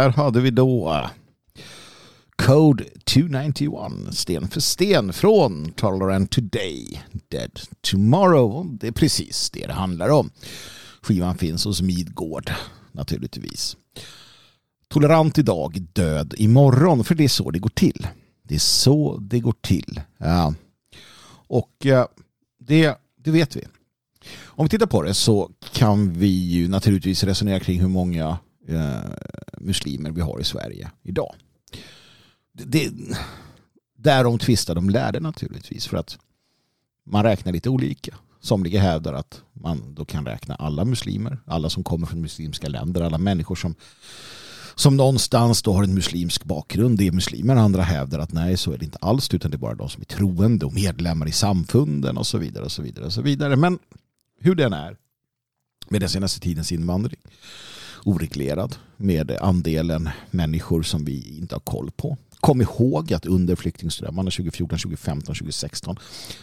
där 0.00 0.10
hade 0.10 0.40
vi 0.40 0.50
då 0.50 0.92
eh, 0.92 1.10
Code 2.36 2.84
291, 3.04 3.92
sten 4.10 4.48
för 4.48 4.60
sten 4.60 5.12
från 5.12 5.72
Tolerant 5.72 6.30
Today, 6.30 7.02
Dead 7.28 7.60
Tomorrow. 7.80 8.78
Det 8.80 8.86
är 8.86 8.92
precis 8.92 9.50
det 9.50 9.66
det 9.66 9.72
handlar 9.72 10.08
om. 10.08 10.30
Skivan 11.02 11.38
finns 11.38 11.64
hos 11.64 11.82
Midgård 11.82 12.52
naturligtvis. 12.92 13.76
Tolerant 14.88 15.38
idag, 15.38 15.80
död 15.92 16.34
imorgon, 16.38 17.04
för 17.04 17.14
det 17.14 17.24
är 17.24 17.28
så 17.28 17.50
det 17.50 17.58
går 17.58 17.70
till. 17.70 18.06
Det 18.42 18.54
är 18.54 18.58
så 18.58 19.16
det 19.16 19.40
går 19.40 19.54
till. 19.60 20.00
Ja. 20.18 20.54
Och 21.46 21.86
eh, 21.86 22.06
det, 22.60 22.98
det 23.24 23.30
vet 23.30 23.56
vi. 23.56 23.64
Om 24.44 24.64
vi 24.64 24.68
tittar 24.70 24.86
på 24.86 25.02
det 25.02 25.14
så 25.14 25.50
kan 25.72 26.12
vi 26.12 26.28
ju 26.28 26.68
naturligtvis 26.68 27.24
resonera 27.24 27.60
kring 27.60 27.80
hur 27.80 27.88
många 27.88 28.38
Eh, 28.70 29.00
muslimer 29.58 30.10
vi 30.10 30.20
har 30.20 30.40
i 30.40 30.44
Sverige 30.44 30.90
idag. 31.02 31.34
Det, 32.52 32.64
det, 32.64 33.16
därom 33.96 34.38
tvistar 34.38 34.74
de 34.74 34.90
lärde 34.90 35.20
naturligtvis 35.20 35.86
för 35.86 35.96
att 35.96 36.18
man 37.06 37.22
räknar 37.22 37.52
lite 37.52 37.68
olika. 37.68 38.14
Somliga 38.40 38.80
hävdar 38.80 39.12
att 39.12 39.42
man 39.52 39.94
då 39.94 40.04
kan 40.04 40.26
räkna 40.26 40.54
alla 40.54 40.84
muslimer, 40.84 41.38
alla 41.46 41.70
som 41.70 41.84
kommer 41.84 42.06
från 42.06 42.20
muslimska 42.20 42.68
länder, 42.68 43.00
alla 43.00 43.18
människor 43.18 43.54
som, 43.54 43.74
som 44.74 44.96
någonstans 44.96 45.62
då 45.62 45.72
har 45.72 45.84
en 45.84 45.94
muslimsk 45.94 46.44
bakgrund, 46.44 46.98
det 46.98 47.06
är 47.06 47.12
muslimer. 47.12 47.56
Andra 47.56 47.82
hävdar 47.82 48.18
att 48.18 48.32
nej, 48.32 48.56
så 48.56 48.72
är 48.72 48.78
det 48.78 48.84
inte 48.84 48.98
alls, 49.00 49.34
utan 49.34 49.50
det 49.50 49.56
är 49.56 49.58
bara 49.58 49.74
de 49.74 49.88
som 49.88 50.00
är 50.00 50.06
troende 50.06 50.66
och 50.66 50.74
medlemmar 50.74 51.28
i 51.28 51.32
samfunden 51.32 52.18
och 52.18 52.26
så 52.26 52.38
vidare. 52.38 52.64
och 52.64 52.72
så 52.72 52.82
vidare 52.82 53.04
och 53.04 53.12
så 53.12 53.22
vidare. 53.22 53.56
Men 53.56 53.78
hur 54.40 54.54
den 54.54 54.72
är 54.72 54.96
med 55.88 56.00
den 56.00 56.08
senaste 56.08 56.40
tidens 56.40 56.72
invandring 56.72 57.20
oreglerad 58.04 58.76
med 58.96 59.30
andelen 59.40 60.08
människor 60.30 60.82
som 60.82 61.04
vi 61.04 61.38
inte 61.38 61.54
har 61.54 61.60
koll 61.60 61.90
på. 61.90 62.16
Kom 62.40 62.60
ihåg 62.60 63.12
att 63.12 63.26
under 63.26 63.56
flyktingströmmarna 63.56 64.30
2014, 64.30 64.78
2015, 64.78 65.34
2016 65.34 65.96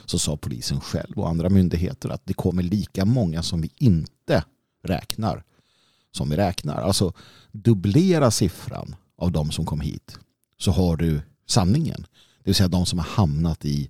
så 0.06 0.20
sa 0.20 0.38
polisen 0.38 0.82
själv 0.82 1.20
och 1.20 1.30
andra 1.30 1.50
myndigheter 1.50 2.10
att 2.10 2.22
det 2.26 2.34
kommer 2.34 2.64
lika 2.64 3.06
många 3.06 3.44
som 3.44 3.62
vi 3.62 3.70
inte 3.78 4.44
räknar 4.84 5.44
som 6.18 6.30
vi 6.30 6.36
räknar. 6.36 6.82
Alltså 6.82 7.14
dubblera 7.52 8.32
siffran 8.32 8.96
av 9.18 9.32
de 9.32 9.52
som 9.52 9.66
kom 9.66 9.82
hit 9.82 10.20
så 10.58 10.72
har 10.72 10.98
du 10.98 11.22
sanningen. 11.48 12.02
Det 12.38 12.50
vill 12.50 12.56
säga 12.56 12.68
de 12.68 12.86
som 12.86 13.00
har 13.00 13.06
hamnat 13.06 13.66
i 13.66 13.90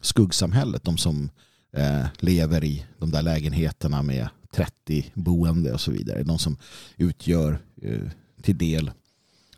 skuggsamhället, 0.00 0.84
de 0.84 0.98
som 0.98 1.30
eh, 1.72 2.06
lever 2.18 2.64
i 2.64 2.86
de 2.98 3.10
där 3.10 3.22
lägenheterna 3.22 4.02
med 4.02 4.28
30 4.52 5.12
boende 5.14 5.72
och 5.72 5.80
så 5.80 5.90
vidare. 5.90 6.22
De 6.22 6.38
som 6.38 6.56
utgör 6.96 7.58
eh, 7.82 8.10
till 8.42 8.58
del 8.58 8.90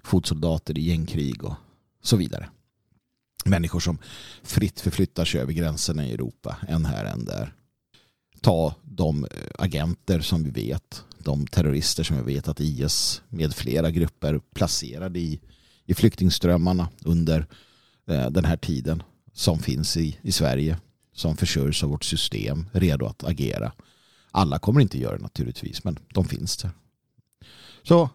fotsoldater 0.03 0.79
i 0.79 0.83
gängkrig 0.83 1.45
och 1.45 1.55
så 2.03 2.17
vidare. 2.17 2.49
Människor 3.45 3.81
som 3.81 3.99
fritt 4.43 4.81
förflyttar 4.81 5.25
sig 5.25 5.41
över 5.41 5.53
gränserna 5.53 6.07
i 6.07 6.13
Europa, 6.13 6.57
en 6.69 6.85
här, 6.85 7.05
en 7.05 7.25
där. 7.25 7.55
Ta 8.41 8.75
de 8.83 9.25
eh, 9.25 9.31
agenter 9.59 10.21
som 10.21 10.45
vi 10.45 10.51
vet, 10.51 11.05
de 11.19 11.47
terrorister 11.47 12.05
som 12.05 12.17
vi 12.17 12.35
vet 12.35 12.49
att 12.49 12.61
IS 12.61 13.23
med 13.29 13.55
flera 13.55 13.91
grupper 13.91 14.41
placerade 14.55 15.19
i, 15.19 15.41
i 15.85 15.95
flyktingströmmarna 15.95 16.89
under 17.05 17.47
eh, 18.07 18.31
den 18.31 18.45
här 18.45 18.57
tiden 18.57 19.03
som 19.33 19.59
finns 19.59 19.97
i, 19.97 20.19
i 20.23 20.33
Sverige, 20.33 20.79
som 21.13 21.37
försörjs 21.37 21.83
av 21.83 21.91
vårt 21.91 22.05
system, 22.05 22.69
redo 22.73 23.07
att 23.07 23.25
agera. 23.25 23.73
Alla 24.31 24.59
kommer 24.59 24.81
inte 24.81 24.99
göra 24.99 25.17
det 25.17 25.23
naturligtvis, 25.23 25.85
men 25.85 25.99
de 26.15 26.25
finns 26.25 26.57
där. 26.57 26.71
Så 27.83 28.11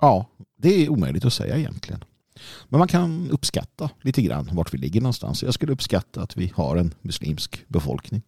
ja, 0.00 0.26
det 0.56 0.68
är 0.68 0.88
omöjligt 0.88 1.24
att 1.24 1.32
säga 1.32 1.56
egentligen. 1.56 2.04
Men 2.68 2.78
man 2.78 2.88
kan 2.88 3.30
uppskatta 3.30 3.90
lite 4.02 4.22
grann 4.22 4.50
vart 4.52 4.74
vi 4.74 4.78
ligger 4.78 5.00
någonstans. 5.00 5.42
Jag 5.42 5.54
skulle 5.54 5.72
uppskatta 5.72 6.22
att 6.22 6.36
vi 6.36 6.52
har 6.54 6.76
en 6.76 6.94
muslimsk 7.02 7.64
befolkning. 7.68 8.22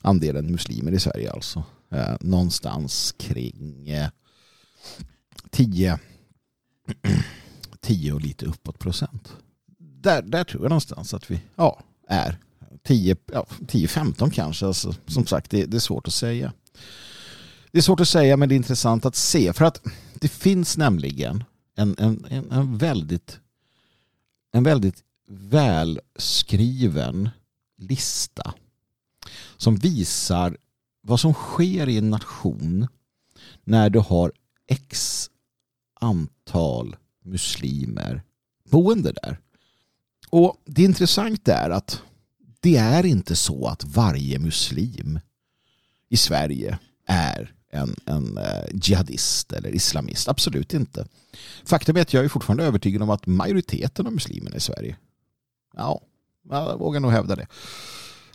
Andelen 0.00 0.52
muslimer 0.52 0.92
i 0.92 1.00
Sverige 1.00 1.32
alltså. 1.32 1.64
Eh, 1.90 2.16
någonstans 2.20 3.14
kring 3.18 3.88
eh, 3.88 4.08
10, 5.50 5.98
10 7.80 8.12
och 8.14 8.20
lite 8.20 8.46
uppåt 8.46 8.78
procent. 8.78 9.36
Där, 9.78 10.22
där 10.22 10.44
tror 10.44 10.62
jag 10.62 10.68
någonstans 10.68 11.14
att 11.14 11.30
vi 11.30 11.40
ja, 11.56 11.80
är. 12.08 12.38
10-15 12.84 14.14
ja, 14.18 14.30
kanske. 14.32 14.66
Alltså, 14.66 14.94
som 15.06 15.26
sagt, 15.26 15.50
det, 15.50 15.64
det 15.64 15.76
är 15.76 15.80
svårt 15.80 16.08
att 16.08 16.14
säga. 16.14 16.52
Det 17.70 17.78
är 17.78 17.82
svårt 17.82 18.00
att 18.00 18.08
säga 18.08 18.36
men 18.36 18.48
det 18.48 18.54
är 18.54 18.56
intressant 18.56 19.06
att 19.06 19.16
se. 19.16 19.52
För 19.52 19.64
att 19.64 19.80
det 20.14 20.28
finns 20.28 20.76
nämligen 20.76 21.44
en, 21.76 21.94
en, 21.98 22.26
en, 22.30 22.50
en 22.50 22.78
väldigt 22.78 23.38
en 24.52 24.62
väldigt 24.62 25.04
välskriven 25.28 27.30
lista 27.76 28.54
som 29.56 29.76
visar 29.76 30.56
vad 31.00 31.20
som 31.20 31.34
sker 31.34 31.88
i 31.88 31.98
en 31.98 32.10
nation 32.10 32.88
när 33.64 33.90
du 33.90 33.98
har 33.98 34.32
x 34.66 35.30
antal 36.00 36.96
muslimer 37.24 38.22
boende 38.70 39.12
där. 39.12 39.38
Och 40.30 40.56
det 40.64 40.82
intressanta 40.82 41.54
är 41.54 41.70
att 41.70 42.02
det 42.62 42.76
är 42.76 43.06
inte 43.06 43.36
så 43.36 43.66
att 43.66 43.84
varje 43.84 44.38
muslim 44.38 45.20
i 46.08 46.16
Sverige 46.16 46.78
är 47.06 47.52
en, 47.70 47.94
en 48.06 48.38
eh, 48.38 48.64
jihadist 48.72 49.52
eller 49.52 49.74
islamist. 49.74 50.28
Absolut 50.28 50.74
inte. 50.74 51.06
Faktum 51.64 51.96
är 51.96 52.00
att 52.00 52.14
jag 52.14 52.24
är 52.24 52.28
fortfarande 52.28 52.64
övertygad 52.64 53.02
om 53.02 53.10
att 53.10 53.26
majoriteten 53.26 54.06
av 54.06 54.12
muslimerna 54.12 54.56
i 54.56 54.60
Sverige, 54.60 54.96
ja, 55.76 56.00
jag 56.50 56.78
vågar 56.78 57.00
nog 57.00 57.12
hävda 57.12 57.36
det, 57.36 57.46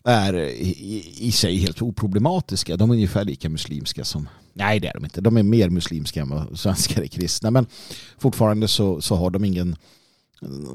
är 0.04 0.34
i, 0.38 1.14
i 1.18 1.32
sig 1.32 1.58
helt 1.58 1.82
oproblematiska. 1.82 2.78
De 2.78 2.90
är 2.90 2.94
ungefär 2.94 3.26
lika 3.26 3.50
muslimska 3.50 4.06
som, 4.06 4.30
nej 4.54 4.80
det 4.80 4.88
är 4.88 4.94
de 4.94 5.04
inte, 5.04 5.22
de 5.22 5.38
är 5.38 5.44
mer 5.44 5.70
muslimska 5.70 6.22
än 6.22 6.30
vad 6.30 6.60
svenskar 6.60 7.02
är 7.02 7.08
kristna. 7.08 7.52
Men 7.52 7.66
fortfarande 8.18 8.68
så, 8.68 9.02
så 9.02 9.16
har 9.16 9.30
de 9.30 9.46
ingen, 9.46 9.76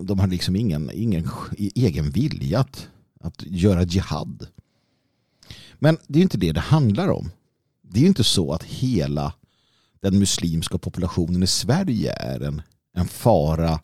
de 0.02 0.18
har 0.18 0.26
liksom 0.26 0.56
ingen, 0.56 0.90
ingen 0.94 1.28
egen 1.58 2.10
vilja 2.10 2.60
att, 2.60 2.88
att 3.22 3.42
göra 3.46 3.82
jihad. 3.82 4.46
Men 5.74 5.98
det 6.06 6.18
är 6.18 6.22
inte 6.22 6.38
det 6.38 6.52
det 6.52 6.60
handlar 6.60 7.08
om 7.08 7.30
det 7.92 7.98
är 7.98 8.02
ju 8.02 8.08
inte 8.08 8.24
så 8.24 8.52
att 8.52 8.62
hela 8.62 9.32
den 10.00 10.18
muslimska 10.18 10.78
populationen 10.78 11.42
i 11.42 11.46
Sverige 11.46 12.12
är 12.12 12.40
en, 12.40 12.62
en 12.94 13.08
fara 13.08 13.80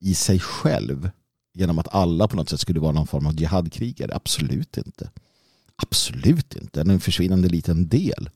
i 0.00 0.14
sig 0.14 0.40
själv 0.40 1.10
genom 1.52 1.78
att 1.78 1.94
alla 1.94 2.28
på 2.28 2.36
något 2.36 2.48
sätt 2.48 2.60
skulle 2.60 2.80
vara 2.80 2.92
någon 2.92 3.06
form 3.06 3.26
av 3.26 3.40
jihadkrigare. 3.40 4.14
Absolut 4.14 4.76
inte. 4.76 5.10
Absolut 5.76 6.56
inte. 6.56 6.80
En 6.80 7.00
försvinnande 7.00 7.48
liten 7.48 7.88
del 7.88 8.30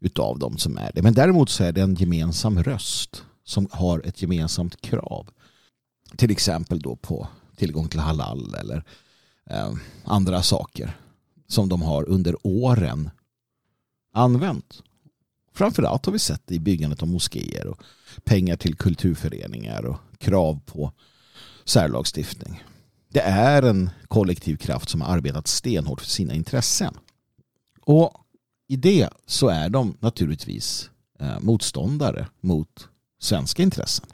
utav 0.00 0.38
dem 0.38 0.58
som 0.58 0.78
är 0.78 0.90
det. 0.94 1.02
Men 1.02 1.14
däremot 1.14 1.50
så 1.50 1.64
är 1.64 1.72
det 1.72 1.82
en 1.82 1.94
gemensam 1.94 2.62
röst 2.62 3.22
som 3.44 3.68
har 3.70 4.06
ett 4.06 4.22
gemensamt 4.22 4.80
krav. 4.80 5.28
Till 6.16 6.30
exempel 6.30 6.80
då 6.80 6.96
på 6.96 7.28
tillgång 7.56 7.88
till 7.88 8.00
halal 8.00 8.54
eller 8.54 8.84
eh, 9.50 9.72
andra 10.04 10.42
saker 10.42 10.96
som 11.48 11.68
de 11.68 11.82
har 11.82 12.08
under 12.08 12.36
åren 12.42 13.10
använt. 14.12 14.82
Framförallt 15.54 16.06
har 16.06 16.12
vi 16.12 16.18
sett 16.18 16.42
det 16.46 16.54
i 16.54 16.60
byggandet 16.60 17.02
av 17.02 17.08
moskéer 17.08 17.66
och 17.66 17.82
pengar 18.24 18.56
till 18.56 18.76
kulturföreningar 18.76 19.84
och 19.84 19.98
krav 20.18 20.60
på 20.66 20.92
särlagstiftning. 21.64 22.62
Det 23.08 23.20
är 23.20 23.62
en 23.62 23.90
kollektiv 24.08 24.56
kraft 24.56 24.88
som 24.88 25.00
har 25.00 25.16
arbetat 25.16 25.46
stenhårt 25.46 26.00
för 26.00 26.08
sina 26.08 26.34
intressen. 26.34 26.94
Och 27.80 28.12
i 28.68 28.76
det 28.76 29.08
så 29.26 29.48
är 29.48 29.68
de 29.68 29.96
naturligtvis 30.00 30.90
eh, 31.18 31.40
motståndare 31.40 32.28
mot 32.40 32.88
svenska 33.20 33.62
intressen. 33.62 34.06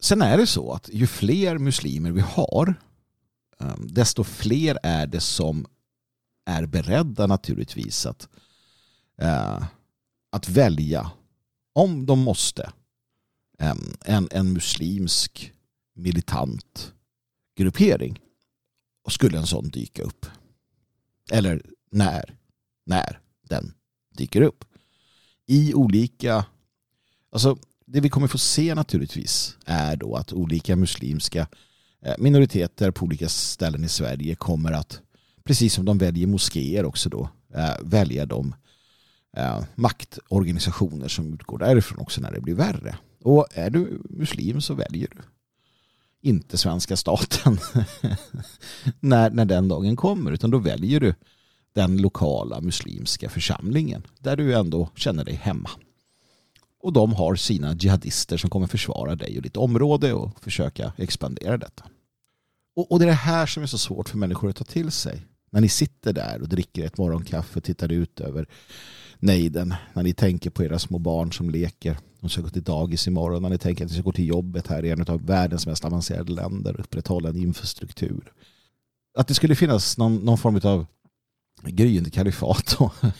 Sen 0.00 0.22
är 0.22 0.36
det 0.36 0.46
så 0.46 0.72
att 0.72 0.88
ju 0.92 1.06
fler 1.06 1.58
muslimer 1.58 2.10
vi 2.10 2.20
har 2.20 2.74
Ehm, 3.60 3.86
desto 3.90 4.24
fler 4.24 4.78
är 4.82 5.06
det 5.06 5.20
som 5.20 5.66
är 6.44 6.66
beredda 6.66 7.26
naturligtvis 7.26 8.06
att 8.06 8.28
eh, 9.18 9.64
att 10.30 10.48
välja, 10.48 11.10
om 11.72 12.06
de 12.06 12.18
måste, 12.18 12.72
ehm, 13.58 13.96
en, 14.04 14.28
en, 14.30 14.52
muslimsk 14.52 15.52
militant 15.94 16.92
gruppering. 17.56 18.20
Och 19.04 19.12
skulle 19.12 19.38
en 19.38 19.46
sån 19.46 19.68
dyka 19.68 20.02
upp. 20.02 20.26
Eller 21.30 21.62
när, 21.90 22.36
när 22.84 23.20
den 23.42 23.74
dyker 24.10 24.40
upp. 24.42 24.64
I 25.46 25.74
olika, 25.74 26.46
alltså 27.30 27.58
det 27.86 28.00
vi 28.00 28.10
kommer 28.10 28.26
få 28.26 28.38
se 28.38 28.74
naturligtvis 28.74 29.56
är 29.64 29.96
då 29.96 30.16
att 30.16 30.32
olika 30.32 30.76
muslimska 30.76 31.40
eh, 31.40 31.46
Eh, 32.02 32.14
minoriteter 32.18 32.90
på 32.90 33.04
olika 33.04 33.28
ställen 33.28 33.84
i 33.84 33.88
Sverige 33.88 34.34
kommer 34.34 34.72
att, 34.72 35.00
precis 35.44 35.74
som 35.74 35.84
de 35.84 35.98
väljer 35.98 36.26
moskéer 36.26 36.84
också 36.84 37.08
då, 37.08 37.30
eh, 37.54 37.74
välja 37.82 38.26
de 38.26 38.54
eh, 39.36 39.62
maktorganisationer 39.74 41.08
som 41.08 41.34
utgår 41.34 41.58
därifrån 41.58 41.98
också 41.98 42.20
när 42.20 42.32
det 42.32 42.40
blir 42.40 42.54
värre. 42.54 42.96
Och 43.22 43.46
är 43.54 43.70
du 43.70 44.02
muslim 44.10 44.60
så 44.60 44.74
väljer 44.74 45.08
du 45.10 45.22
inte 46.20 46.58
svenska 46.58 46.96
staten 46.96 47.58
när, 49.00 49.30
när 49.30 49.44
den 49.44 49.68
dagen 49.68 49.96
kommer 49.96 50.32
utan 50.32 50.50
då 50.50 50.58
väljer 50.58 51.00
du 51.00 51.14
den 51.72 51.96
lokala 51.96 52.60
muslimska 52.60 53.28
församlingen 53.28 54.02
där 54.18 54.36
du 54.36 54.54
ändå 54.54 54.88
känner 54.94 55.24
dig 55.24 55.34
hemma. 55.34 55.70
Och 56.80 56.92
de 56.92 57.12
har 57.12 57.34
sina 57.34 57.74
jihadister 57.74 58.36
som 58.36 58.50
kommer 58.50 58.66
försvara 58.66 59.14
dig 59.14 59.36
och 59.36 59.42
ditt 59.42 59.56
område 59.56 60.12
och 60.12 60.40
försöka 60.40 60.92
expandera 60.96 61.56
detta. 61.58 61.84
Och, 62.76 62.92
och 62.92 62.98
det 62.98 63.04
är 63.04 63.06
det 63.06 63.12
här 63.12 63.46
som 63.46 63.62
är 63.62 63.66
så 63.66 63.78
svårt 63.78 64.08
för 64.08 64.18
människor 64.18 64.50
att 64.50 64.56
ta 64.56 64.64
till 64.64 64.90
sig. 64.90 65.26
När 65.50 65.60
ni 65.60 65.68
sitter 65.68 66.12
där 66.12 66.42
och 66.42 66.48
dricker 66.48 66.84
ett 66.84 66.98
morgonkaffe 66.98 67.58
och 67.58 67.64
tittar 67.64 67.92
ut 67.92 68.20
över 68.20 68.48
nejden 69.18 69.74
när 69.92 70.02
ni 70.02 70.14
tänker 70.14 70.50
på 70.50 70.64
era 70.64 70.78
små 70.78 70.98
barn 70.98 71.32
som 71.32 71.50
leker. 71.50 71.98
De 72.20 72.30
ska 72.30 72.42
gå 72.42 72.48
till 72.48 72.62
dagis 72.62 73.06
imorgon. 73.06 73.42
När 73.42 73.50
ni 73.50 73.58
tänker 73.58 73.84
att 73.84 73.90
ni 73.90 73.96
ska 73.96 74.02
gå 74.02 74.12
till 74.12 74.28
jobbet 74.28 74.66
här 74.66 74.84
i 74.84 74.90
en 74.90 75.02
av 75.02 75.26
världens 75.26 75.66
mest 75.66 75.84
avancerade 75.84 76.32
länder 76.32 76.74
och 76.74 76.80
upprätthålla 76.80 77.28
en 77.28 77.36
infrastruktur. 77.36 78.32
Att 79.18 79.28
det 79.28 79.34
skulle 79.34 79.54
finnas 79.54 79.98
någon, 79.98 80.16
någon 80.16 80.38
form 80.38 80.60
av 80.64 80.86
gryende 81.62 82.10
kalifat 82.10 82.76
då? 82.78 82.90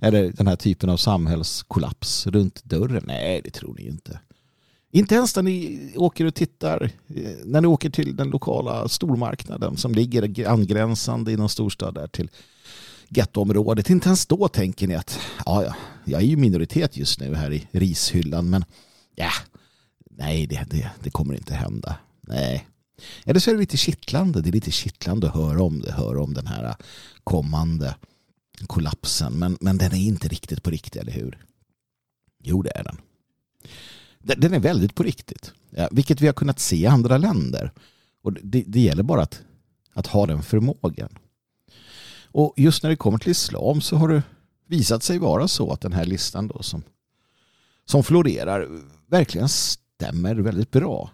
eller 0.00 0.32
den 0.32 0.46
här 0.46 0.56
typen 0.56 0.90
av 0.90 0.96
samhällskollaps 0.96 2.26
runt 2.26 2.64
dörren. 2.64 3.04
Nej, 3.06 3.40
det 3.44 3.50
tror 3.50 3.74
ni 3.78 3.86
inte. 3.86 4.20
Inte 4.92 5.14
ens 5.14 5.36
när 5.36 5.42
ni 5.42 5.92
åker 5.96 6.24
och 6.24 6.34
tittar, 6.34 6.90
eh, 7.08 7.30
när 7.44 7.60
ni 7.60 7.66
åker 7.66 7.90
till 7.90 8.16
den 8.16 8.30
lokala 8.30 8.88
stormarknaden 8.88 9.76
som 9.76 9.94
ligger 9.94 10.48
angränsande 10.48 11.32
i 11.32 11.36
någon 11.36 11.48
storstad 11.48 11.94
där 11.94 12.06
till 12.06 12.30
gettoområdet. 13.08 13.90
Inte 13.90 14.08
ens 14.08 14.26
då 14.26 14.48
tänker 14.48 14.88
ni 14.88 14.94
att 14.94 15.20
ja, 15.46 15.64
ja, 15.64 15.74
jag 16.04 16.22
är 16.22 16.26
ju 16.26 16.36
minoritet 16.36 16.96
just 16.96 17.20
nu 17.20 17.34
här 17.34 17.52
i 17.52 17.68
rishyllan 17.70 18.50
men 18.50 18.64
ja, 19.14 19.30
nej 20.10 20.46
det, 20.46 20.66
det, 20.70 20.90
det 21.02 21.10
kommer 21.10 21.34
inte 21.34 21.54
hända. 21.54 21.96
Nej. 22.20 22.66
Eller 23.24 23.40
så 23.40 23.50
är 23.50 23.54
det 23.54 23.60
lite 23.60 23.76
kittlande. 23.76 24.40
Det 24.40 24.50
är 24.50 24.52
lite 24.52 24.70
kittlande 24.70 25.28
att 25.28 25.34
höra 25.34 25.62
om 25.62 25.80
det, 25.80 25.92
höra 25.92 26.22
om 26.22 26.34
den 26.34 26.46
här 26.46 26.74
kommande 27.24 27.94
kollapsen. 28.66 29.32
Men, 29.32 29.58
men 29.60 29.78
den 29.78 29.92
är 29.92 30.06
inte 30.06 30.28
riktigt 30.28 30.62
på 30.62 30.70
riktigt, 30.70 31.02
eller 31.02 31.12
hur? 31.12 31.38
Jo, 32.42 32.62
det 32.62 32.70
är 32.70 32.84
den. 32.84 32.96
Den 34.18 34.54
är 34.54 34.60
väldigt 34.60 34.94
på 34.94 35.02
riktigt. 35.02 35.52
Ja, 35.70 35.88
vilket 35.92 36.20
vi 36.20 36.26
har 36.26 36.34
kunnat 36.34 36.60
se 36.60 36.76
i 36.76 36.86
andra 36.86 37.18
länder. 37.18 37.72
Och 38.22 38.32
det, 38.32 38.64
det 38.66 38.80
gäller 38.80 39.02
bara 39.02 39.22
att, 39.22 39.42
att 39.92 40.06
ha 40.06 40.26
den 40.26 40.42
förmågan. 40.42 41.18
Och 42.32 42.54
just 42.56 42.82
när 42.82 42.90
det 42.90 42.96
kommer 42.96 43.18
till 43.18 43.30
islam 43.30 43.80
så 43.80 43.96
har 43.96 44.08
det 44.08 44.22
visat 44.66 45.02
sig 45.02 45.18
vara 45.18 45.48
så 45.48 45.72
att 45.72 45.80
den 45.80 45.92
här 45.92 46.04
listan 46.04 46.48
då 46.48 46.62
som, 46.62 46.82
som 47.84 48.04
florerar 48.04 48.68
verkligen 49.06 49.48
stämmer 49.48 50.34
väldigt 50.34 50.70
bra. 50.70 51.10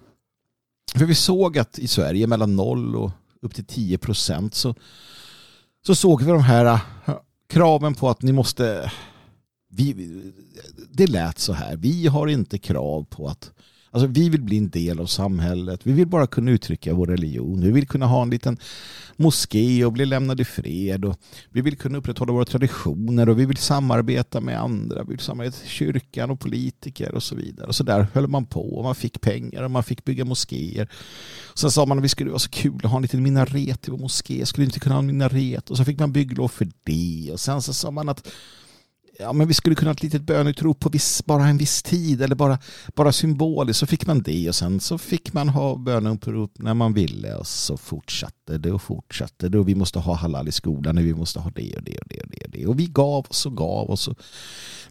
För 0.94 1.04
vi 1.04 1.14
såg 1.14 1.58
att 1.58 1.78
i 1.78 1.88
Sverige 1.88 2.26
mellan 2.26 2.56
0 2.56 2.96
och 2.96 3.10
upp 3.40 3.54
till 3.54 3.66
10 3.66 3.98
procent 3.98 4.54
så, 4.54 4.74
så 5.86 5.94
såg 5.94 6.22
vi 6.22 6.30
de 6.30 6.40
här 6.40 6.64
äh, 6.64 7.14
kraven 7.48 7.94
på 7.94 8.10
att 8.10 8.22
ni 8.22 8.32
måste 8.32 8.92
vi, 9.68 9.92
det 10.92 11.06
lät 11.06 11.38
så 11.38 11.52
här. 11.52 11.76
Vi 11.76 12.06
har 12.06 12.26
inte 12.26 12.58
krav 12.58 13.04
på 13.04 13.28
att 13.28 13.52
Alltså 13.96 14.06
vi 14.06 14.28
vill 14.28 14.42
bli 14.42 14.56
en 14.58 14.70
del 14.70 15.00
av 15.00 15.06
samhället. 15.06 15.80
Vi 15.82 15.92
vill 15.92 16.06
bara 16.06 16.26
kunna 16.26 16.50
uttrycka 16.50 16.94
vår 16.94 17.06
religion. 17.06 17.60
Vi 17.60 17.70
vill 17.70 17.88
kunna 17.88 18.06
ha 18.06 18.22
en 18.22 18.30
liten 18.30 18.56
moské 19.16 19.84
och 19.84 19.92
bli 19.92 20.06
lämnade 20.06 20.42
i 20.42 20.44
fred. 20.44 21.04
Och 21.04 21.18
vi 21.50 21.60
vill 21.60 21.76
kunna 21.76 21.98
upprätthålla 21.98 22.32
våra 22.32 22.44
traditioner 22.44 23.28
och 23.28 23.38
vi 23.38 23.46
vill 23.46 23.56
samarbeta 23.56 24.40
med 24.40 24.60
andra. 24.60 25.02
Vi 25.02 25.10
vill 25.10 25.18
samarbeta 25.18 25.56
med 25.62 25.68
kyrkan 25.68 26.30
och 26.30 26.40
politiker 26.40 27.14
och 27.14 27.22
så 27.22 27.36
vidare. 27.36 27.66
Och 27.66 27.74
så 27.74 27.84
där 27.84 28.06
höll 28.12 28.28
man 28.28 28.46
på 28.46 28.76
och 28.76 28.84
man 28.84 28.94
fick 28.94 29.20
pengar 29.20 29.62
och 29.62 29.70
man 29.70 29.82
fick 29.82 30.04
bygga 30.04 30.24
moskéer. 30.24 30.88
Sen 31.54 31.70
sa 31.70 31.86
man 31.86 31.98
att 31.98 32.04
vi 32.04 32.08
skulle 32.08 32.30
vara 32.30 32.38
så 32.38 32.50
kul 32.50 32.80
att 32.84 32.90
ha 32.90 32.96
en 32.96 33.02
liten 33.02 33.22
minaret 33.22 33.88
i 33.88 33.90
vår 33.90 33.98
moské. 33.98 34.46
Skulle 34.46 34.64
inte 34.64 34.80
kunna 34.80 34.94
ha 34.94 35.00
en 35.00 35.06
minaret? 35.06 35.70
Och 35.70 35.76
så 35.76 35.84
fick 35.84 35.98
man 35.98 36.12
bygglov 36.12 36.48
för 36.48 36.68
det. 36.84 37.30
Och 37.32 37.40
sen 37.40 37.62
så 37.62 37.74
sa 37.74 37.90
man 37.90 38.08
att 38.08 38.28
ja, 39.18 39.32
men 39.32 39.48
vi 39.48 39.54
skulle 39.54 39.76
kunna 39.76 39.88
ha 39.88 39.94
ett 39.94 40.02
litet 40.02 40.22
bönutrop 40.22 40.80
på 40.80 40.88
viss, 40.88 41.24
bara 41.24 41.46
en 41.46 41.58
viss 41.58 41.82
tid 41.82 42.22
eller 42.22 42.34
bara, 42.34 42.58
bara 42.94 43.12
symboliskt 43.12 43.80
så 43.80 43.86
fick 43.86 44.06
man 44.06 44.22
det 44.22 44.48
och 44.48 44.54
sen 44.54 44.80
så 44.80 44.98
fick 44.98 45.32
man 45.32 45.48
ha 45.48 45.76
bönutrop 45.76 46.58
när 46.58 46.74
man 46.74 46.92
ville 46.92 47.34
och 47.34 47.46
så 47.46 47.76
fortsatte 47.76 48.58
det 48.58 48.72
och 48.72 48.82
fortsatte 48.82 49.48
det 49.48 49.58
och 49.58 49.68
vi 49.68 49.74
måste 49.74 49.98
ha 49.98 50.14
halal 50.14 50.48
i 50.48 50.52
skolan 50.52 50.98
och 50.98 51.04
vi 51.04 51.14
måste 51.14 51.40
ha 51.40 51.50
det 51.50 51.76
och 51.76 51.82
det 51.82 51.98
och 51.98 52.08
det 52.08 52.20
och 52.20 52.28
det 52.30 52.44
och, 52.44 52.50
det. 52.50 52.66
och 52.66 52.78
vi 52.78 52.86
gav 52.86 53.26
oss 53.28 53.46
och 53.46 53.56
gav 53.56 53.90
oss 53.90 54.08
och 54.08 54.18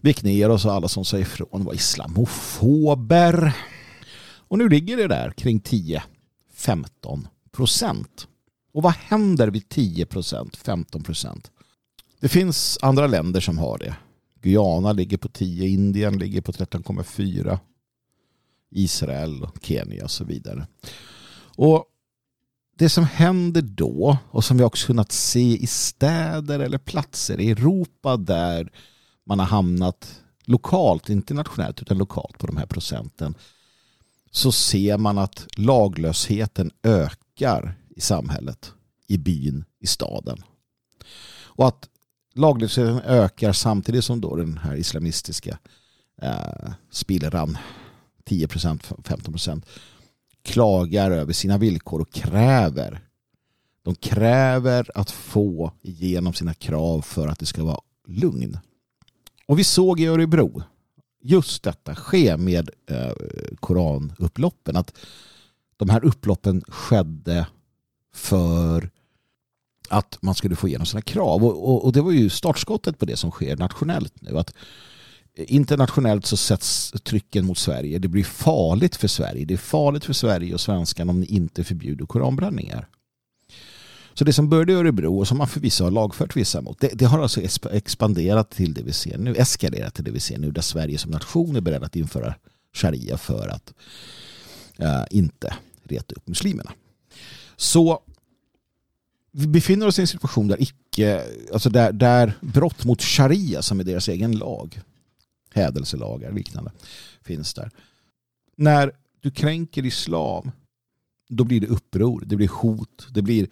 vek 0.00 0.22
ner 0.22 0.50
oss 0.50 0.64
och 0.64 0.72
alla 0.72 0.88
som 0.88 1.04
sa 1.04 1.18
ifrån 1.18 1.64
var 1.64 1.74
islamofober 1.74 3.52
och 4.48 4.58
nu 4.58 4.68
ligger 4.68 4.96
det 4.96 5.08
där 5.08 5.30
kring 5.30 5.60
10-15 5.60 7.26
procent 7.52 8.26
och 8.72 8.82
vad 8.82 8.92
händer 8.92 9.48
vid 9.48 9.68
10 9.68 10.06
procent, 10.06 10.56
15 10.56 11.02
procent? 11.02 11.50
Det 12.20 12.28
finns 12.28 12.78
andra 12.82 13.06
länder 13.06 13.40
som 13.40 13.58
har 13.58 13.78
det. 13.78 13.94
Guyana 14.46 14.92
ligger 14.92 15.16
på 15.16 15.28
10, 15.28 15.68
Indien 15.68 16.18
ligger 16.18 16.40
på 16.40 16.52
13,4. 16.52 17.58
Israel, 18.70 19.48
Kenya 19.62 20.04
och 20.04 20.10
så 20.10 20.24
vidare. 20.24 20.66
Och 21.56 21.84
det 22.78 22.88
som 22.88 23.04
händer 23.04 23.62
då 23.62 24.18
och 24.30 24.44
som 24.44 24.56
vi 24.56 24.64
också 24.64 24.86
kunnat 24.86 25.12
se 25.12 25.56
i 25.56 25.66
städer 25.66 26.60
eller 26.60 26.78
platser 26.78 27.40
i 27.40 27.50
Europa 27.50 28.16
där 28.16 28.72
man 29.24 29.38
har 29.38 29.46
hamnat 29.46 30.22
lokalt, 30.44 31.08
inte 31.08 31.34
nationellt 31.34 31.82
utan 31.82 31.98
lokalt 31.98 32.38
på 32.38 32.46
de 32.46 32.56
här 32.56 32.66
procenten 32.66 33.34
så 34.30 34.52
ser 34.52 34.98
man 34.98 35.18
att 35.18 35.46
laglösheten 35.56 36.70
ökar 36.82 37.74
i 37.96 38.00
samhället, 38.00 38.72
i 39.06 39.18
byn, 39.18 39.64
i 39.80 39.86
staden. 39.86 40.42
Och 41.44 41.68
att 41.68 41.88
laglösheten 42.38 43.00
ökar 43.00 43.52
samtidigt 43.52 44.04
som 44.04 44.20
då 44.20 44.36
den 44.36 44.58
här 44.58 44.74
islamistiska 44.74 45.58
eh, 46.22 46.72
spillran 46.90 47.58
10% 48.24 48.78
15% 49.02 49.62
klagar 50.42 51.10
över 51.10 51.32
sina 51.32 51.58
villkor 51.58 52.00
och 52.00 52.12
kräver 52.12 53.06
de 53.86 53.94
kräver 53.94 54.90
att 54.94 55.10
få 55.10 55.72
igenom 55.82 56.32
sina 56.32 56.54
krav 56.54 57.02
för 57.02 57.28
att 57.28 57.38
det 57.38 57.46
ska 57.46 57.64
vara 57.64 57.80
lugn. 58.08 58.58
Och 59.46 59.58
vi 59.58 59.64
såg 59.64 60.00
i 60.00 60.06
Örebro 60.06 60.62
just 61.22 61.62
detta 61.62 61.94
ske 61.94 62.36
med 62.36 62.70
eh, 62.86 63.12
koranupploppen. 63.60 64.76
Att 64.76 64.96
de 65.76 65.88
här 65.88 66.04
upploppen 66.04 66.62
skedde 66.68 67.46
för 68.14 68.90
att 69.90 70.18
man 70.20 70.34
skulle 70.34 70.56
få 70.56 70.68
igenom 70.68 70.86
sina 70.86 71.02
krav. 71.02 71.44
Och, 71.44 71.68
och, 71.70 71.84
och, 71.84 71.92
det 71.92 72.02
var 72.02 72.12
ju 72.12 72.30
startskottet 72.30 72.98
på 72.98 73.04
det 73.04 73.16
som 73.16 73.30
sker 73.30 73.56
nationellt 73.56 74.14
nu. 74.20 74.38
Att 74.38 74.54
internationellt 75.36 76.26
så 76.26 76.36
sätts 76.36 76.92
trycken 77.04 77.46
mot 77.46 77.58
Sverige. 77.58 77.98
Det 77.98 78.08
blir 78.08 78.24
farligt 78.24 78.96
för 78.96 79.08
Sverige. 79.08 79.44
Det 79.44 79.54
är 79.54 79.58
farligt 79.58 80.04
för 80.04 80.12
Sverige 80.12 80.54
och 80.54 80.60
svenskarna 80.60 81.10
om 81.10 81.20
ni 81.20 81.26
inte 81.26 81.64
förbjuder 81.64 82.06
koranbränningar. 82.06 82.88
Så 84.14 84.24
det 84.24 84.32
som 84.32 84.48
började 84.48 84.72
i 84.72 84.74
Örebro 84.74 85.18
och 85.18 85.28
som 85.28 85.38
man 85.38 85.48
förvisso 85.48 85.84
har 85.84 85.90
lagfört 85.90 86.36
vissa 86.36 86.60
mot, 86.60 86.80
det, 86.80 86.90
det, 86.94 87.04
har 87.04 87.22
alltså 87.22 87.40
expanderat 87.70 88.50
till 88.50 88.74
det 88.74 88.82
vi 88.82 88.92
ser 88.92 89.18
nu, 89.18 89.34
eskalerat 89.34 89.94
till 89.94 90.04
det 90.04 90.10
vi 90.10 90.20
ser 90.20 90.38
nu, 90.38 90.50
där 90.50 90.62
Sverige 90.62 90.98
som 90.98 91.10
nation 91.10 91.56
är 91.56 91.60
beredd 91.60 91.84
att 91.84 91.96
införa 91.96 92.34
sharia 92.74 93.18
för 93.18 93.48
att 93.48 93.74
uh, 94.80 95.04
inte 95.10 95.54
reta 95.84 96.14
upp 96.14 96.28
muslimerna. 96.28 96.72
Så 97.56 98.00
vi 99.38 99.46
befinner 99.46 99.86
oss 99.86 99.98
i 99.98 100.02
en 100.02 100.08
situation 100.08 100.48
där, 100.48 100.62
icke, 100.62 101.24
alltså 101.52 101.70
där, 101.70 101.92
där 101.92 102.32
brott 102.40 102.84
mot 102.84 103.02
sharia, 103.02 103.62
som 103.62 103.80
är 103.80 103.84
deras 103.84 104.08
egen 104.08 104.32
lag, 104.32 104.80
hädelselagar 105.54 106.28
och 106.28 106.34
liknande, 106.34 106.72
finns 107.22 107.54
där. 107.54 107.70
När 108.56 108.92
du 109.20 109.30
kränker 109.30 109.86
islam, 109.86 110.50
då 111.28 111.44
blir 111.44 111.60
det 111.60 111.66
uppror, 111.66 112.24
det 112.26 112.36
blir 112.36 112.48
hot, 112.48 113.06
det 113.10 113.22
blir 113.22 113.48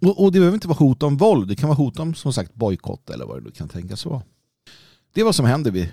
och, 0.00 0.24
och 0.24 0.32
det 0.32 0.38
behöver 0.38 0.54
inte 0.54 0.68
vara 0.68 0.78
hot 0.78 1.02
om 1.02 1.16
våld, 1.16 1.48
det 1.48 1.56
kan 1.56 1.68
vara 1.68 1.76
hot 1.76 1.98
om 1.98 2.14
som 2.14 2.32
sagt 2.32 2.54
bojkott 2.54 3.10
eller 3.10 3.24
vad 3.24 3.44
det 3.44 3.50
kan 3.50 3.68
tänkas 3.68 4.06
vara. 4.06 4.22
Det 5.12 5.20
är 5.20 5.24
vad 5.24 5.34
som 5.34 5.46
händer 5.46 5.70
vid, 5.70 5.88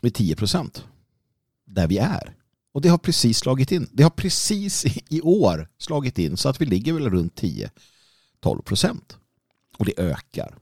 vid 0.00 0.14
10 0.14 0.36
procent. 0.36 0.84
Där 1.64 1.86
vi 1.86 1.98
är. 1.98 2.34
Och 2.72 2.80
det 2.80 2.88
har 2.88 2.98
precis 2.98 3.38
slagit 3.38 3.72
in. 3.72 3.88
Det 3.92 4.02
har 4.02 4.10
precis 4.10 4.84
i 5.08 5.20
år 5.20 5.68
slagit 5.78 6.18
in 6.18 6.36
så 6.36 6.48
att 6.48 6.60
vi 6.60 6.66
ligger 6.66 6.92
väl 6.92 7.10
runt 7.10 7.34
10 7.34 7.70
12 8.46 8.62
procent. 8.62 9.16
Och 9.76 9.84
det 9.84 9.98
ökar. 9.98 10.54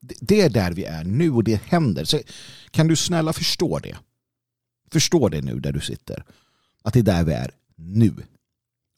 Det 0.00 0.40
är 0.40 0.50
där 0.50 0.72
vi 0.72 0.84
är 0.84 1.04
nu 1.04 1.30
och 1.30 1.44
det 1.44 1.62
händer. 1.62 2.04
Så 2.04 2.20
kan 2.70 2.88
du 2.88 2.96
snälla 2.96 3.32
förstå 3.32 3.78
det? 3.78 3.96
Förstå 4.92 5.28
det 5.28 5.42
nu 5.42 5.60
där 5.60 5.72
du 5.72 5.80
sitter. 5.80 6.24
Att 6.82 6.94
det 6.94 7.00
är 7.00 7.04
där 7.04 7.24
vi 7.24 7.32
är 7.32 7.50
nu. 7.74 8.12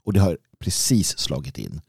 Och 0.04 0.12
det 0.12 0.20
har 0.20 0.38
precis 0.58 1.18
slagit 1.18 1.58
in. 1.58 1.80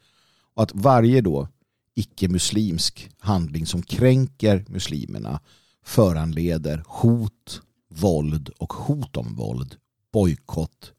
Och 0.53 0.63
att 0.63 0.71
varje 0.73 1.21
då 1.21 1.47
icke-muslimsk 1.95 3.09
handling 3.17 3.65
som 3.65 3.83
kränker 3.83 4.65
muslimerna 4.67 5.39
föranleder 5.83 6.83
hot, 6.87 7.61
våld 7.89 8.49
och 8.49 8.73
hot 8.73 9.17
om 9.17 9.35
våld, 9.35 9.75
bojkott 10.13 10.93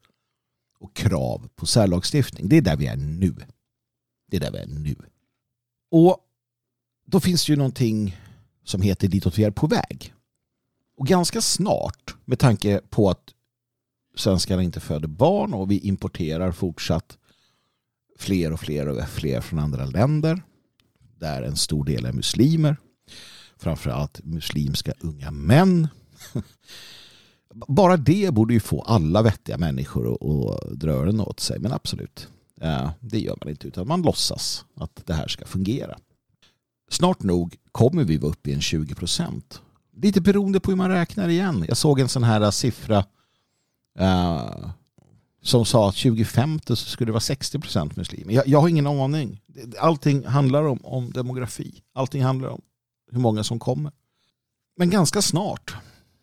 och 0.79 0.95
krav 0.95 1.49
på 1.55 1.65
särlagstiftning. 1.65 2.49
Det 2.49 2.57
är 2.57 2.61
där 2.61 2.77
vi 2.77 2.87
är 2.87 2.97
nu. 2.97 3.35
Det 4.27 4.37
är 4.37 4.41
där 4.41 4.51
vi 4.51 4.57
är 4.57 4.67
nu. 4.67 4.95
Och 5.97 6.17
då 7.05 7.19
finns 7.19 7.45
det 7.45 7.51
ju 7.51 7.57
någonting 7.57 8.17
som 8.63 8.81
heter 8.81 9.07
ditåt 9.07 9.37
vi 9.37 9.43
är 9.43 9.51
på 9.51 9.67
väg. 9.67 10.13
Och 10.97 11.07
ganska 11.07 11.41
snart, 11.41 12.15
med 12.25 12.39
tanke 12.39 12.81
på 12.89 13.09
att 13.09 13.33
svenskarna 14.15 14.63
inte 14.63 14.79
föder 14.79 15.07
barn 15.07 15.53
och 15.53 15.71
vi 15.71 15.79
importerar 15.79 16.51
fortsatt 16.51 17.17
fler 18.17 18.53
och 18.53 18.59
fler 18.59 18.87
och 18.87 19.07
fler 19.07 19.41
från 19.41 19.59
andra 19.59 19.85
länder 19.85 20.41
där 21.19 21.41
en 21.41 21.55
stor 21.55 21.85
del 21.85 22.05
är 22.05 22.13
muslimer. 22.13 22.77
Framförallt 23.57 24.23
muslimska 24.23 24.93
unga 24.99 25.31
män. 25.31 25.87
Bara 27.67 27.97
det 27.97 28.33
borde 28.33 28.53
ju 28.53 28.59
få 28.59 28.81
alla 28.81 29.21
vettiga 29.21 29.57
människor 29.57 30.13
att 30.13 30.79
dra 30.79 30.91
öronen 30.91 31.21
åt 31.21 31.39
sig. 31.39 31.59
Men 31.59 31.71
absolut, 31.71 32.29
Eh, 32.61 32.91
det 32.99 33.19
gör 33.19 33.37
man 33.41 33.49
inte 33.49 33.67
utan 33.67 33.87
man 33.87 34.01
låtsas 34.01 34.65
att 34.75 35.01
det 35.05 35.13
här 35.13 35.27
ska 35.27 35.45
fungera. 35.45 35.97
Snart 36.89 37.23
nog 37.23 37.55
kommer 37.71 38.03
vi 38.03 38.17
vara 38.17 38.31
uppe 38.31 38.49
i 38.49 38.53
en 38.53 38.61
20 38.61 38.95
procent. 38.95 39.61
Lite 39.97 40.21
beroende 40.21 40.59
på 40.59 40.71
hur 40.71 40.77
man 40.77 40.89
räknar 40.89 41.29
igen. 41.29 41.65
Jag 41.67 41.77
såg 41.77 41.99
en 41.99 42.09
sån 42.09 42.23
här 42.23 42.51
siffra 42.51 43.05
uh, 43.99 44.69
som 45.41 45.65
sa 45.65 45.89
att 45.89 45.95
2050 45.95 46.75
så 46.75 46.75
skulle 46.75 47.07
det 47.07 47.11
vara 47.11 47.19
60 47.21 47.59
procent 47.59 47.95
muslimer. 47.95 48.33
Jag, 48.33 48.47
jag, 48.47 48.61
har 48.61 48.67
ingen 48.67 48.87
aning. 48.87 49.41
Allting 49.79 50.25
handlar 50.25 50.63
om, 50.63 50.79
om 50.83 51.11
demografi. 51.11 51.81
Allting 51.93 52.23
handlar 52.23 52.49
om 52.49 52.61
hur 53.11 53.19
många 53.19 53.43
som 53.43 53.59
kommer. 53.59 53.91
Men 54.77 54.89
ganska 54.89 55.21
snart 55.21 55.75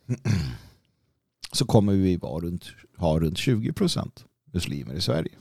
så 1.53 1.65
kommer 1.67 1.93
vi 1.93 2.17
vara 2.17 2.45
runt, 2.45 2.65
ha 2.97 3.21
runt 3.21 3.39
20 3.39 3.73
procent 3.73 4.25
muslimer 4.53 4.95
i 4.95 5.01
Sverige. 5.01 5.33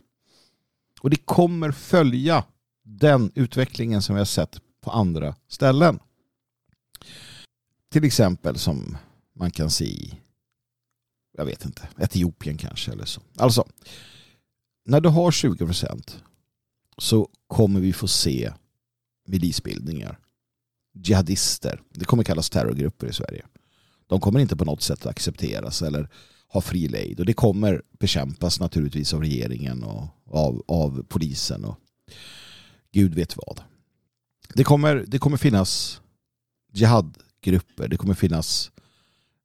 Och 1.03 1.09
det 1.09 1.25
kommer 1.25 1.71
följa 1.71 2.45
den 2.83 3.31
utvecklingen 3.35 4.01
som 4.01 4.15
vi 4.15 4.19
har 4.19 4.25
sett 4.25 4.61
på 4.81 4.91
andra 4.91 5.35
ställen. 5.47 5.99
Till 7.91 8.03
exempel 8.03 8.57
som 8.57 8.97
man 9.35 9.51
kan 9.51 9.69
se 9.69 9.85
i, 9.85 10.19
jag 11.37 11.45
vet 11.45 11.65
inte, 11.65 11.89
Etiopien 11.97 12.57
kanske 12.57 12.91
eller 12.91 13.05
så. 13.05 13.21
Alltså, 13.37 13.67
när 14.85 15.01
du 15.01 15.09
har 15.09 15.31
20 15.31 15.65
procent 15.65 16.23
så 16.97 17.29
kommer 17.47 17.79
vi 17.79 17.93
få 17.93 18.07
se 18.07 18.53
milisbildningar, 19.27 20.19
jihadister, 20.93 21.81
det 21.89 22.05
kommer 22.05 22.23
kallas 22.23 22.49
terrorgrupper 22.49 23.07
i 23.07 23.13
Sverige. 23.13 23.45
De 24.07 24.19
kommer 24.19 24.39
inte 24.39 24.55
på 24.55 24.65
något 24.65 24.81
sätt 24.81 24.99
att 24.99 25.11
accepteras 25.11 25.81
eller 25.81 26.09
ha 26.53 26.61
fri 26.61 26.87
lejd. 26.87 27.19
Och 27.19 27.25
det 27.25 27.33
kommer 27.33 27.81
bekämpas 27.99 28.59
naturligtvis 28.59 29.13
av 29.13 29.21
regeringen 29.21 29.83
och 29.83 30.07
av, 30.25 30.63
av 30.67 31.05
polisen 31.09 31.65
och 31.65 31.79
gud 32.91 33.15
vet 33.15 33.37
vad. 33.37 33.61
Det 34.53 34.63
kommer, 34.63 35.05
det 35.07 35.19
kommer 35.19 35.37
finnas 35.37 36.01
jihadgrupper, 36.73 37.87
det 37.87 37.97
kommer 37.97 38.13
finnas 38.13 38.71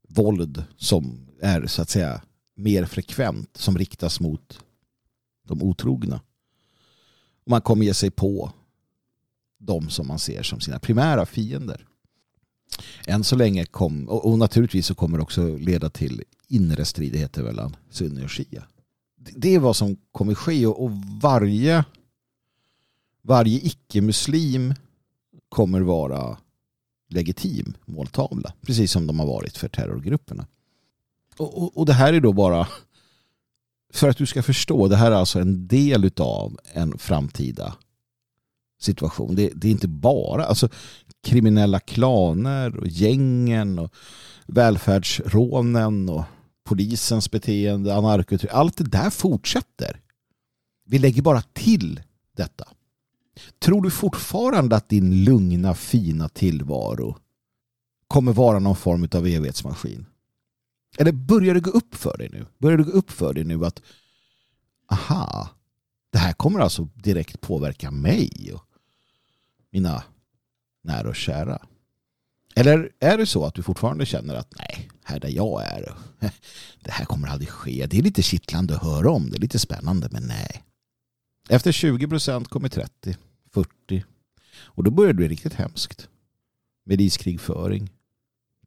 våld 0.08 0.64
som 0.76 1.28
är 1.40 1.66
så 1.66 1.82
att 1.82 1.90
säga 1.90 2.22
mer 2.54 2.84
frekvent 2.84 3.56
som 3.56 3.78
riktas 3.78 4.20
mot 4.20 4.60
de 5.44 5.62
otrogna. 5.62 6.20
Man 7.46 7.60
kommer 7.60 7.84
ge 7.84 7.94
sig 7.94 8.10
på 8.10 8.52
de 9.58 9.90
som 9.90 10.06
man 10.06 10.18
ser 10.18 10.42
som 10.42 10.60
sina 10.60 10.78
primära 10.78 11.26
fiender. 11.26 11.86
Än 13.06 13.24
så 13.24 13.36
länge 13.36 13.64
kom, 13.64 14.08
och, 14.08 14.38
naturligtvis 14.38 14.86
så 14.86 14.94
kommer 14.94 15.18
det 15.18 15.22
också 15.22 15.56
leda 15.56 15.90
till 15.90 16.22
inre 16.48 16.84
stridigheter 16.84 17.42
mellan 17.42 17.76
sunni 17.90 18.24
och 18.24 18.30
shia. 18.30 18.64
Det 19.36 19.54
är 19.54 19.58
vad 19.58 19.76
som 19.76 19.96
kommer 20.12 20.34
ske 20.34 20.66
och 20.66 20.90
varje 21.22 21.84
varje 23.26 23.58
icke-muslim 23.58 24.74
kommer 25.48 25.80
vara 25.80 26.36
legitim 27.08 27.74
måltavla. 27.84 28.52
Precis 28.60 28.92
som 28.92 29.06
de 29.06 29.18
har 29.18 29.26
varit 29.26 29.56
för 29.56 29.68
terrorgrupperna. 29.68 30.46
Och, 31.36 31.62
och, 31.62 31.76
och, 31.76 31.86
det 31.86 31.92
här 31.92 32.12
är 32.12 32.20
då 32.20 32.32
bara 32.32 32.68
för 33.92 34.08
att 34.08 34.16
du 34.16 34.26
ska 34.26 34.42
förstå. 34.42 34.88
Det 34.88 34.96
här 34.96 35.10
är 35.10 35.16
alltså 35.16 35.40
en 35.40 35.66
del 35.66 36.10
av 36.16 36.58
en 36.72 36.98
framtida 36.98 37.76
situation. 38.80 39.34
Det, 39.34 39.50
det 39.54 39.68
är 39.68 39.72
inte 39.72 39.88
bara 39.88 40.44
alltså, 40.44 40.68
kriminella 41.22 41.80
klaner 41.80 42.76
och 42.76 42.88
gängen 42.88 43.78
och 43.78 43.94
välfärdsrånen 44.46 46.08
och 46.08 46.24
polisens 46.66 47.30
beteende, 47.30 47.94
anarkotryck. 47.94 48.52
Allt 48.52 48.76
det 48.76 48.84
där 48.84 49.10
fortsätter. 49.10 50.00
Vi 50.84 50.98
lägger 50.98 51.22
bara 51.22 51.42
till 51.42 52.00
detta. 52.36 52.68
Tror 53.58 53.82
du 53.82 53.90
fortfarande 53.90 54.76
att 54.76 54.88
din 54.88 55.24
lugna 55.24 55.74
fina 55.74 56.28
tillvaro 56.28 57.16
kommer 58.08 58.32
vara 58.32 58.58
någon 58.58 58.76
form 58.76 59.08
av 59.14 59.26
evighetsmaskin? 59.26 60.06
Eller 60.98 61.12
börjar 61.12 61.54
det 61.54 61.60
gå 61.60 61.70
upp 61.70 61.94
för 61.94 62.18
dig 62.18 62.28
nu? 62.32 62.46
Börjar 62.58 62.78
det 62.78 62.84
gå 62.84 62.90
upp 62.90 63.10
för 63.10 63.34
dig 63.34 63.44
nu 63.44 63.66
att 63.66 63.82
aha, 64.90 65.48
det 66.12 66.18
här 66.18 66.32
kommer 66.32 66.60
alltså 66.60 66.88
direkt 66.94 67.40
påverka 67.40 67.90
mig 67.90 68.52
och 68.54 68.64
mina 69.70 70.02
nära 70.82 71.08
och 71.08 71.16
kära? 71.16 71.66
Eller 72.54 72.90
är 73.00 73.18
det 73.18 73.26
så 73.26 73.44
att 73.44 73.54
du 73.54 73.62
fortfarande 73.62 74.06
känner 74.06 74.34
att 74.34 74.54
nej, 74.58 74.88
här 75.08 75.20
där 75.20 75.28
jag 75.28 75.62
är, 75.64 75.94
det 76.80 76.90
här 76.90 77.04
kommer 77.04 77.28
aldrig 77.28 77.48
ske. 77.48 77.86
Det 77.86 77.98
är 77.98 78.02
lite 78.02 78.22
kittlande 78.22 78.74
att 78.76 78.82
höra 78.82 79.10
om, 79.10 79.30
det 79.30 79.36
är 79.36 79.40
lite 79.40 79.58
spännande, 79.58 80.08
men 80.10 80.22
nej. 80.22 80.64
Efter 81.48 81.72
20 81.72 82.08
procent 82.08 82.48
kommer 82.48 82.68
30, 82.68 83.16
40. 83.54 84.04
Och 84.58 84.84
då 84.84 84.90
börjar 84.90 85.08
det 85.08 85.16
bli 85.16 85.28
riktigt 85.28 85.54
hemskt. 85.54 86.08
Med 86.84 87.00
iskrigföring, 87.00 87.90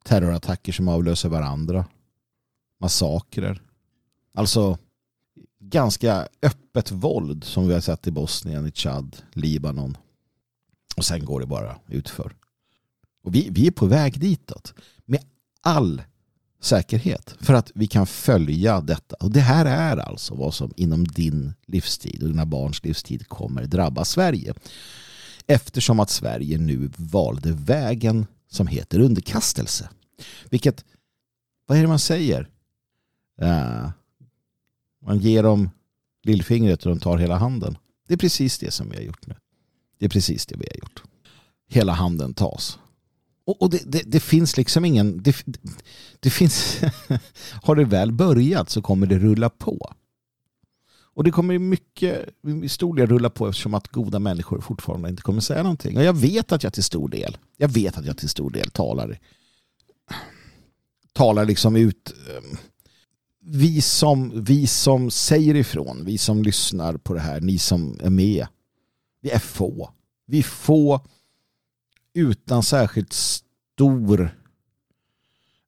terrorattacker 0.03 0.71
som 0.71 0.87
avlöser 0.87 1.29
varandra, 1.29 1.85
massakrer. 2.79 3.61
Alltså 4.33 4.77
ganska 5.59 6.27
öppet 6.41 6.91
våld 6.91 7.43
som 7.43 7.67
vi 7.67 7.73
har 7.73 7.81
sett 7.81 8.07
i 8.07 8.11
Bosnien, 8.11 8.67
i 8.67 8.71
Chad, 8.71 9.17
Libanon. 9.33 9.97
Och 10.97 11.05
sen 11.05 11.25
går 11.25 11.39
det 11.39 11.45
bara 11.45 11.79
utför. 11.87 12.35
Och 13.23 13.35
vi, 13.35 13.49
vi 13.51 13.67
är 13.67 13.71
på 13.71 13.85
väg 13.85 14.19
ditåt. 14.19 14.73
Med 15.05 15.23
all 15.61 16.01
säkerhet. 16.59 17.35
För 17.39 17.53
att 17.53 17.71
vi 17.75 17.87
kan 17.87 18.07
följa 18.07 18.81
detta. 18.81 19.15
Och 19.19 19.31
det 19.31 19.39
här 19.39 19.65
är 19.65 19.97
alltså 19.97 20.35
vad 20.35 20.53
som 20.53 20.73
inom 20.75 21.07
din 21.07 21.53
livstid 21.67 22.23
och 22.23 22.29
dina 22.29 22.45
barns 22.45 22.83
livstid 22.83 23.27
kommer 23.27 23.65
drabba 23.65 24.05
Sverige. 24.05 24.53
Eftersom 25.47 25.99
att 25.99 26.09
Sverige 26.09 26.57
nu 26.57 26.91
valde 26.95 27.51
vägen 27.51 28.25
som 28.49 28.67
heter 28.67 28.99
underkastelse. 28.99 29.89
Vilket, 30.49 30.85
vad 31.67 31.77
är 31.77 31.81
det 31.81 31.87
man 31.87 31.99
säger? 31.99 32.49
Uh, 33.41 33.89
man 35.05 35.19
ger 35.19 35.43
dem 35.43 35.69
lillfingret 36.23 36.85
och 36.85 36.89
de 36.89 36.99
tar 36.99 37.17
hela 37.17 37.37
handen. 37.37 37.77
Det 38.07 38.13
är 38.13 38.17
precis 38.17 38.57
det 38.57 38.71
som 38.71 38.89
vi 38.89 38.95
har 38.95 39.03
gjort 39.03 39.27
nu. 39.27 39.35
Det 39.97 40.05
är 40.05 40.09
precis 40.09 40.45
det 40.45 40.55
vi 40.55 40.67
har 40.71 40.77
gjort. 40.77 41.03
Hela 41.67 41.93
handen 41.93 42.33
tas. 42.33 42.79
Och, 43.49 43.61
och 43.61 43.69
det, 43.69 43.81
det, 43.85 44.03
det, 44.05 44.19
finns 44.19 44.57
liksom 44.57 44.85
ingen... 44.85 45.23
Det, 45.23 45.35
det 46.19 46.29
finns... 46.29 46.77
har 47.63 47.75
det 47.75 47.85
väl 47.85 48.11
börjat 48.11 48.69
så 48.69 48.81
kommer 48.81 49.07
det 49.07 49.19
rulla 49.19 49.49
på. 49.49 49.93
Och 51.13 51.23
det 51.23 51.31
kommer 51.31 51.59
mycket, 51.59 52.29
i 52.63 52.69
stor 52.69 52.95
del 52.95 53.07
rulla 53.07 53.29
på 53.29 53.47
eftersom 53.47 53.73
att 53.73 53.87
goda 53.87 54.19
människor 54.19 54.61
fortfarande 54.61 55.09
inte 55.09 55.21
kommer 55.21 55.41
säga 55.41 55.63
någonting. 55.63 55.97
Och 55.97 56.03
jag 56.03 56.13
vet 56.13 56.51
att 56.51 56.63
jag 56.63 56.73
till 56.73 56.83
stor 56.83 57.09
del, 57.09 57.37
jag 57.57 57.67
vet 57.67 57.97
att 57.97 58.05
jag 58.05 58.17
till 58.17 58.29
stor 58.29 58.49
del 58.49 58.69
talar, 58.69 59.19
talar 61.13 61.45
liksom 61.45 61.75
ut. 61.75 62.13
Eh, 62.27 62.57
vi 63.41 63.81
som, 63.81 64.43
vi 64.43 64.67
som 64.67 65.11
säger 65.11 65.55
ifrån, 65.55 66.05
vi 66.05 66.17
som 66.17 66.43
lyssnar 66.43 66.97
på 66.97 67.13
det 67.13 67.19
här, 67.19 67.41
ni 67.41 67.57
som 67.57 67.99
är 68.03 68.09
med, 68.09 68.47
vi 69.21 69.29
är 69.29 69.39
få. 69.39 69.89
Vi 70.27 70.39
är 70.39 70.43
få 70.43 71.01
utan 72.19 72.63
särskilt 72.63 73.13
stor 73.13 74.35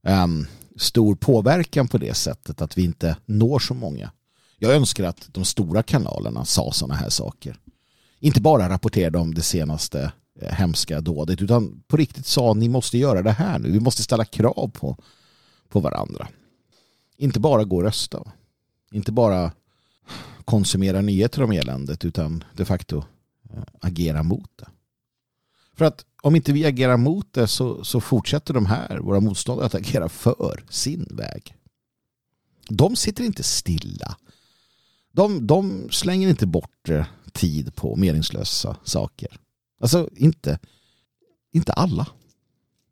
um, 0.08 0.48
stor 0.76 1.16
påverkan 1.16 1.88
på 1.88 1.98
det 1.98 2.14
sättet 2.14 2.62
att 2.62 2.78
vi 2.78 2.84
inte 2.84 3.18
når 3.26 3.60
så 3.60 3.74
många. 3.74 4.12
Jag 4.58 4.76
önskar 4.76 5.04
att 5.04 5.30
de 5.32 5.46
stora 5.46 5.84
kanalerna 5.84 6.46
sa 6.46 6.72
sådana 6.72 6.96
här 6.96 7.10
saker. 7.10 7.60
Inte 8.20 8.42
bara 8.42 8.70
rapporterade 8.70 9.18
om 9.18 9.34
det 9.34 9.42
senaste 9.42 10.12
eh, 10.42 10.54
hemska 10.54 11.02
dådet 11.02 11.42
utan 11.42 11.84
på 11.88 11.98
riktigt 11.98 12.26
sa 12.26 12.54
ni 12.54 12.70
måste 12.70 12.98
göra 12.98 13.22
det 13.22 13.32
här 13.32 13.60
nu. 13.60 13.72
Vi 13.72 13.80
måste 13.80 14.04
ställa 14.04 14.26
krav 14.26 14.72
på, 14.74 14.98
på 15.70 15.80
varandra. 15.80 16.28
Inte 17.18 17.40
bara 17.40 17.64
gå 17.64 17.76
och 17.76 17.84
rösta. 17.84 18.24
Inte 18.92 19.12
bara 19.12 19.52
konsumera 20.46 21.02
nyheter 21.02 21.44
om 21.44 21.52
eländet 21.52 22.06
utan 22.06 22.44
de 22.54 22.66
facto 22.66 23.04
eh, 23.54 23.64
agera 23.82 24.24
mot 24.24 24.50
det. 24.56 24.68
För 25.76 25.86
att 25.86 26.06
om 26.22 26.36
inte 26.36 26.54
vi 26.54 26.66
agerar 26.66 26.98
mot 26.98 27.34
det 27.34 27.48
så, 27.48 27.84
så 27.84 28.02
fortsätter 28.02 28.54
de 28.54 28.66
här, 28.66 28.98
våra 28.98 29.20
motståndare, 29.20 29.66
att 29.66 29.76
agera 29.76 30.10
för 30.10 30.64
sin 30.70 31.08
väg. 31.12 31.56
De 32.70 32.96
sitter 32.96 33.24
inte 33.24 33.44
stilla. 33.44 34.18
De, 35.12 35.48
de 35.48 35.88
slänger 35.92 36.30
inte 36.30 36.48
bort 36.48 36.90
eh, 36.90 37.06
tid 37.32 37.76
på 37.76 37.96
meningslösa 37.96 38.78
saker. 38.84 39.40
Alltså 39.82 40.10
inte, 40.16 40.60
inte 41.52 41.74
alla. 41.74 42.08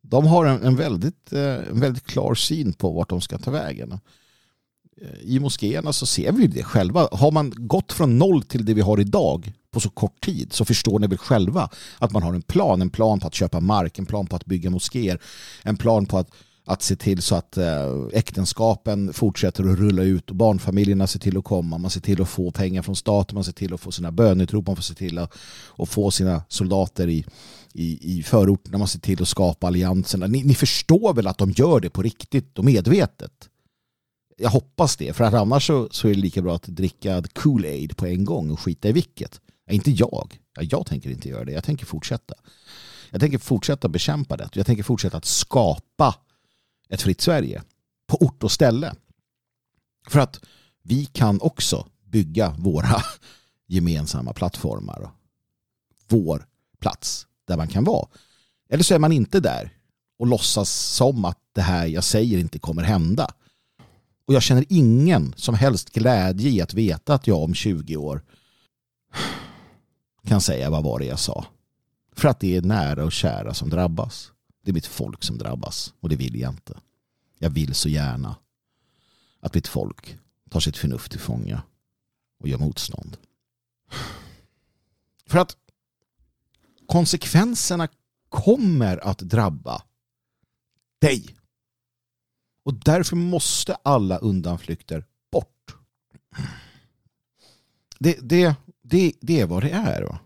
De 0.01 0.27
har 0.27 0.45
en, 0.45 0.63
en, 0.63 0.75
väldigt, 0.75 1.33
eh, 1.33 1.69
en 1.69 1.79
väldigt 1.79 2.05
klar 2.05 2.35
syn 2.35 2.73
på 2.73 2.91
vart 2.91 3.09
de 3.09 3.21
ska 3.21 3.37
ta 3.37 3.51
vägen. 3.51 3.99
Eh, 5.01 5.19
I 5.21 5.39
moskéerna 5.39 5.93
så 5.93 6.05
ser 6.05 6.31
vi 6.31 6.47
det 6.47 6.63
själva. 6.63 7.09
Har 7.11 7.31
man 7.31 7.53
gått 7.55 7.93
från 7.93 8.17
noll 8.17 8.43
till 8.43 8.65
det 8.65 8.73
vi 8.73 8.81
har 8.81 8.99
idag 8.99 9.53
på 9.71 9.79
så 9.79 9.89
kort 9.89 10.25
tid 10.25 10.53
så 10.53 10.65
förstår 10.65 10.99
ni 10.99 11.07
väl 11.07 11.17
själva 11.17 11.69
att 11.97 12.11
man 12.11 12.23
har 12.23 12.33
en 12.33 12.41
plan. 12.41 12.81
En 12.81 12.89
plan 12.89 13.19
på 13.19 13.27
att 13.27 13.33
köpa 13.33 13.59
mark, 13.59 13.99
en 13.99 14.05
plan 14.05 14.27
på 14.27 14.35
att 14.35 14.45
bygga 14.45 14.69
moskéer, 14.69 15.21
en 15.63 15.77
plan 15.77 16.05
på 16.05 16.17
att, 16.17 16.31
att 16.65 16.81
se 16.81 16.95
till 16.95 17.21
så 17.21 17.35
att 17.35 17.57
eh, 17.57 17.95
äktenskapen 18.13 19.13
fortsätter 19.13 19.63
att 19.63 19.79
rulla 19.79 20.03
ut 20.03 20.29
och 20.29 20.35
barnfamiljerna 20.35 21.07
ser 21.07 21.19
till 21.19 21.37
att 21.37 21.43
komma. 21.43 21.77
Man 21.77 21.91
ser 21.91 22.01
till 22.01 22.21
att 22.21 22.29
få 22.29 22.51
pengar 22.51 22.81
från 22.81 22.95
staten, 22.95 23.35
man 23.35 23.43
ser 23.43 23.51
till 23.51 23.73
att 23.73 23.81
få 23.81 23.91
sina 23.91 24.11
bönetrop, 24.11 24.67
man 24.67 24.75
får 24.75 24.83
se 24.83 24.93
till 24.93 25.17
att, 25.17 25.37
att 25.77 25.89
få 25.89 26.11
sina 26.11 26.43
soldater 26.47 27.07
i, 27.07 27.25
i, 27.73 28.17
i 28.17 28.23
förorterna, 28.23 28.77
man 28.77 28.87
ser 28.87 28.99
till 28.99 29.21
att 29.21 29.27
skapa 29.27 29.67
allianserna. 29.67 30.27
Ni, 30.27 30.43
ni 30.43 30.55
förstår 30.55 31.13
väl 31.13 31.27
att 31.27 31.37
de 31.37 31.51
gör 31.51 31.79
det 31.79 31.89
på 31.89 32.01
riktigt 32.01 32.57
och 32.57 32.65
medvetet? 32.65 33.49
jag 34.39 34.49
hoppas 34.49 34.97
det, 34.97 35.13
för 35.13 35.23
att 35.23 35.33
annars 35.33 35.67
så, 35.67 35.87
så 35.91 36.07
är 36.07 36.13
det 36.13 36.19
lika 36.19 36.41
bra 36.41 36.55
att 36.55 36.63
dricka 36.63 37.21
Kool-Aid 37.21 37.95
på 37.95 38.05
en 38.05 38.25
gång 38.25 38.51
och 38.51 38.59
skita 38.59 38.89
i 38.89 38.91
vilket. 38.91 39.41
Inte 39.69 39.91
jag. 39.91 40.39
Jag 40.59 40.85
tänker 40.85 41.09
inte 41.09 41.29
göra 41.29 41.45
det. 41.45 41.51
Jag 41.51 41.63
tänker 41.63 41.85
fortsätta. 41.85 42.33
Jag 43.09 43.21
tänker 43.21 43.37
fortsätta 43.37 43.87
bekämpa 43.87 44.37
det. 44.37 44.49
Jag 44.53 44.65
tänker 44.65 44.83
fortsätta 44.83 45.17
att 45.17 45.25
skapa 45.25 46.15
ett 46.89 47.01
fritt 47.01 47.21
Sverige 47.21 47.63
på 48.07 48.17
ort 48.17 48.43
och 48.43 48.51
ställe. 48.51 48.95
För 50.07 50.19
att 50.19 50.39
vi 50.81 51.05
kan 51.05 51.41
också 51.41 51.87
bygga 52.05 52.55
våra 52.57 53.03
gemensamma 53.67 54.33
plattformar. 54.33 55.11
Vår 56.07 56.45
plats 56.79 57.27
där 57.47 57.57
man 57.57 57.67
kan 57.67 57.83
vara. 57.83 58.07
Eller 58.69 58.83
så 58.83 58.95
är 58.95 58.99
man 58.99 59.11
inte 59.11 59.39
där 59.39 59.73
och 60.19 60.27
låtsas 60.27 60.69
som 60.69 61.25
att 61.25 61.39
det 61.55 61.61
här 61.61 61.85
jag 61.85 62.03
säger 62.03 62.37
inte 62.37 62.59
kommer 62.59 62.83
hända. 62.83 63.27
Och 64.25 64.33
jag 64.33 64.43
känner 64.43 64.65
ingen 64.69 65.33
som 65.37 65.55
helst 65.55 65.93
glädje 65.93 66.49
i 66.49 66.61
att 66.61 66.73
veta 66.73 67.13
att 67.13 67.27
jag 67.27 67.43
om 67.43 67.53
20 67.53 67.97
år 67.97 68.23
kan 70.29 70.41
säga 70.41 70.69
vad 70.69 70.83
var 70.83 70.99
det 70.99 71.05
jag 71.05 71.19
sa. 71.19 71.45
För 72.11 72.27
att 72.27 72.39
det 72.39 72.55
är 72.55 72.61
nära 72.61 73.05
och 73.05 73.11
kära 73.11 73.53
som 73.53 73.69
drabbas. 73.69 74.31
Det 74.63 74.71
är 74.71 74.73
mitt 74.73 74.85
folk 74.85 75.23
som 75.23 75.37
drabbas 75.37 75.93
och 75.99 76.09
det 76.09 76.15
vill 76.15 76.39
jag 76.39 76.53
inte. 76.53 76.79
Jag 77.37 77.49
vill 77.49 77.75
så 77.75 77.89
gärna 77.89 78.35
att 79.39 79.53
mitt 79.53 79.67
folk 79.67 80.17
tar 80.49 80.59
sitt 80.59 80.77
förnuft 80.77 81.11
till 81.11 81.19
fånga 81.19 81.61
och 82.39 82.47
gör 82.47 82.57
motstånd. 82.57 83.17
För 85.25 85.39
att 85.39 85.57
konsekvenserna 86.85 87.87
kommer 88.29 89.07
att 89.07 89.19
drabba 89.19 89.83
dig. 90.99 91.35
Och 92.63 92.73
därför 92.73 93.15
måste 93.15 93.75
alla 93.75 94.17
undanflykter 94.17 95.05
bort. 95.31 95.75
Det, 97.99 98.17
det, 98.21 98.55
det, 98.89 99.13
det 99.21 99.39
är 99.39 99.45
vad 99.45 99.63
det 99.63 99.69
är. 99.69 100.01
Va? 100.01 100.19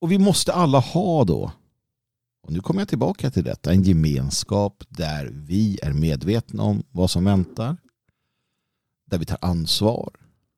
Och 0.00 0.12
vi 0.12 0.18
måste 0.18 0.52
alla 0.52 0.78
ha 0.78 1.24
då, 1.24 1.52
och 2.42 2.52
nu 2.52 2.60
kommer 2.60 2.80
jag 2.80 2.88
tillbaka 2.88 3.30
till 3.30 3.44
detta, 3.44 3.72
en 3.72 3.82
gemenskap 3.82 4.84
där 4.88 5.30
vi 5.32 5.78
är 5.82 5.92
medvetna 5.92 6.62
om 6.62 6.82
vad 6.90 7.10
som 7.10 7.24
väntar. 7.24 7.76
Där 9.06 9.18
vi 9.18 9.24
tar 9.24 9.38
ansvar. 9.40 10.10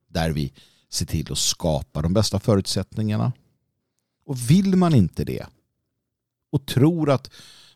Där 0.09 0.31
vi 0.31 0.53
ser 0.91 1.07
till 1.07 1.33
att 1.33 1.39
skapa 1.39 2.03
de 2.03 2.15
bästa 2.15 2.41
förutsättningarna. 2.41 3.33
Och 4.27 4.51
vill 4.51 4.77
man 4.77 4.95
inte 4.95 5.25
det 5.25 5.47
och 6.53 6.67
tror 6.67 7.11
att 7.11 7.31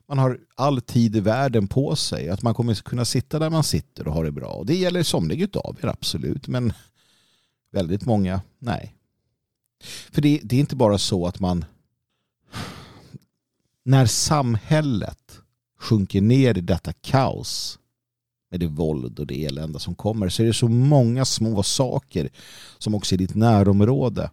man 0.09 0.19
har 0.19 0.41
all 0.55 0.81
tid 0.81 1.17
i 1.17 1.21
världen 1.21 1.69
på 1.69 1.97
sig, 1.97 2.29
att 2.29 2.43
man 2.43 2.55
kommer 2.55 2.75
kunna 2.75 3.05
sitta 3.05 3.39
där 3.39 3.51
man 3.51 3.65
sitter 3.65 4.09
och 4.09 4.15
ha 4.15 4.23
det 4.23 4.33
bra. 4.33 4.49
Och 4.49 4.67
det 4.67 4.75
gäller 4.75 5.03
somliga 5.03 5.49
av 5.55 5.79
er, 5.83 5.87
absolut, 5.87 6.49
men 6.49 6.73
väldigt 7.73 8.05
många, 8.05 8.41
nej. 8.59 8.98
För 9.85 10.23
det, 10.23 10.41
det 10.45 10.57
är 10.57 10.61
inte 10.61 10.77
bara 10.77 10.99
så 10.99 11.27
att 11.27 11.41
man 11.41 11.65
när 13.85 14.07
samhället 14.07 15.41
sjunker 15.79 16.21
ner 16.21 16.59
i 16.59 16.61
detta 16.61 16.93
kaos 16.93 17.79
med 18.51 18.61
det 18.61 18.67
våld 18.67 19.19
och 19.19 19.27
det 19.27 19.45
elände 19.45 19.81
som 19.81 19.95
kommer 19.95 20.29
så 20.29 20.43
är 20.43 20.47
det 20.47 20.55
så 20.55 20.69
många 20.69 21.25
små 21.25 21.63
saker 21.63 22.29
som 22.79 22.95
också 22.95 23.15
i 23.15 23.19
ditt 23.19 23.35
närområde 23.35 24.31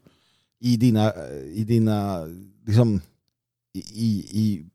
i 0.60 0.78
dina, 0.78 1.14
i 1.54 1.64
dina 1.64 2.26
liksom, 2.66 3.02
i, 3.74 4.10
i 4.32 4.66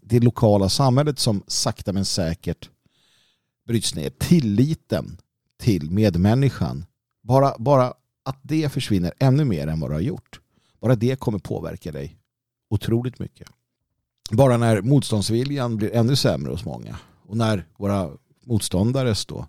det 0.00 0.20
lokala 0.20 0.68
samhället 0.68 1.18
som 1.18 1.42
sakta 1.46 1.92
men 1.92 2.04
säkert 2.04 2.70
bryts 3.66 3.94
ner. 3.94 4.10
Tilliten 4.10 5.20
till 5.58 5.90
medmänniskan. 5.90 6.84
Bara, 7.22 7.54
bara 7.58 7.94
att 8.22 8.38
det 8.42 8.72
försvinner 8.72 9.12
ännu 9.18 9.44
mer 9.44 9.66
än 9.66 9.80
vad 9.80 9.90
du 9.90 9.94
har 9.94 10.00
gjort. 10.00 10.40
Bara 10.80 10.94
det 10.94 11.16
kommer 11.20 11.38
påverka 11.38 11.92
dig 11.92 12.18
otroligt 12.70 13.18
mycket. 13.18 13.48
Bara 14.30 14.56
när 14.56 14.82
motståndsviljan 14.82 15.76
blir 15.76 15.94
ännu 15.94 16.16
sämre 16.16 16.50
hos 16.50 16.64
många 16.64 16.98
och 17.26 17.36
när 17.36 17.66
våra 17.76 18.10
motståndares 18.44 19.26
då, 19.26 19.46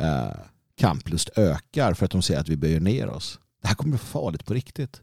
eh, 0.00 0.36
kamplust 0.74 1.30
ökar 1.36 1.94
för 1.94 2.04
att 2.04 2.10
de 2.10 2.22
ser 2.22 2.38
att 2.38 2.48
vi 2.48 2.56
böjer 2.56 2.80
ner 2.80 3.08
oss. 3.08 3.40
Det 3.62 3.68
här 3.68 3.74
kommer 3.74 3.90
bli 3.90 3.98
farligt 3.98 4.44
på 4.44 4.54
riktigt. 4.54 5.02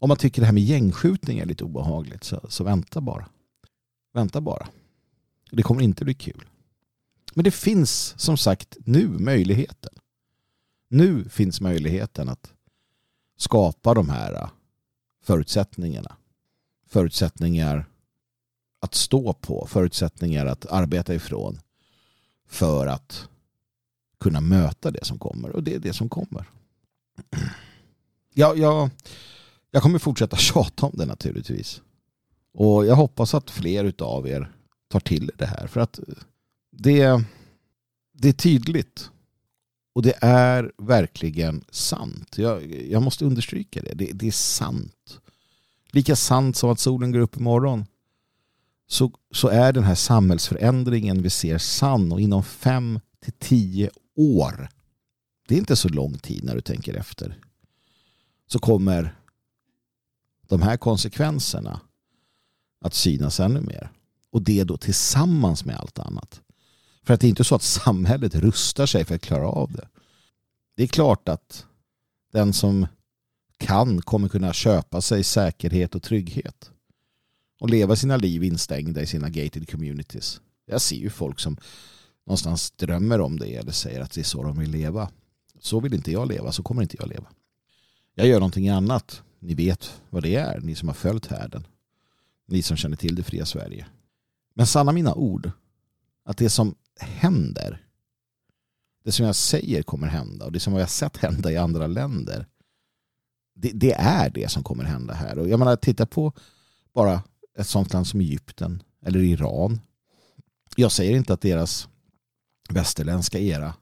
Om 0.00 0.08
man 0.08 0.16
tycker 0.16 0.42
det 0.42 0.46
här 0.46 0.52
med 0.52 0.62
gängskjutning 0.62 1.38
är 1.38 1.46
lite 1.46 1.64
obehagligt 1.64 2.24
så, 2.24 2.40
så 2.48 2.64
vänta 2.64 3.00
bara. 3.00 3.28
Vänta 4.14 4.40
bara. 4.40 4.68
Det 5.50 5.62
kommer 5.62 5.82
inte 5.82 6.04
bli 6.04 6.14
kul. 6.14 6.44
Men 7.34 7.44
det 7.44 7.50
finns 7.50 8.14
som 8.16 8.36
sagt 8.36 8.76
nu 8.84 9.08
möjligheten. 9.08 9.92
Nu 10.92 11.24
finns 11.28 11.60
möjligheten 11.60 12.28
att 12.28 12.52
skapa 13.36 13.94
de 13.94 14.08
här 14.08 14.32
äh, 14.34 14.48
förutsättningarna. 15.22 16.16
Förutsättningar 16.86 17.84
att 18.80 18.94
stå 18.94 19.32
på, 19.32 19.66
förutsättningar 19.66 20.46
att 20.46 20.66
arbeta 20.66 21.14
ifrån 21.14 21.60
för 22.46 22.86
att 22.86 23.28
kunna 24.20 24.40
möta 24.40 24.90
det 24.90 25.04
som 25.04 25.18
kommer. 25.18 25.50
Och 25.50 25.62
det 25.62 25.74
är 25.74 25.78
det 25.78 25.92
som 25.92 26.08
kommer. 26.08 26.50
Jag, 28.34 28.58
jag, 28.58 28.90
jag 29.70 29.82
kommer 29.82 29.98
fortsätta 29.98 30.36
tjata 30.36 30.86
om 30.86 30.92
det 30.94 31.06
naturligtvis. 31.06 31.82
Och 32.54 32.86
jag 32.86 32.96
hoppas 32.96 33.34
att 33.34 33.50
fler 33.50 33.94
av 33.98 34.28
er 34.28 34.52
tar 34.88 35.00
till 35.00 35.30
det 35.38 35.46
här. 35.46 35.66
För 35.66 35.80
att 35.80 36.00
det, 36.70 37.24
det 38.12 38.28
är 38.28 38.32
tydligt. 38.32 39.10
Och 39.92 40.02
det 40.02 40.18
är 40.20 40.72
verkligen 40.78 41.64
sant. 41.70 42.38
Jag, 42.38 42.82
jag 42.90 43.02
måste 43.02 43.24
understryka 43.24 43.82
det. 43.82 43.94
det. 43.94 44.12
Det 44.12 44.26
är 44.26 44.32
sant. 44.32 45.20
Lika 45.90 46.16
sant 46.16 46.56
som 46.56 46.70
att 46.70 46.80
solen 46.80 47.12
går 47.12 47.20
upp 47.20 47.36
imorgon. 47.36 47.84
Så, 48.86 49.12
så 49.30 49.48
är 49.48 49.72
den 49.72 49.84
här 49.84 49.94
samhällsförändringen 49.94 51.22
vi 51.22 51.30
ser 51.30 51.58
sann. 51.58 52.12
Och 52.12 52.20
inom 52.20 52.42
fem 52.42 53.00
till 53.20 53.32
tio 53.32 53.90
år. 54.16 54.68
Det 55.48 55.54
är 55.54 55.58
inte 55.58 55.76
så 55.76 55.88
lång 55.88 56.18
tid 56.18 56.44
när 56.44 56.54
du 56.54 56.60
tänker 56.60 56.94
efter. 56.94 57.38
Så 58.46 58.58
kommer 58.58 59.16
de 60.48 60.62
här 60.62 60.76
konsekvenserna 60.76 61.80
att 62.80 62.94
synas 62.94 63.40
ännu 63.40 63.60
mer. 63.60 63.90
Och 64.30 64.42
det 64.42 64.64
då 64.64 64.76
tillsammans 64.76 65.64
med 65.64 65.76
allt 65.76 65.98
annat. 65.98 66.40
För 67.02 67.14
att 67.14 67.20
det 67.20 67.26
är 67.26 67.28
inte 67.28 67.44
så 67.44 67.54
att 67.54 67.62
samhället 67.62 68.34
rustar 68.34 68.86
sig 68.86 69.04
för 69.04 69.14
att 69.14 69.22
klara 69.22 69.48
av 69.48 69.72
det. 69.72 69.88
Det 70.76 70.82
är 70.82 70.86
klart 70.86 71.28
att 71.28 71.66
den 72.32 72.52
som 72.52 72.86
kan 73.58 74.02
kommer 74.02 74.28
kunna 74.28 74.52
köpa 74.52 75.00
sig 75.00 75.24
säkerhet 75.24 75.94
och 75.94 76.02
trygghet. 76.02 76.70
Och 77.60 77.70
leva 77.70 77.96
sina 77.96 78.16
liv 78.16 78.44
instängda 78.44 79.02
i 79.02 79.06
sina 79.06 79.30
gated 79.30 79.70
communities. 79.70 80.40
Jag 80.66 80.80
ser 80.80 80.96
ju 80.96 81.10
folk 81.10 81.40
som 81.40 81.56
någonstans 82.26 82.70
drömmer 82.70 83.20
om 83.20 83.38
det 83.38 83.56
eller 83.56 83.72
säger 83.72 84.00
att 84.00 84.12
det 84.12 84.20
är 84.20 84.24
så 84.24 84.42
de 84.42 84.58
vill 84.58 84.70
leva. 84.70 85.10
Så 85.60 85.80
vill 85.80 85.94
inte 85.94 86.12
jag 86.12 86.28
leva, 86.28 86.52
så 86.52 86.62
kommer 86.62 86.82
inte 86.82 86.96
jag 87.00 87.08
leva. 87.08 87.26
Jag 88.14 88.26
gör 88.26 88.40
någonting 88.40 88.68
annat. 88.68 89.22
Ni 89.38 89.54
vet 89.54 90.00
vad 90.10 90.22
det 90.22 90.34
är, 90.34 90.60
ni 90.60 90.74
som 90.74 90.88
har 90.88 90.94
följt 90.94 91.26
härden. 91.26 91.66
Ni 92.46 92.62
som 92.62 92.76
känner 92.76 92.96
till 92.96 93.14
det 93.14 93.22
fria 93.22 93.46
Sverige. 93.46 93.86
Men 94.54 94.66
sanna 94.66 94.92
mina 94.92 95.14
ord, 95.14 95.50
att 96.24 96.36
det 96.36 96.50
som 96.50 96.74
händer, 97.00 97.86
det 99.04 99.12
som 99.12 99.26
jag 99.26 99.36
säger 99.36 99.82
kommer 99.82 100.06
hända 100.06 100.44
och 100.44 100.52
det 100.52 100.60
som 100.60 100.72
jag 100.72 100.80
har 100.80 100.86
sett 100.86 101.16
hända 101.16 101.52
i 101.52 101.56
andra 101.56 101.86
länder, 101.86 102.46
det, 103.54 103.70
det, 103.74 103.92
är 103.92 104.30
det 104.30 104.50
som 104.50 104.62
kommer 104.62 104.84
hända 104.84 105.14
här. 105.14 105.38
Och 105.38 105.48
jag 105.48 105.58
menar, 105.58 105.76
titta 105.76 106.06
på 106.06 106.32
bara 106.92 107.22
ett 107.58 107.66
sånt 107.66 107.92
land 107.92 108.06
som 108.06 108.20
Egypten 108.20 108.82
eller 109.02 109.20
Iran. 109.20 109.80
Jag 110.76 110.92
säger 110.92 111.16
inte 111.16 111.32
att 111.32 111.40
deras 111.40 111.88
västerländska 112.70 113.38
era 113.38 113.74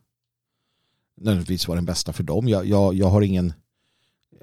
nödvändigtvis 1.16 1.68
var 1.68 1.74
den 1.74 1.84
bästa 1.84 2.12
för 2.12 2.22
dem. 2.22 2.48
Jag, 2.48 2.66
jag, 2.66 2.94
jag 2.94 3.10
har 3.10 3.22
ingen 3.22 3.52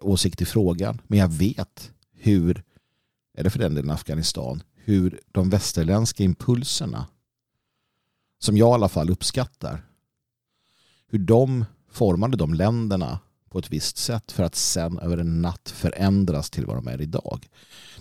åsikt 0.01 0.41
i 0.41 0.45
frågan, 0.45 1.01
men 1.07 1.19
jag 1.19 1.27
vet 1.27 1.91
hur 2.13 2.63
eller 3.37 3.49
för 3.49 3.59
den 3.59 3.75
delen 3.75 3.91
Afghanistan, 3.91 4.63
hur 4.75 5.19
de 5.31 5.49
västerländska 5.49 6.23
impulserna, 6.23 7.07
som 8.39 8.57
jag 8.57 8.69
i 8.69 8.73
alla 8.73 8.89
fall 8.89 9.09
uppskattar, 9.09 9.85
hur 11.07 11.19
de 11.19 11.65
formade 11.91 12.37
de 12.37 12.53
länderna 12.53 13.19
på 13.49 13.59
ett 13.59 13.71
visst 13.71 13.97
sätt 13.97 14.31
för 14.31 14.43
att 14.43 14.55
sen 14.55 14.99
över 14.99 15.17
en 15.17 15.41
natt 15.41 15.69
förändras 15.69 16.49
till 16.49 16.65
vad 16.65 16.75
de 16.75 16.87
är 16.87 17.01
idag. 17.01 17.47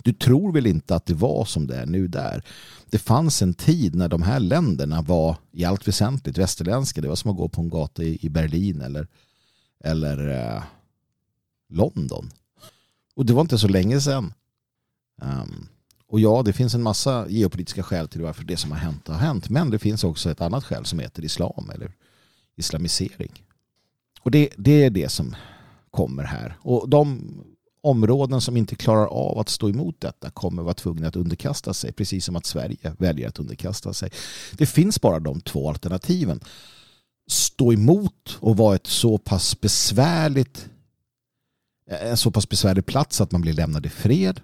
Du 0.03 0.13
tror 0.13 0.51
väl 0.51 0.67
inte 0.67 0.95
att 0.95 1.05
det 1.05 1.13
var 1.13 1.45
som 1.45 1.67
det 1.67 1.75
är 1.75 1.85
nu 1.85 2.07
där? 2.07 2.43
Det 2.89 2.97
fanns 2.97 3.41
en 3.41 3.53
tid 3.53 3.95
när 3.95 4.07
de 4.09 4.21
här 4.21 4.39
länderna 4.39 5.01
var 5.01 5.37
i 5.51 5.65
allt 5.65 5.87
väsentligt 5.87 6.37
västerländska. 6.37 7.01
Det 7.01 7.07
var 7.07 7.15
som 7.15 7.31
att 7.31 7.37
gå 7.37 7.49
på 7.49 7.61
en 7.61 7.69
gata 7.69 8.03
i 8.03 8.29
Berlin 8.29 8.81
eller, 8.81 9.07
eller 9.83 10.29
eh, 10.29 10.63
London. 11.69 12.29
Och 13.15 13.25
det 13.25 13.33
var 13.33 13.41
inte 13.41 13.57
så 13.57 13.67
länge 13.67 14.01
sedan. 14.01 14.33
Um, 15.21 15.29
ehm, 15.29 15.67
och 16.09 16.19
ja, 16.19 16.41
det 16.45 16.53
finns 16.53 16.73
en 16.73 16.83
massa 16.83 17.29
geopolitiska 17.29 17.83
skäl 17.83 18.07
till 18.07 18.21
varför 18.21 18.43
det 18.43 18.57
som 18.57 18.71
har 18.71 18.77
hänt 18.77 19.07
har 19.07 19.15
hänt. 19.15 19.49
Men 19.49 19.69
det 19.69 19.79
finns 19.79 20.03
också 20.03 20.31
ett 20.31 20.41
annat 20.41 20.63
skäl 20.63 20.85
som 20.85 20.99
heter 20.99 21.25
islam 21.25 21.71
eller 21.73 21.91
islamisering. 22.55 23.43
Och 24.21 24.31
det, 24.31 24.49
det 24.57 24.83
är 24.83 24.89
det 24.89 25.09
som 25.09 25.35
kommer 25.91 26.23
här. 26.23 26.57
Och 26.61 26.89
de 26.89 27.33
områden 27.81 28.41
som 28.41 28.57
inte 28.57 28.75
klarar 28.75 29.05
av 29.05 29.39
att 29.39 29.49
stå 29.49 29.69
emot 29.69 30.01
detta 30.01 30.29
kommer 30.29 30.63
vara 30.63 30.73
tvungna 30.73 31.07
att 31.07 31.15
underkasta 31.15 31.73
sig. 31.73 31.91
Precis 31.91 32.25
som 32.25 32.35
att 32.35 32.45
Sverige 32.45 32.93
väljer 32.97 33.27
att 33.27 33.39
underkasta 33.39 33.93
sig. 33.93 34.11
Det 34.51 34.65
finns 34.65 35.01
bara 35.01 35.19
de 35.19 35.41
två 35.41 35.69
alternativen. 35.69 36.39
Stå 37.29 37.73
emot 37.73 38.37
och 38.39 38.57
vara 38.57 38.75
ett 38.75 38.87
så 38.87 39.17
pass 39.17 39.61
besvärligt 39.61 40.69
en 41.89 42.17
så 42.17 42.31
pass 42.31 42.49
besvärlig 42.49 42.85
plats 42.85 43.21
att 43.21 43.31
man 43.31 43.41
blir 43.41 43.53
lämnad 43.53 43.85
i 43.85 43.89
fred 43.89 44.41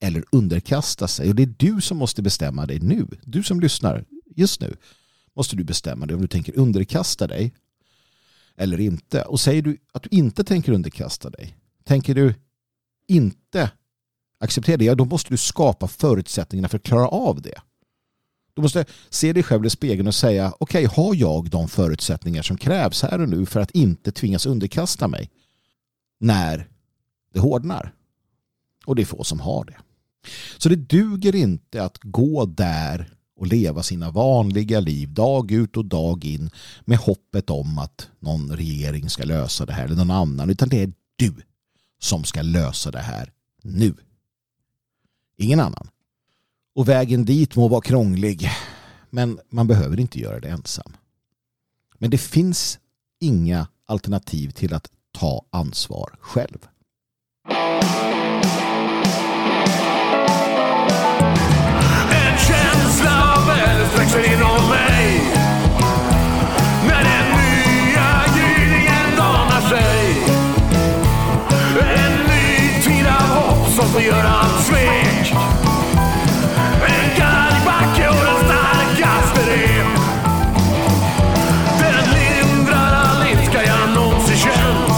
eller 0.00 0.24
underkasta 0.32 1.08
sig. 1.08 1.28
Och 1.28 1.34
det 1.34 1.42
är 1.42 1.54
du 1.56 1.80
som 1.80 1.96
måste 1.96 2.22
bestämma 2.22 2.66
dig 2.66 2.78
nu. 2.78 3.06
Du 3.22 3.42
som 3.42 3.60
lyssnar 3.60 4.04
just 4.36 4.60
nu 4.60 4.76
måste 5.36 5.56
du 5.56 5.64
bestämma 5.64 6.06
dig 6.06 6.14
om 6.14 6.22
du 6.22 6.28
tänker 6.28 6.58
underkasta 6.58 7.26
dig 7.26 7.54
eller 8.56 8.80
inte. 8.80 9.22
Och 9.22 9.40
säger 9.40 9.62
du 9.62 9.78
att 9.92 10.02
du 10.02 10.08
inte 10.12 10.44
tänker 10.44 10.72
underkasta 10.72 11.30
dig, 11.30 11.56
tänker 11.84 12.14
du 12.14 12.34
inte 13.08 13.70
acceptera 14.38 14.76
det, 14.76 14.84
ja, 14.84 14.94
då 14.94 15.04
måste 15.04 15.30
du 15.30 15.36
skapa 15.36 15.88
förutsättningarna 15.88 16.68
för 16.68 16.76
att 16.76 16.84
klara 16.84 17.08
av 17.08 17.42
det. 17.42 17.60
Du 18.54 18.62
måste 18.62 18.84
se 19.10 19.32
dig 19.32 19.42
själv 19.42 19.66
i 19.66 19.70
spegeln 19.70 20.08
och 20.08 20.14
säga 20.14 20.52
okej, 20.58 20.86
okay, 20.86 21.04
har 21.04 21.14
jag 21.14 21.50
de 21.50 21.68
förutsättningar 21.68 22.42
som 22.42 22.56
krävs 22.56 23.02
här 23.02 23.20
och 23.20 23.28
nu 23.28 23.46
för 23.46 23.60
att 23.60 23.70
inte 23.70 24.12
tvingas 24.12 24.46
underkasta 24.46 25.08
mig 25.08 25.30
när 26.18 26.68
det 27.32 27.40
hårdnar? 27.40 27.92
Och 28.86 28.96
det 28.96 29.02
är 29.02 29.06
få 29.06 29.24
som 29.24 29.40
har 29.40 29.64
det. 29.64 29.76
Så 30.58 30.68
det 30.68 30.76
duger 30.76 31.34
inte 31.34 31.82
att 31.82 31.98
gå 32.02 32.44
där 32.44 33.16
och 33.36 33.46
leva 33.46 33.82
sina 33.82 34.10
vanliga 34.10 34.80
liv 34.80 35.14
dag 35.14 35.52
ut 35.52 35.76
och 35.76 35.84
dag 35.84 36.24
in 36.24 36.50
med 36.84 36.98
hoppet 36.98 37.50
om 37.50 37.78
att 37.78 38.08
någon 38.20 38.56
regering 38.56 39.10
ska 39.10 39.24
lösa 39.24 39.66
det 39.66 39.72
här 39.72 39.84
eller 39.84 39.96
någon 39.96 40.10
annan 40.10 40.50
utan 40.50 40.68
det 40.68 40.82
är 40.82 40.92
du 41.16 41.34
som 41.98 42.24
ska 42.24 42.42
lösa 42.42 42.90
det 42.90 42.98
här 42.98 43.32
nu. 43.62 43.94
Ingen 45.38 45.60
annan. 45.60 45.88
Och 46.74 46.88
vägen 46.88 47.24
dit 47.24 47.56
må 47.56 47.68
vara 47.68 47.80
krånglig 47.80 48.50
men 49.10 49.38
man 49.50 49.66
behöver 49.66 50.00
inte 50.00 50.20
göra 50.20 50.40
det 50.40 50.48
ensam. 50.48 50.96
Men 51.98 52.10
det 52.10 52.18
finns 52.18 52.78
inga 53.20 53.66
alternativ 53.86 54.50
till 54.50 54.74
att 54.74 54.90
ta 55.12 55.46
ansvar 55.50 56.16
själv. 56.20 56.58
Växer 64.16 64.32
inom 64.32 64.68
mig. 64.68 65.20
När 66.88 67.04
den 67.04 67.26
nya 67.36 68.24
gryningen 68.36 69.16
danar 69.16 69.60
sig. 69.68 70.16
En 71.96 72.12
ny 72.12 72.82
tid 72.82 73.06
av 73.06 73.36
hopp 73.36 73.68
som 73.68 73.88
får 73.88 74.02
göra 74.02 74.28
allt 74.28 74.64
svek. 74.64 75.34
En 76.86 77.18
galgbacke 77.18 78.08
och 78.08 78.24
den 78.24 78.44
starkaste 78.44 79.40
rep. 79.50 79.86
Den 81.80 82.04
lindrar 82.14 82.92
all 82.94 83.28
ilska 83.32 83.64
jag 83.64 83.94
någonsin 83.94 84.36
känt. 84.36 84.92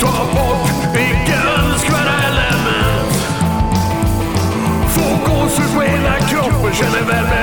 Ta 0.00 0.26
bort 0.34 0.96
icke 0.96 1.36
önskvärda 1.58 2.14
element. 2.28 3.12
Få 4.88 5.32
gåshud 5.32 5.74
på 5.74 5.80
hela 5.80 6.18
kroppen, 6.18 6.74
känner 6.74 7.02
värme 7.02 7.37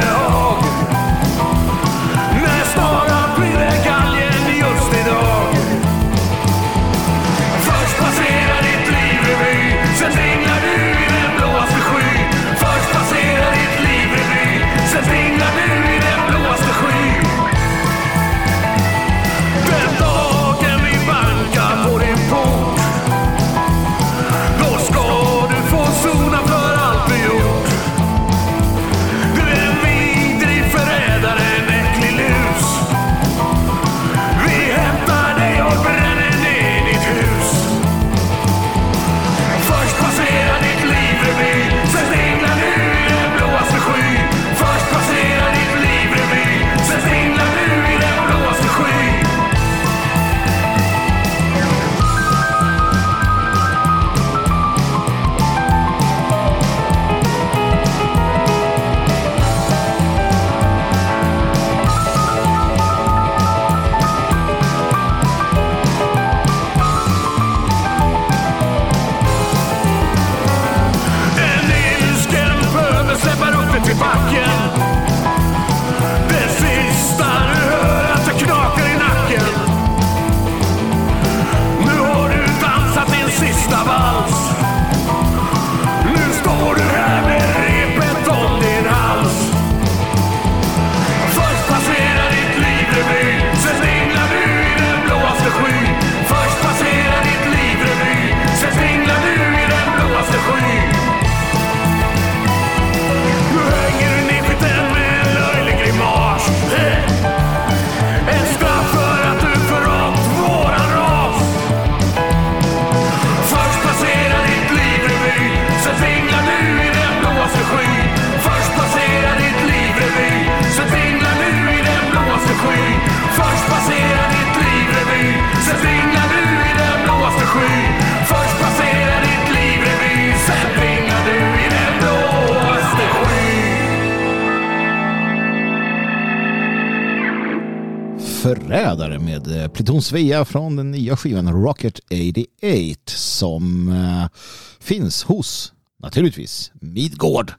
Pluton 139.76 140.01
Svea 140.01 140.45
från 140.45 140.76
den 140.76 140.91
nya 140.91 141.17
skivan 141.17 141.63
Rocket 141.63 141.99
88 141.99 143.01
som 143.05 143.89
eh, 143.89 144.39
finns 144.80 145.23
hos, 145.23 145.73
naturligtvis, 145.99 146.71
Midgård. 146.73 147.53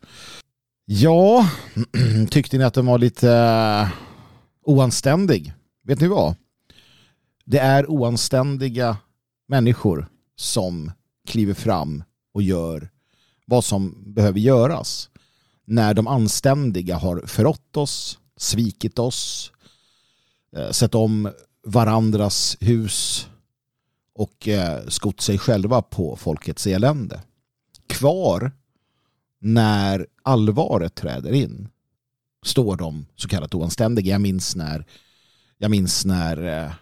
Ja, 0.84 1.50
tyckte 2.30 2.58
ni 2.58 2.64
att 2.64 2.74
den 2.74 2.86
var 2.86 2.98
lite 2.98 3.30
eh, 3.32 3.88
oanständig? 4.64 5.52
Vet 5.84 6.00
ni 6.00 6.08
vad? 6.08 6.34
Det 7.44 7.58
är 7.58 7.90
oanständiga 7.90 8.96
människor 9.48 10.08
som 10.36 10.92
kliver 11.28 11.54
fram 11.54 12.04
och 12.34 12.42
gör 12.42 12.90
vad 13.46 13.64
som 13.64 14.14
behöver 14.14 14.40
göras. 14.40 15.10
När 15.64 15.94
de 15.94 16.06
anständiga 16.06 16.96
har 16.96 17.22
förrått 17.26 17.76
oss, 17.76 18.18
svikit 18.36 18.98
oss, 18.98 19.52
eh, 20.56 20.70
sett 20.70 20.94
om 20.94 21.32
varandras 21.66 22.56
hus 22.60 23.28
och 24.14 24.48
eh, 24.48 24.86
skott 24.88 25.20
sig 25.20 25.38
själva 25.38 25.82
på 25.82 26.16
folkets 26.16 26.66
elände. 26.66 27.20
Kvar 27.86 28.52
när 29.38 30.06
allvaret 30.22 30.94
träder 30.94 31.32
in 31.32 31.68
står 32.44 32.76
de 32.76 33.06
så 33.16 33.28
kallat 33.28 33.54
oanständiga. 33.54 34.12
Jag 34.12 34.20
minns 34.20 34.56
när, 34.56 34.86
jag 35.58 35.70
minns 35.70 36.04
när 36.04 36.64
eh, 36.64 36.72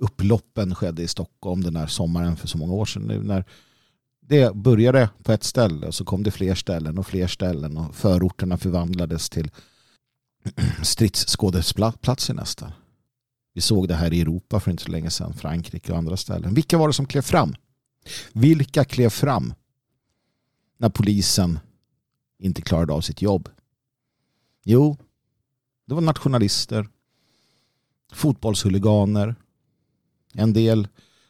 upploppen 0.00 0.74
skedde 0.74 1.02
i 1.02 1.08
Stockholm 1.08 1.62
den 1.62 1.76
här 1.76 1.86
sommaren 1.86 2.36
för 2.36 2.48
så 2.48 2.58
många 2.58 2.72
år 2.72 2.84
sedan 2.84 3.02
nu 3.02 3.22
när 3.22 3.44
det 4.20 4.54
började 4.54 5.08
på 5.22 5.32
ett 5.32 5.44
ställe 5.44 5.86
och 5.86 5.94
så 5.94 6.04
kom 6.04 6.22
det 6.22 6.30
fler 6.30 6.54
ställen 6.54 6.98
och 6.98 7.06
fler 7.06 7.26
ställen 7.26 7.76
och 7.76 7.94
förorterna 7.94 8.56
förvandlades 8.56 9.30
till 9.30 9.50
stridsskådesplatser 10.82 12.34
nästan. 12.34 12.72
Vi 13.52 13.60
såg 13.60 13.88
det 13.88 13.94
här 13.94 14.12
i 14.12 14.20
Europa 14.20 14.60
för 14.60 14.70
inte 14.70 14.82
så 14.82 14.90
länge 14.90 15.10
sedan, 15.10 15.34
Frankrike 15.34 15.92
och 15.92 15.98
andra 15.98 16.16
ställen. 16.16 16.54
Vilka 16.54 16.78
var 16.78 16.88
det 16.88 16.94
som 16.94 17.06
klev 17.06 17.22
fram? 17.22 17.54
Vilka 18.32 18.84
klev 18.84 19.10
fram 19.10 19.54
när 20.76 20.88
polisen 20.88 21.58
inte 22.38 22.62
klarade 22.62 22.92
av 22.92 23.00
sitt 23.00 23.22
jobb? 23.22 23.48
Jo, 24.64 24.96
det 25.86 25.94
var 25.94 26.00
nationalister, 26.00 26.88
fotbollshuliganer, 28.12 29.34
en 30.34 30.52
del 30.52 30.88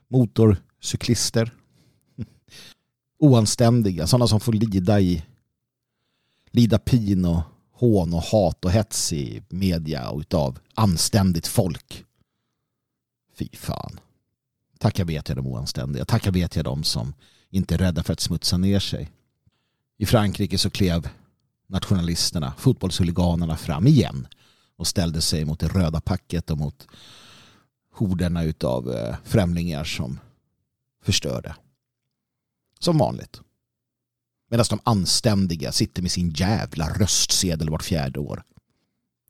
motorcyklister, 0.09 1.55
oanständiga, 3.19 4.07
sådana 4.07 4.27
som 4.27 4.41
får 4.41 4.53
lida 4.53 5.01
i 5.01 5.25
lida 6.51 6.79
pin 6.79 7.25
och 7.25 7.43
hån 7.73 8.15
och 8.15 8.23
hat 8.23 8.65
och 8.65 8.71
hets 8.71 9.13
i 9.13 9.43
media 9.49 10.11
och 10.11 10.21
utav 10.21 10.59
anständigt 10.75 11.47
folk. 11.47 12.05
Fy 13.35 13.49
fan. 13.53 14.01
Tacka 14.79 15.05
vet 15.05 15.29
jag 15.29 15.39
de 15.39 15.47
oanständiga. 15.47 16.05
Tacka 16.05 16.31
vet 16.31 16.57
jag 16.57 16.65
de 16.65 16.85
som 16.85 17.15
inte 17.51 17.75
är 17.75 17.79
rädda 17.79 18.03
för 18.03 18.13
att 18.13 18.21
smutsa 18.21 18.57
ner 18.57 18.81
sig. 18.81 19.11
I 19.99 20.07
Frankrike 20.07 20.59
så 20.59 20.71
klev 20.71 21.09
nationalisterna, 21.67 22.55
fotbollshuliganerna 22.59 23.57
fram 23.57 23.87
igen 23.87 24.27
och 24.77 24.87
ställde 24.87 25.21
sig 25.21 25.45
mot 25.45 25.61
det 25.61 25.69
röda 25.69 26.01
packet 26.01 26.51
och 26.51 26.59
mot 26.59 26.87
horderna 27.93 28.43
utav 28.45 28.93
eh, 28.93 29.17
främlingar 29.25 29.85
som 29.85 30.19
förstörde. 31.05 31.57
Som 32.79 32.99
vanligt. 32.99 33.41
Medan 34.51 34.67
de 34.71 34.81
anständiga 34.85 35.73
sitter 35.73 36.03
med 36.03 36.11
sin 36.11 36.31
jävla 36.31 36.89
röstsedel 36.89 37.71
vart 37.71 37.83
fjärde 37.83 38.21
år. 38.21 38.43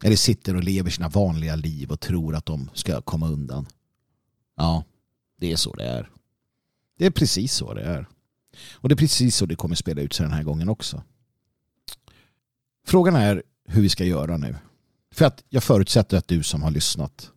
Eller 0.04 0.16
sitter 0.16 0.56
och 0.56 0.64
lever 0.64 0.90
sina 0.90 1.08
vanliga 1.08 1.56
liv 1.56 1.92
och 1.92 2.00
tror 2.00 2.34
att 2.34 2.46
de 2.46 2.70
ska 2.74 3.00
komma 3.00 3.28
undan. 3.28 3.66
Ja, 4.56 4.84
det 5.36 5.52
är 5.52 5.56
så 5.56 5.74
det 5.74 5.84
är. 5.84 6.10
Det 6.98 7.06
är 7.06 7.10
precis 7.10 7.54
så 7.54 7.74
det 7.74 7.82
är. 7.82 8.08
Och 8.72 8.88
det 8.88 8.94
är 8.94 8.96
precis 8.96 9.36
så 9.36 9.46
det 9.46 9.56
kommer 9.56 9.74
spela 9.74 10.02
ut 10.02 10.12
sig 10.12 10.24
den 10.24 10.34
här 10.34 10.42
gången 10.42 10.68
också. 10.68 11.02
Frågan 12.86 13.16
är 13.16 13.42
hur 13.68 13.82
vi 13.82 13.88
ska 13.88 14.04
göra 14.04 14.36
nu. 14.36 14.56
För 15.12 15.24
att 15.24 15.44
jag 15.48 15.62
förutsätter 15.62 16.16
att 16.16 16.28
du 16.28 16.42
som 16.42 16.62
har 16.62 16.70
lyssnat 16.70 17.30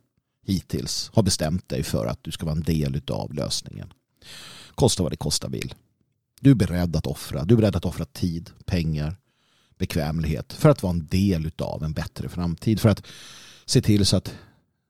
hittills 0.45 1.11
har 1.13 1.23
bestämt 1.23 1.69
dig 1.69 1.83
för 1.83 2.05
att 2.05 2.23
du 2.23 2.31
ska 2.31 2.45
vara 2.45 2.55
en 2.55 2.63
del 2.63 3.01
av 3.07 3.33
lösningen. 3.33 3.93
Kosta 4.75 5.03
vad 5.03 5.11
det 5.11 5.17
kostar 5.17 5.49
vill. 5.49 5.73
Du 6.41 6.51
är 6.51 6.55
beredd 6.55 6.95
att 6.95 7.07
offra. 7.07 7.45
Du 7.45 7.53
är 7.53 7.57
beredd 7.57 7.75
att 7.75 7.85
offra 7.85 8.05
tid, 8.05 8.51
pengar, 8.65 9.17
bekvämlighet 9.77 10.53
för 10.53 10.69
att 10.69 10.83
vara 10.83 10.93
en 10.93 11.07
del 11.07 11.51
av 11.57 11.83
en 11.83 11.93
bättre 11.93 12.29
framtid. 12.29 12.79
För 12.79 12.89
att 12.89 13.03
se 13.65 13.81
till 13.81 14.05
så 14.05 14.17
att 14.17 14.35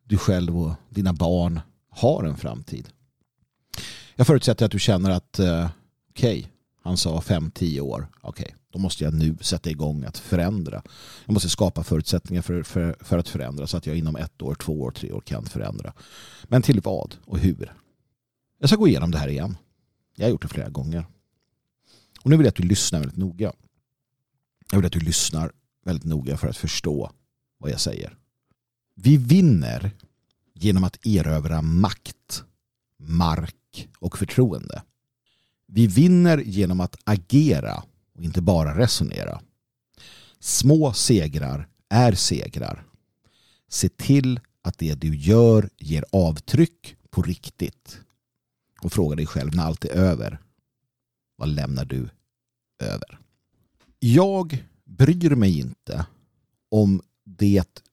du 0.04 0.18
själv 0.18 0.60
och 0.60 0.74
dina 0.90 1.14
barn 1.14 1.60
har 1.96 2.24
en 2.24 2.38
framtid. 2.38 2.90
Jag 4.16 4.28
förutsätter 4.28 4.66
att 4.66 4.72
du 4.72 4.80
känner 4.80 5.10
att 5.10 5.40
eh, 5.40 5.70
okej, 6.10 6.40
okay, 6.40 6.52
han 6.82 6.98
sa 6.98 7.20
5-10 7.20 7.80
år. 7.80 8.08
Okej, 8.22 8.44
okay, 8.44 8.56
då 8.72 8.80
måste 8.80 9.04
jag 9.04 9.14
nu 9.14 9.38
sätta 9.42 9.70
igång 9.70 10.04
att 10.04 10.18
förändra. 10.18 10.84
Jag 11.26 11.34
måste 11.34 11.50
skapa 11.50 11.84
förutsättningar 11.84 12.42
för, 12.42 12.64
för, 12.64 12.98
för 13.00 13.18
att 13.18 13.30
förändra 13.30 13.68
så 13.68 13.78
att 13.78 13.86
jag 13.86 13.98
inom 13.98 14.16
ett 14.16 14.42
år, 14.42 14.56
två 14.56 14.82
år, 14.82 14.92
tre 14.92 15.12
år 15.12 15.22
kan 15.22 15.46
förändra. 15.46 15.94
Men 16.44 16.62
till 16.62 16.82
vad 16.82 17.16
och 17.26 17.40
hur? 17.40 17.74
Jag 18.60 18.70
ska 18.70 18.78
gå 18.78 18.88
igenom 18.88 19.12
det 19.12 19.18
här 19.18 19.28
igen. 19.28 19.58
Jag 20.16 20.26
har 20.26 20.32
gjort 20.32 20.42
det 20.42 20.48
flera 20.48 20.70
gånger. 20.70 21.06
Och 22.22 22.30
nu 22.30 22.38
vill 22.38 22.46
jag 22.46 22.52
att 22.52 22.56
du 22.56 22.64
lyssnar 22.64 23.00
väldigt 23.00 23.18
noga. 23.18 23.54
Jag 24.72 24.78
vill 24.78 24.86
att 24.86 24.92
du 24.92 25.00
lyssnar 25.00 25.52
väldigt 25.86 26.06
noga 26.06 26.38
för 26.38 26.48
att 26.48 26.58
förstå 26.58 27.12
vad 27.58 27.72
jag 27.72 27.80
säger. 27.80 28.18
Vi 28.96 29.18
vinner 29.18 29.92
genom 30.66 30.84
att 30.84 31.06
erövra 31.06 31.62
makt, 31.62 32.44
mark 32.98 33.90
och 34.00 34.18
förtroende. 34.18 34.84
Vi 35.68 35.88
vinner 35.88 36.38
genom 36.38 36.80
att 36.80 36.96
agera 37.04 37.84
och 38.16 38.24
inte 38.24 38.42
bara 38.42 38.78
resonera. 38.78 39.42
Små 40.40 40.94
segrar 40.94 41.68
är 41.90 42.14
segrar. 42.14 42.86
Se 43.68 43.90
till 43.90 44.40
att 44.62 44.78
det 44.78 44.96
du 44.96 45.16
gör 45.16 45.70
ger 45.78 46.06
avtryck 46.12 46.96
på 47.10 47.22
riktigt. 47.22 48.00
Och 48.82 48.94
fråga 48.94 49.16
dig 49.16 49.26
själv 49.26 49.56
när 49.56 49.64
allt 49.64 49.86
är 49.86 49.90
över. 49.90 50.42
Vad 51.36 51.50
lämnar 51.50 51.86
du 51.86 52.10
över? 52.80 53.20
Jag 54.00 54.66
bryr 54.86 55.36
mig 55.36 55.60
inte 55.60 56.06
om 56.72 57.02
det 57.24 57.84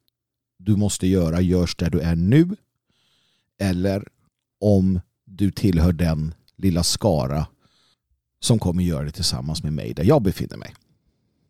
du 0.65 0.77
måste 0.77 1.07
göra 1.07 1.41
görs 1.41 1.77
där 1.77 1.91
du 1.91 2.01
är 2.01 2.17
nu 2.17 2.57
eller 3.59 4.09
om 4.61 5.01
du 5.25 5.51
tillhör 5.51 5.93
den 5.93 6.35
lilla 6.57 6.83
skara 6.83 7.47
som 8.41 8.59
kommer 8.59 8.83
göra 8.83 9.05
det 9.05 9.13
tillsammans 9.13 9.63
med 9.63 9.73
mig 9.73 9.95
där 9.95 10.05
jag 10.05 10.23
befinner 10.23 10.57
mig. 10.57 10.75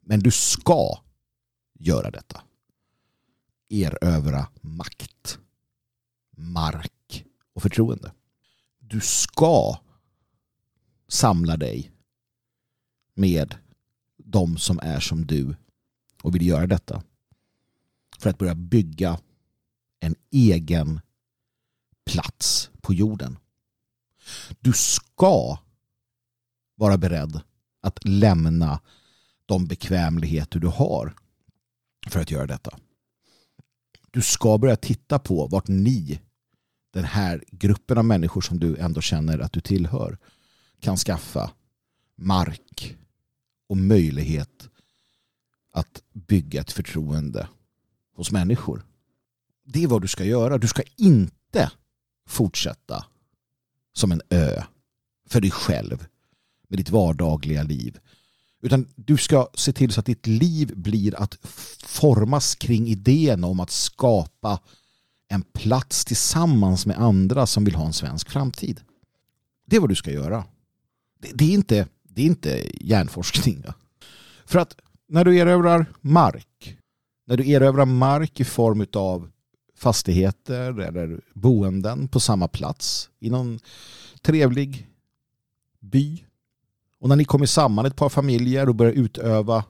Men 0.00 0.20
du 0.20 0.30
ska 0.30 0.98
göra 1.78 2.10
detta. 2.10 2.42
Erövra 3.68 4.46
makt, 4.60 5.38
mark 6.36 7.24
och 7.52 7.62
förtroende. 7.62 8.12
Du 8.78 9.00
ska 9.00 9.78
samla 11.08 11.56
dig 11.56 11.92
med 13.14 13.54
de 14.16 14.56
som 14.56 14.78
är 14.82 15.00
som 15.00 15.26
du 15.26 15.56
och 16.22 16.34
vill 16.34 16.46
göra 16.46 16.66
detta. 16.66 17.02
För 18.22 18.30
att 18.30 18.38
börja 18.38 18.54
bygga 18.54 19.20
en 20.00 20.14
egen 20.30 21.00
plats 22.06 22.70
på 22.80 22.94
jorden. 22.94 23.38
Du 24.60 24.72
ska 24.72 25.58
vara 26.74 26.98
beredd 26.98 27.40
att 27.80 28.04
lämna 28.04 28.80
de 29.46 29.66
bekvämligheter 29.66 30.60
du 30.60 30.66
har 30.66 31.14
för 32.06 32.20
att 32.20 32.30
göra 32.30 32.46
detta. 32.46 32.78
Du 34.10 34.22
ska 34.22 34.58
börja 34.58 34.76
titta 34.76 35.18
på 35.18 35.46
vart 35.46 35.68
ni, 35.68 36.20
den 36.90 37.04
här 37.04 37.44
gruppen 37.50 37.98
av 37.98 38.04
människor 38.04 38.40
som 38.40 38.58
du 38.58 38.76
ändå 38.76 39.00
känner 39.00 39.38
att 39.38 39.52
du 39.52 39.60
tillhör, 39.60 40.18
kan 40.80 40.96
skaffa 40.96 41.50
mark 42.16 42.96
och 43.68 43.76
möjlighet 43.76 44.68
att 45.70 46.02
bygga 46.12 46.60
ett 46.60 46.72
förtroende 46.72 47.48
hos 48.22 48.30
människor. 48.30 48.82
Det 49.64 49.82
är 49.82 49.86
vad 49.86 50.02
du 50.02 50.08
ska 50.08 50.24
göra. 50.24 50.58
Du 50.58 50.68
ska 50.68 50.82
inte 50.96 51.70
fortsätta 52.28 53.06
som 53.92 54.12
en 54.12 54.22
ö 54.30 54.62
för 55.28 55.40
dig 55.40 55.50
själv 55.50 56.06
med 56.68 56.78
ditt 56.78 56.90
vardagliga 56.90 57.62
liv. 57.62 57.98
Utan 58.62 58.88
du 58.96 59.16
ska 59.16 59.48
se 59.54 59.72
till 59.72 59.92
så 59.92 60.00
att 60.00 60.06
ditt 60.06 60.26
liv 60.26 60.72
blir 60.76 61.14
att 61.14 61.38
formas 61.84 62.54
kring 62.54 62.86
idén 62.86 63.44
om 63.44 63.60
att 63.60 63.70
skapa 63.70 64.60
en 65.28 65.42
plats 65.42 66.04
tillsammans 66.04 66.86
med 66.86 66.98
andra 66.98 67.46
som 67.46 67.64
vill 67.64 67.74
ha 67.74 67.86
en 67.86 67.92
svensk 67.92 68.30
framtid. 68.30 68.80
Det 69.66 69.76
är 69.76 69.80
vad 69.80 69.88
du 69.88 69.94
ska 69.94 70.10
göra. 70.10 70.44
Det, 71.34 71.44
är, 71.44 71.54
inte, 71.54 71.88
det 72.02 72.22
är 72.22 72.26
inte 72.26 72.68
hjärnforskning. 72.86 73.64
För 74.44 74.58
att 74.58 74.76
när 75.08 75.24
du 75.24 75.36
erövrar 75.36 75.86
mark, 76.00 76.78
när 77.24 77.36
du 77.36 77.50
erövrar 77.50 77.84
mark 77.84 78.40
i 78.40 78.44
form 78.44 78.86
av 78.92 79.30
fastigheter 79.76 80.80
eller 80.80 81.20
boenden 81.34 82.08
på 82.08 82.20
samma 82.20 82.48
plats 82.48 83.10
i 83.18 83.30
någon 83.30 83.60
trevlig 84.20 84.88
by 85.80 86.24
och 86.98 87.08
när 87.08 87.16
ni 87.16 87.24
kommer 87.24 87.46
samman 87.46 87.86
ett 87.86 87.96
par 87.96 88.08
familjer 88.08 88.68
och 88.68 88.74
börjar 88.74 88.92
utöva 88.92 89.64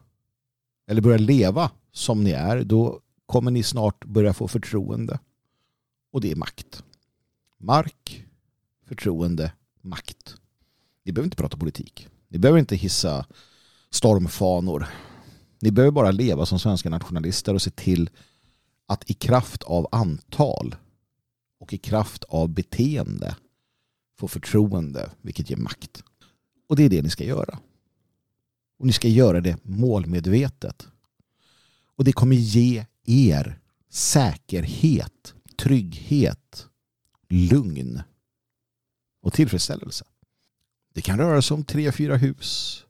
eller 0.87 1.03
börjar 1.03 1.19
leva 1.19 1.71
som 1.93 2.25
ni 2.25 2.31
är, 2.31 2.65
då 2.65 3.01
kommer 3.27 3.51
ni 3.51 3.63
snart 3.63 4.05
börja 4.05 4.35
få 4.35 4.49
förtroende. 4.49 5.19
Och 6.13 6.21
det 6.21 6.33
är 6.33 6.37
makt. 6.37 6.83
Mark, 7.59 8.25
förtroende, 8.87 9.53
makt. 9.81 10.35
Ni 11.05 11.13
behöver 11.13 11.27
inte 11.27 11.37
prata 11.37 11.57
politik. 11.57 12.09
Ni 12.29 12.39
behöver 12.39 12.59
inte 12.59 12.77
hissa 12.77 13.27
stormfanor. 13.91 14.87
Ni 15.63 15.71
behöver 15.71 15.93
bara 15.93 16.11
leva 16.11 16.47
som 16.47 16.59
svenska 16.59 16.91
nationalister 16.91 17.55
och 17.55 17.63
se 17.63 17.71
till 17.71 18.11
att 18.87 19.11
i 19.11 19.15
kraft 19.15 19.63
av 19.63 19.89
antal 19.93 20.77
och 21.61 21.73
i 21.73 21.79
kraft 21.79 22.25
av 22.25 22.49
beteende 22.49 23.37
få 24.19 24.29
förtroende, 24.29 25.11
vilket 25.21 25.51
ger 25.51 25.57
makt. 25.57 26.03
Och 26.69 26.77
det 26.77 26.85
är 26.85 26.89
det 26.89 27.03
ni 27.03 27.11
ska 27.11 27.25
göra. 27.25 27.59
Och 28.79 28.87
ni 28.87 28.93
ska 28.93 29.09
göra 29.09 29.41
det 29.41 29.57
målmedvetet. 29.65 30.89
Och 31.97 32.05
det 32.05 32.13
kommer 32.13 32.37
ge 32.37 32.87
er 33.07 33.61
säkerhet, 33.89 35.35
trygghet, 35.57 36.67
lugn 37.29 38.03
och 39.21 39.33
tillfredsställelse. 39.33 40.05
Det 40.95 41.01
kan 41.01 41.19
röra 41.19 41.43
sig 41.43 41.55
om 41.55 41.65
tre, 41.65 41.93
fyra 41.93 42.17
hus 42.17 42.85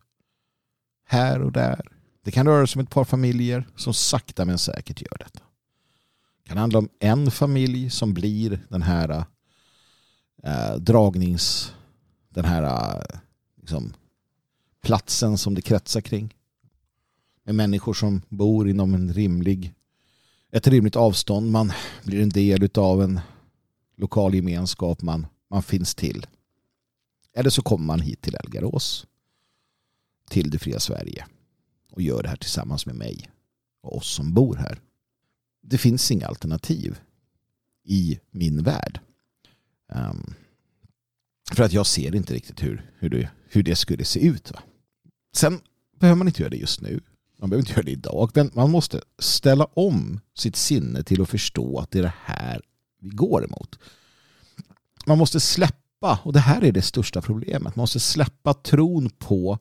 här 1.04 1.42
och 1.42 1.52
där. 1.52 2.01
Det 2.24 2.30
kan 2.30 2.46
röra 2.46 2.66
sig 2.66 2.80
om 2.80 2.84
ett 2.84 2.90
par 2.90 3.04
familjer 3.04 3.68
som 3.76 3.94
sakta 3.94 4.44
men 4.44 4.58
säkert 4.58 5.00
gör 5.00 5.18
detta. 5.18 5.40
Det 6.42 6.48
kan 6.48 6.58
handla 6.58 6.78
om 6.78 6.88
en 6.98 7.30
familj 7.30 7.90
som 7.90 8.14
blir 8.14 8.60
den 8.68 8.82
här 8.82 9.24
eh, 10.42 10.74
dragnings... 10.76 11.72
Den 12.34 12.44
här 12.44 12.62
eh, 12.62 13.18
liksom, 13.60 13.94
platsen 14.82 15.38
som 15.38 15.54
det 15.54 15.62
kretsar 15.62 16.00
kring. 16.00 16.34
Med 17.44 17.54
människor 17.54 17.94
som 17.94 18.22
bor 18.28 18.68
inom 18.68 18.94
en 18.94 19.12
rimlig, 19.12 19.74
ett 20.52 20.66
rimligt 20.66 20.96
avstånd. 20.96 21.50
Man 21.50 21.72
blir 22.04 22.22
en 22.22 22.28
del 22.28 22.70
av 22.74 23.02
en 23.02 23.20
lokal 23.96 24.34
gemenskap. 24.34 25.02
Man, 25.02 25.26
man 25.50 25.62
finns 25.62 25.94
till. 25.94 26.26
Eller 27.34 27.50
så 27.50 27.62
kommer 27.62 27.86
man 27.86 28.00
hit 28.00 28.20
till 28.20 28.34
Elgarås. 28.34 29.06
Till 30.28 30.50
det 30.50 30.58
fria 30.58 30.80
Sverige. 30.80 31.26
Och 31.93 32.03
gör 32.03 32.22
det 32.22 32.28
här 32.28 32.36
tillsammans 32.36 32.86
med 32.86 32.95
mig. 32.95 33.30
och 33.82 33.97
oss 33.97 34.14
som 34.14 34.34
bor 34.34 34.57
här. 34.57 34.80
Det 35.62 35.78
finns 35.78 36.11
inga 36.11 36.26
alternativ 36.26 37.01
i 37.84 38.20
min 38.30 38.62
värld. 38.62 39.01
Um, 39.95 40.34
för 41.53 41.64
att 41.64 41.72
jag 41.72 41.86
ser 41.86 42.14
inte 42.14 42.34
riktigt 42.34 42.62
hur, 42.62 42.90
hur, 42.99 43.11
det, 43.11 43.30
hur 43.49 43.62
det 43.62 43.76
skulle 43.76 44.05
se 44.05 44.26
ut. 44.26 44.53
Va? 44.53 44.62
Sen 45.34 45.61
behöver 46.01 46.18
man 46.18 46.28
inte 46.28 46.43
göra 46.43 46.51
det 46.51 46.57
just 46.57 46.80
nu. 46.80 47.01
Man 47.38 47.51
behöver 47.51 47.62
inte 47.62 47.72
göra 47.72 47.82
det 47.82 47.90
idag. 47.90 48.30
Men 48.34 48.51
man 48.55 48.70
måste 48.70 49.01
ställa 49.18 49.64
om 49.64 50.20
sitt 50.34 50.57
sinne 50.57 51.03
till 51.03 51.22
att 51.22 51.28
förstå 51.28 51.78
att 51.78 51.90
det 51.90 51.99
är 51.99 52.03
det 52.03 52.14
här 52.24 52.61
vi 53.01 53.09
går 53.09 53.45
emot. 53.45 53.78
Man 55.07 55.18
måste 55.18 55.40
släppa, 55.40 56.20
och 56.24 56.32
det 56.32 56.40
här 56.40 56.64
är 56.64 56.72
det 56.72 56.82
största 56.82 57.20
problemet, 57.20 57.76
man 57.76 57.82
måste 57.82 58.01
släppa 58.01 58.55
tron 58.55 59.11
på 59.18 59.59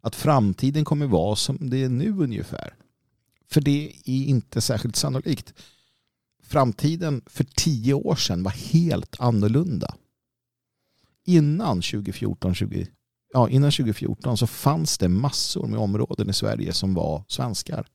att 0.00 0.14
framtiden 0.16 0.84
kommer 0.84 1.06
vara 1.06 1.36
som 1.36 1.70
det 1.70 1.84
är 1.84 1.88
nu 1.88 2.10
ungefär. 2.10 2.74
För 3.50 3.60
det 3.60 3.92
är 4.04 4.24
inte 4.24 4.60
särskilt 4.60 4.96
sannolikt. 4.96 5.54
Framtiden 6.42 7.22
för 7.26 7.44
tio 7.44 7.94
år 7.94 8.14
sedan 8.14 8.42
var 8.42 8.50
helt 8.50 9.20
annorlunda. 9.20 9.94
Innan 11.26 11.76
2014, 11.76 12.54
20, 12.54 12.86
ja, 13.32 13.48
innan 13.48 13.70
2014 13.70 14.36
så 14.36 14.46
fanns 14.46 14.98
det 14.98 15.08
massor 15.08 15.66
med 15.66 15.78
områden 15.78 16.30
i 16.30 16.32
Sverige 16.32 16.72
som 16.72 16.94
var 16.94 17.24
svenskar. 17.28 17.86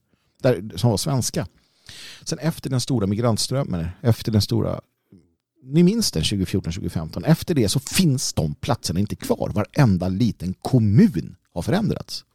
Där, 0.41 0.71
som 0.75 0.89
var 0.89 0.97
svenska. 0.97 1.47
Sen 2.23 2.39
efter 2.39 2.69
den 2.69 2.81
stora 2.81 3.07
migrantströmmen, 3.07 3.87
efter 4.01 4.31
den 4.31 4.41
stora 4.41 4.81
ni 5.65 5.83
minns 5.83 6.11
den 6.11 6.23
2014-2015. 6.23 7.25
Efter 7.25 7.55
det 7.55 7.69
så 7.69 7.79
finns 7.79 8.33
de 8.33 8.55
platserna 8.55 8.99
inte 8.99 9.15
kvar. 9.15 9.51
Varenda 9.53 10.07
liten 10.07 10.53
kommun 10.53 11.35
har 11.53 11.61
förändrats. 11.61 12.25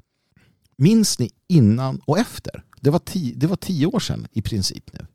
Minns 0.77 1.19
ni 1.19 1.31
innan 1.49 2.01
och 2.05 2.19
efter? 2.19 2.65
Det 2.81 2.91
var, 2.91 2.99
tio, 2.99 3.35
det 3.35 3.47
var 3.47 3.57
tio 3.57 3.87
år 3.87 4.01
sedan 4.01 4.27
i 4.33 4.43
princip 4.43 4.93
nu. 4.93 5.07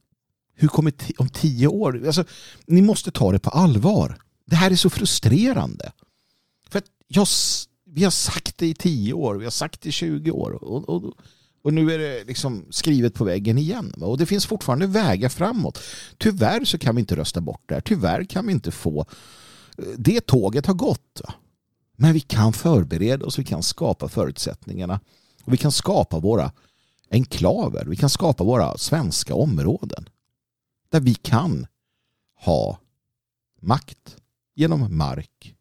Hur 0.53 0.68
kommer 0.68 0.93
om 1.18 1.30
tio 1.30 1.68
år? 1.68 2.05
Alltså, 2.05 2.24
ni 2.66 2.82
måste 2.82 3.11
ta 3.11 3.32
det 3.32 3.39
på 3.39 3.49
allvar. 3.49 4.18
Det 4.45 4.55
här 4.55 4.72
är 4.72 4.76
så 4.76 4.89
frustrerande. 4.89 5.91
För 6.70 6.80
att 6.80 6.86
jag, 7.07 7.28
vi 7.86 8.03
har 8.03 8.11
sagt 8.11 8.57
det 8.57 8.68
i 8.68 8.74
tio 8.74 9.13
år, 9.13 9.36
vi 9.36 9.43
har 9.43 9.51
sagt 9.51 9.82
det 9.82 9.89
i 9.89 9.91
20 9.91 10.32
år. 10.32 10.63
Och, 10.63 10.89
och, 10.89 11.13
och 11.66 11.74
nu 11.74 11.91
är 11.91 11.99
det 11.99 12.24
liksom 12.24 12.66
skrivet 12.70 13.13
på 13.13 13.24
väggen 13.24 13.57
igen. 13.57 13.93
Och 14.01 14.18
det 14.18 14.26
finns 14.26 14.45
fortfarande 14.45 14.88
vägar 14.88 15.30
framåt. 15.30 15.80
Tyvärr 16.18 16.66
så 16.66 16.78
kan 16.78 16.95
vi 16.95 16.99
inte 16.99 17.16
rösta 17.16 17.41
bort 17.41 17.61
det 17.66 17.74
här. 17.74 17.82
Tyvärr 17.82 18.24
kan 18.24 18.47
vi 18.47 18.53
inte 18.53 18.72
få... 18.72 19.05
Eh, 19.78 19.86
det 19.97 20.26
tåget 20.26 20.66
har 20.66 20.74
gått. 20.74 21.22
Men 21.95 22.13
vi 22.13 22.20
kan 22.20 22.53
förbereda 22.53 23.26
oss, 23.26 23.39
vi 23.39 23.43
kan 23.43 23.63
skapa 23.63 24.07
förutsättningarna. 24.07 24.99
Och 25.43 25.53
vi 25.53 25.57
kan 25.57 25.72
skapa 25.72 26.20
våra 26.20 26.51
enklaver. 27.11 27.86
Vi 27.86 27.95
kan 27.95 28.09
skapa 28.09 28.43
våra 28.43 28.78
svenska 28.78 29.36
områden. 29.36 30.09
Där 30.89 30.99
vi 30.99 31.13
kan 31.16 31.68
ha 32.39 32.80
makt 33.61 34.18
genom 34.55 34.97
mark 34.97 35.55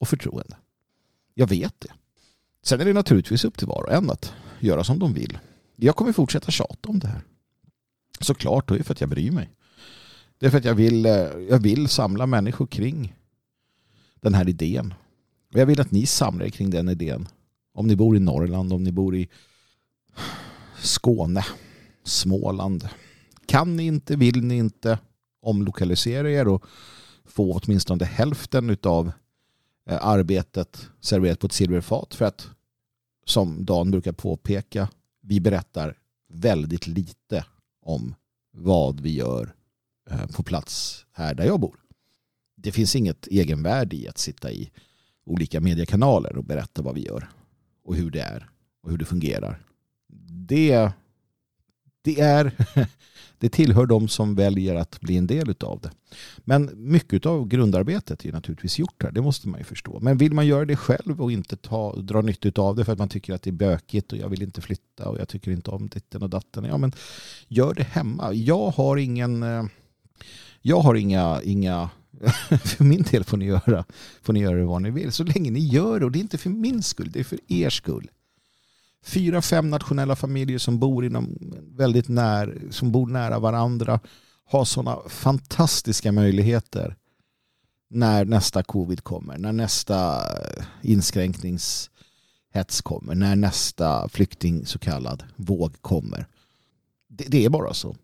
och 0.00 0.08
förtroende. 0.08 0.56
Jag 1.34 1.46
vet 1.46 1.74
det. 1.78 1.92
Sen 2.62 2.80
är 2.80 2.84
det 2.84 2.92
naturligtvis 2.92 3.44
upp 3.44 3.58
till 3.58 3.66
var 3.66 3.82
och 3.82 3.92
en 3.92 4.10
att 4.10 4.32
göra 4.60 4.84
som 4.84 4.98
de 4.98 5.12
vill. 5.12 5.38
Jag 5.76 5.96
kommer 5.96 6.12
fortsätta 6.12 6.50
tjata 6.50 6.88
om 6.88 6.98
det 6.98 7.08
här. 7.08 7.22
Såklart, 8.20 8.68
det 8.68 8.74
är 8.74 8.82
för 8.82 8.94
att 8.94 9.00
jag 9.00 9.10
bryr 9.10 9.30
mig. 9.30 9.50
Det 10.38 10.46
är 10.46 10.50
för 10.50 10.58
att 10.58 10.64
jag 10.64 10.74
vill, 10.74 11.06
eh, 11.06 11.12
jag 11.50 11.58
vill 11.58 11.88
samla 11.88 12.26
människor 12.26 12.66
kring 12.66 13.14
den 14.20 14.34
här 14.34 14.48
idén. 14.48 14.94
Och 15.52 15.60
jag 15.60 15.66
vill 15.66 15.80
att 15.80 15.90
ni 15.90 16.06
samlar 16.06 16.46
er 16.46 16.50
kring 16.50 16.70
den 16.70 16.88
idén. 16.88 17.28
Om 17.72 17.86
ni 17.86 17.96
bor 17.96 18.16
i 18.16 18.20
Norrland, 18.20 18.72
om 18.72 18.84
ni 18.84 18.92
bor 18.92 19.16
i 19.16 19.28
Skåne, 20.78 21.44
Småland. 22.04 22.88
Kan 23.46 23.76
ni 23.76 23.86
inte, 23.86 24.16
vill 24.16 24.44
ni 24.44 24.56
inte 24.56 24.98
omlokalisera 25.40 26.30
er 26.30 26.48
och 26.48 26.64
få 27.24 27.52
åtminstone 27.52 28.04
hälften 28.04 28.76
av 28.82 29.12
eh, 29.90 30.06
arbetet 30.06 30.88
serverat 31.00 31.38
på 31.38 31.46
ett 31.46 31.52
silverfat 31.52 32.14
för 32.14 32.24
att 32.24 32.48
som 33.28 33.64
Dan 33.64 33.90
brukar 33.90 34.12
påpeka 34.12 34.88
vi 35.28 35.40
berättar 35.40 35.98
väldigt 36.28 36.86
lite 36.86 37.44
om 37.82 38.14
vad 38.52 39.00
vi 39.00 39.14
gör 39.14 39.54
eh, 40.10 40.26
på 40.26 40.42
plats 40.42 41.06
här 41.12 41.34
där 41.34 41.44
jag 41.44 41.60
bor. 41.60 41.76
Det 42.56 42.72
finns 42.72 42.96
inget 42.96 43.26
egenvärde 43.26 43.96
i 43.96 44.08
att 44.08 44.18
sitta 44.18 44.52
i 44.52 44.70
olika 45.24 45.60
mediekanaler 45.60 46.36
och 46.36 46.44
berätta 46.44 46.82
vad 46.82 46.94
vi 46.94 47.04
gör 47.06 47.28
och 47.84 47.96
hur 47.96 48.10
det 48.10 48.20
är 48.20 48.48
och 48.82 48.90
hur 48.90 48.98
det 48.98 49.04
fungerar. 49.04 49.62
Det, 50.48 50.92
det 52.08 52.20
är 52.20 52.52
det 53.38 53.48
tillhör 53.48 53.86
de 53.86 54.08
som 54.08 54.34
väljer 54.34 54.74
att 54.74 55.00
bli 55.00 55.16
en 55.16 55.26
del 55.26 55.54
av 55.60 55.80
det. 55.80 55.90
Men 56.38 56.70
mycket 56.74 57.26
av 57.26 57.48
grundarbetet 57.48 58.24
är 58.24 58.32
naturligtvis 58.32 58.78
gjort 58.78 59.02
här, 59.02 59.10
det 59.10 59.22
måste 59.22 59.48
man 59.48 59.60
ju 59.60 59.64
förstå. 59.64 59.98
Men 60.00 60.18
vill 60.18 60.32
man 60.32 60.46
göra 60.46 60.64
det 60.64 60.76
själv 60.76 61.22
och 61.22 61.32
inte 61.32 61.56
ta, 61.56 61.96
dra 61.96 62.20
nytta 62.20 62.62
av 62.62 62.76
det 62.76 62.84
för 62.84 62.92
att 62.92 62.98
man 62.98 63.08
tycker 63.08 63.34
att 63.34 63.42
det 63.42 63.50
är 63.50 63.52
bökigt 63.52 64.12
och 64.12 64.18
jag 64.18 64.28
vill 64.28 64.42
inte 64.42 64.60
flytta 64.60 65.08
och 65.08 65.18
jag 65.18 65.28
tycker 65.28 65.50
inte 65.50 65.70
om 65.70 65.88
ditten 65.88 66.22
och 66.22 66.30
datten. 66.30 66.64
Ja, 66.64 66.78
men 66.78 66.92
gör 67.48 67.74
det 67.74 67.82
hemma. 67.82 68.32
Jag 68.32 68.70
har 68.70 68.96
ingen... 68.96 69.42
Eh, 69.42 69.64
jag 70.62 70.80
har 70.80 70.94
inga, 70.94 71.40
inga 71.42 71.90
för 72.64 72.84
min 72.84 73.02
del 73.02 73.24
får 73.24 73.36
ni, 73.36 73.44
göra, 73.44 73.84
får 74.22 74.32
ni 74.32 74.40
göra 74.40 74.64
vad 74.64 74.82
ni 74.82 74.90
vill. 74.90 75.12
Så 75.12 75.24
länge 75.24 75.50
ni 75.50 75.60
gör 75.60 76.00
det. 76.00 76.06
Och 76.06 76.12
det 76.12 76.18
är 76.18 76.20
inte 76.20 76.38
för 76.38 76.50
min 76.50 76.82
skull, 76.82 77.10
det 77.12 77.20
är 77.20 77.24
för 77.24 77.38
er 77.48 77.70
skull 77.70 78.10
fyra, 79.08 79.42
fem 79.42 79.70
nationella 79.70 80.16
familjer 80.16 80.58
som 80.58 80.78
bor 80.78 81.04
inom 81.04 81.38
väldigt 81.76 82.08
när, 82.08 82.62
som 82.70 82.92
bor 82.92 83.06
nära 83.06 83.38
varandra 83.38 84.00
har 84.44 84.64
sådana 84.64 84.98
fantastiska 85.08 86.12
möjligheter 86.12 86.96
när 87.90 88.24
nästa 88.24 88.62
covid 88.62 89.04
kommer, 89.04 89.38
när 89.38 89.52
nästa 89.52 90.24
inskränkningshets 90.82 92.80
kommer, 92.82 93.14
när 93.14 93.36
nästa 93.36 94.08
flykting 94.08 94.66
så 94.66 94.78
kallad 94.78 95.24
våg 95.36 95.82
kommer. 95.82 96.26
Det, 97.08 97.24
det 97.24 97.44
är 97.44 97.50
bara 97.50 97.74
så. 97.74 97.96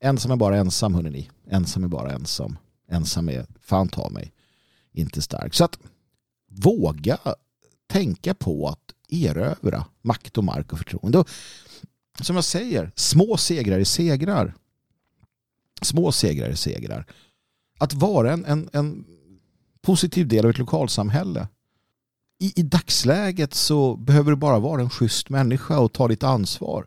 Ensam 0.00 0.30
är 0.30 0.36
bara 0.36 0.56
ensam, 0.56 0.94
hörni. 0.94 1.30
Ensam 1.50 1.84
är 1.84 1.88
bara 1.88 2.12
ensam. 2.12 2.58
Ensam 2.88 3.28
är 3.28 3.46
fan 3.60 3.88
ta 3.88 4.10
mig 4.10 4.32
inte 4.92 5.22
stark. 5.22 5.54
Så 5.54 5.64
att 5.64 5.78
våga 6.50 7.18
tänka 7.86 8.34
på 8.34 8.68
att 8.68 8.81
erövra 9.12 9.84
makt 10.02 10.38
och 10.38 10.44
mark 10.44 10.72
och 10.72 10.78
förtroende. 10.78 11.18
Och, 11.18 11.28
som 12.20 12.36
jag 12.36 12.44
säger, 12.44 12.92
små 12.96 13.36
segrar 13.36 13.78
är 13.78 13.84
segrar. 13.84 14.54
Små 15.82 16.12
segrar 16.12 16.48
är 16.48 16.54
segrar. 16.54 17.06
Att 17.78 17.94
vara 17.94 18.32
en, 18.32 18.44
en, 18.44 18.68
en 18.72 19.04
positiv 19.80 20.28
del 20.28 20.44
av 20.44 20.50
ett 20.50 20.58
lokalsamhälle. 20.58 21.48
I, 22.38 22.52
I 22.56 22.62
dagsläget 22.62 23.54
så 23.54 23.96
behöver 23.96 24.30
du 24.30 24.36
bara 24.36 24.58
vara 24.58 24.82
en 24.82 24.90
schysst 24.90 25.28
människa 25.28 25.78
och 25.78 25.92
ta 25.92 26.08
ditt 26.08 26.22
ansvar. 26.22 26.86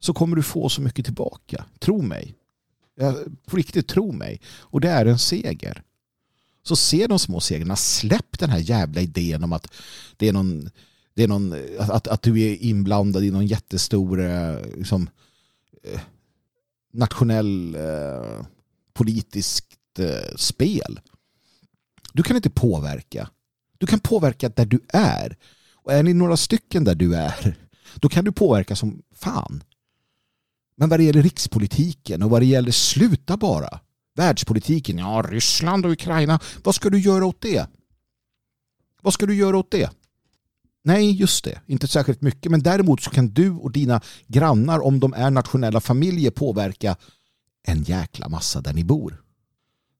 Så 0.00 0.14
kommer 0.14 0.36
du 0.36 0.42
få 0.42 0.68
så 0.68 0.80
mycket 0.80 1.04
tillbaka. 1.04 1.64
Tro 1.78 2.02
mig. 2.02 2.34
På 3.46 3.56
riktigt, 3.56 3.88
tro 3.88 4.12
mig. 4.12 4.40
Och 4.58 4.80
det 4.80 4.88
är 4.88 5.06
en 5.06 5.18
seger. 5.18 5.82
Så 6.62 6.76
se 6.76 7.06
de 7.06 7.18
små 7.18 7.40
segrarna. 7.40 7.76
Släpp 7.76 8.38
den 8.38 8.50
här 8.50 8.58
jävla 8.58 9.00
idén 9.00 9.44
om 9.44 9.52
att 9.52 9.72
det 10.16 10.28
är 10.28 10.32
någon 10.32 10.70
det 11.14 11.22
är 11.22 11.28
någon, 11.28 11.54
att, 11.78 12.08
att 12.08 12.22
du 12.22 12.40
är 12.40 12.62
inblandad 12.62 13.24
i 13.24 13.30
någon 13.30 13.46
jättestor 13.46 14.20
eh, 14.20 14.56
liksom, 14.76 15.10
eh, 15.82 16.00
nationell 16.92 17.74
eh, 17.74 18.44
politiskt 18.92 19.98
eh, 19.98 20.36
spel. 20.36 21.00
Du 22.12 22.22
kan 22.22 22.36
inte 22.36 22.50
påverka. 22.50 23.30
Du 23.78 23.86
kan 23.86 24.00
påverka 24.00 24.48
där 24.48 24.66
du 24.66 24.80
är. 24.88 25.36
Och 25.72 25.92
är 25.92 26.02
ni 26.02 26.14
några 26.14 26.36
stycken 26.36 26.84
där 26.84 26.94
du 26.94 27.14
är, 27.16 27.56
då 27.94 28.08
kan 28.08 28.24
du 28.24 28.32
påverka 28.32 28.76
som 28.76 29.02
fan. 29.14 29.64
Men 30.76 30.88
vad 30.88 31.00
det 31.00 31.04
gäller 31.04 31.22
rikspolitiken 31.22 32.22
och 32.22 32.30
vad 32.30 32.42
det 32.42 32.46
gäller 32.46 32.70
sluta 32.70 33.36
bara. 33.36 33.80
Världspolitiken, 34.14 34.98
ja 34.98 35.24
Ryssland 35.28 35.86
och 35.86 35.92
Ukraina, 35.92 36.40
vad 36.64 36.74
ska 36.74 36.90
du 36.90 37.00
göra 37.00 37.26
åt 37.26 37.40
det? 37.40 37.68
Vad 39.02 39.14
ska 39.14 39.26
du 39.26 39.34
göra 39.34 39.58
åt 39.58 39.70
det? 39.70 39.90
Nej, 40.82 41.10
just 41.10 41.44
det. 41.44 41.60
Inte 41.66 41.88
särskilt 41.88 42.20
mycket. 42.20 42.50
Men 42.50 42.62
däremot 42.62 43.02
så 43.02 43.10
kan 43.10 43.28
du 43.28 43.50
och 43.50 43.72
dina 43.72 44.00
grannar, 44.26 44.80
om 44.80 45.00
de 45.00 45.12
är 45.14 45.30
nationella 45.30 45.80
familjer, 45.80 46.30
påverka 46.30 46.96
en 47.62 47.82
jäkla 47.82 48.28
massa 48.28 48.60
där 48.60 48.72
ni 48.72 48.84
bor. 48.84 49.22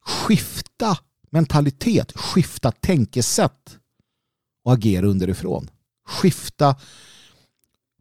Skifta 0.05 0.99
mentalitet, 1.31 2.13
skifta 2.13 2.73
tänkesätt 2.73 3.79
och 4.65 4.73
agera 4.73 5.07
underifrån. 5.07 5.71
Skifta 6.07 6.77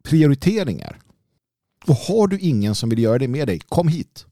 prioriteringar. 0.03 0.99
Och 1.85 1.95
har 1.95 2.27
du 2.27 2.39
ingen 2.39 2.75
som 2.75 2.89
vill 2.89 2.99
göra 2.99 3.17
det 3.17 3.27
med 3.27 3.47
dig, 3.47 3.59
kom 3.59 3.87
hit. 3.87 4.25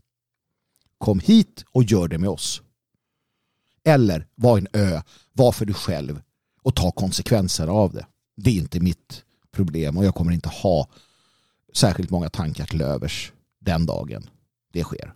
Kom 0.98 1.20
hit 1.20 1.66
och 1.72 1.84
gör 1.84 2.08
det 2.08 2.18
med 2.18 2.30
oss. 2.30 2.62
Eller 3.84 4.28
var 4.36 4.58
en 4.58 4.68
ö, 4.74 5.02
var 5.34 5.52
för 5.52 5.66
dig 5.66 5.76
själv 5.76 6.22
och 6.62 6.76
ta 6.76 6.92
konsekvenser 6.92 7.68
av 7.68 7.94
det 7.94 8.06
det 8.38 8.50
är 8.50 8.54
inte 8.54 8.80
mitt 8.80 9.24
problem 9.52 9.98
och 9.98 10.06
jag 10.06 10.16
kommer 10.16 10.32
inte 10.32 10.50
ha 10.50 10.88
särskilt 11.74 12.10
många 12.10 12.30
tankar 12.30 12.66
till 12.66 12.82
övers 12.82 13.32
den 13.60 13.86
dagen 13.86 14.30
det 14.74 14.84
sker. 14.84 15.14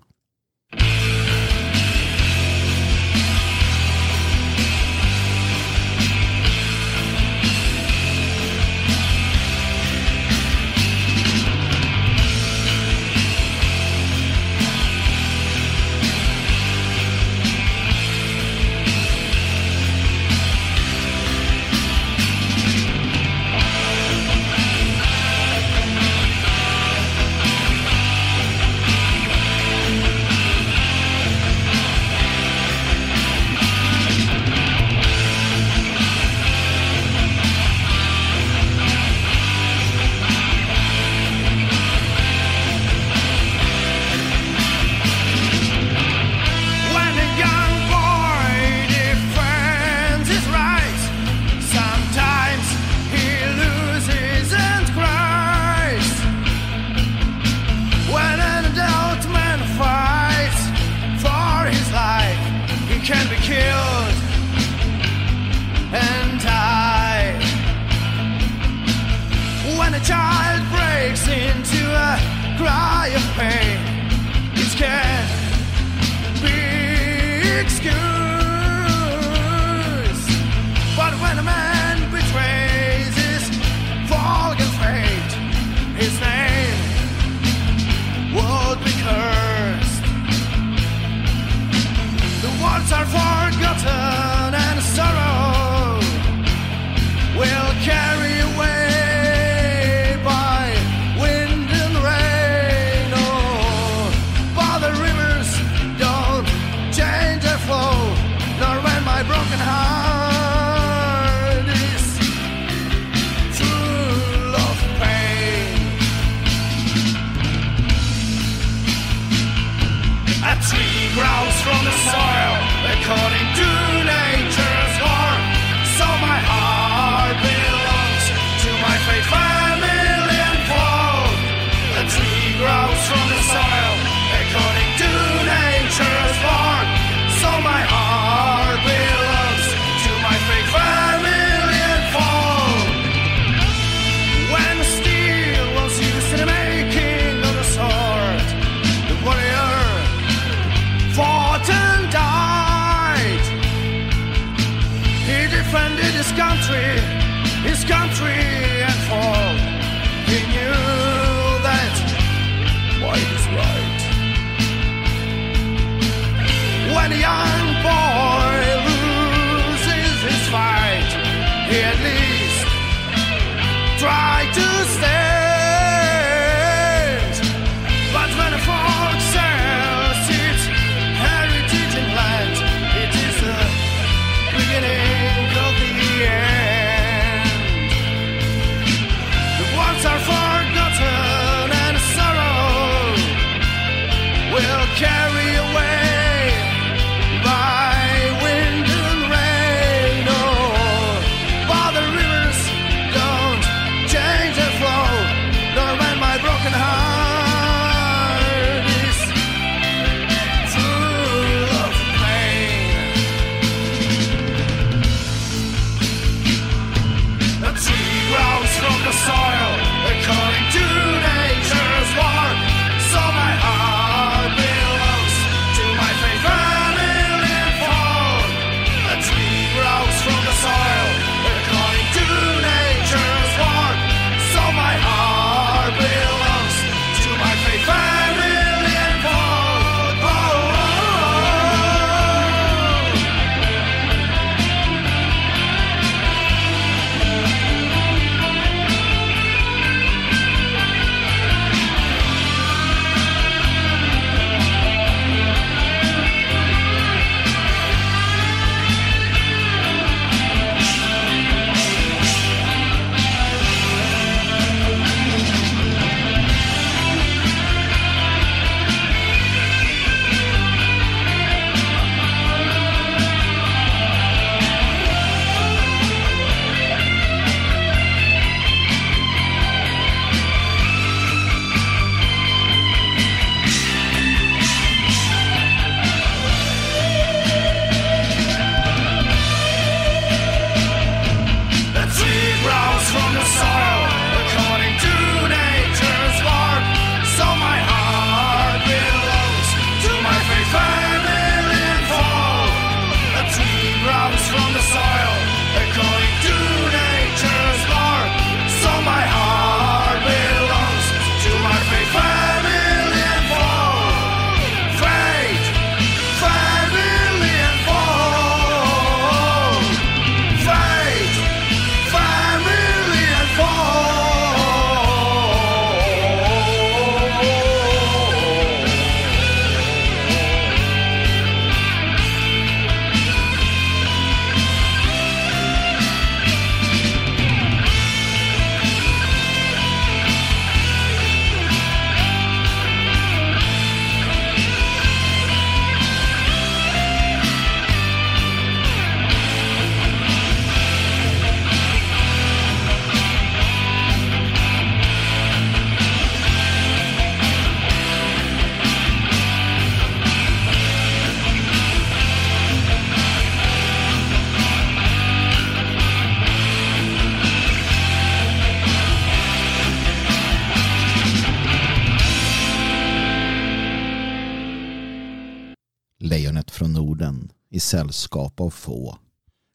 Sällskap 377.91 378.59
av 378.59 378.69
få. 378.69 379.17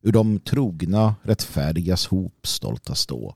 Ur 0.02 0.12
de 0.12 0.40
trogna 0.40 1.14
rättfärdigas 1.22 2.06
hop 2.06 2.46
stolta 2.46 2.94
stå. 2.94 3.34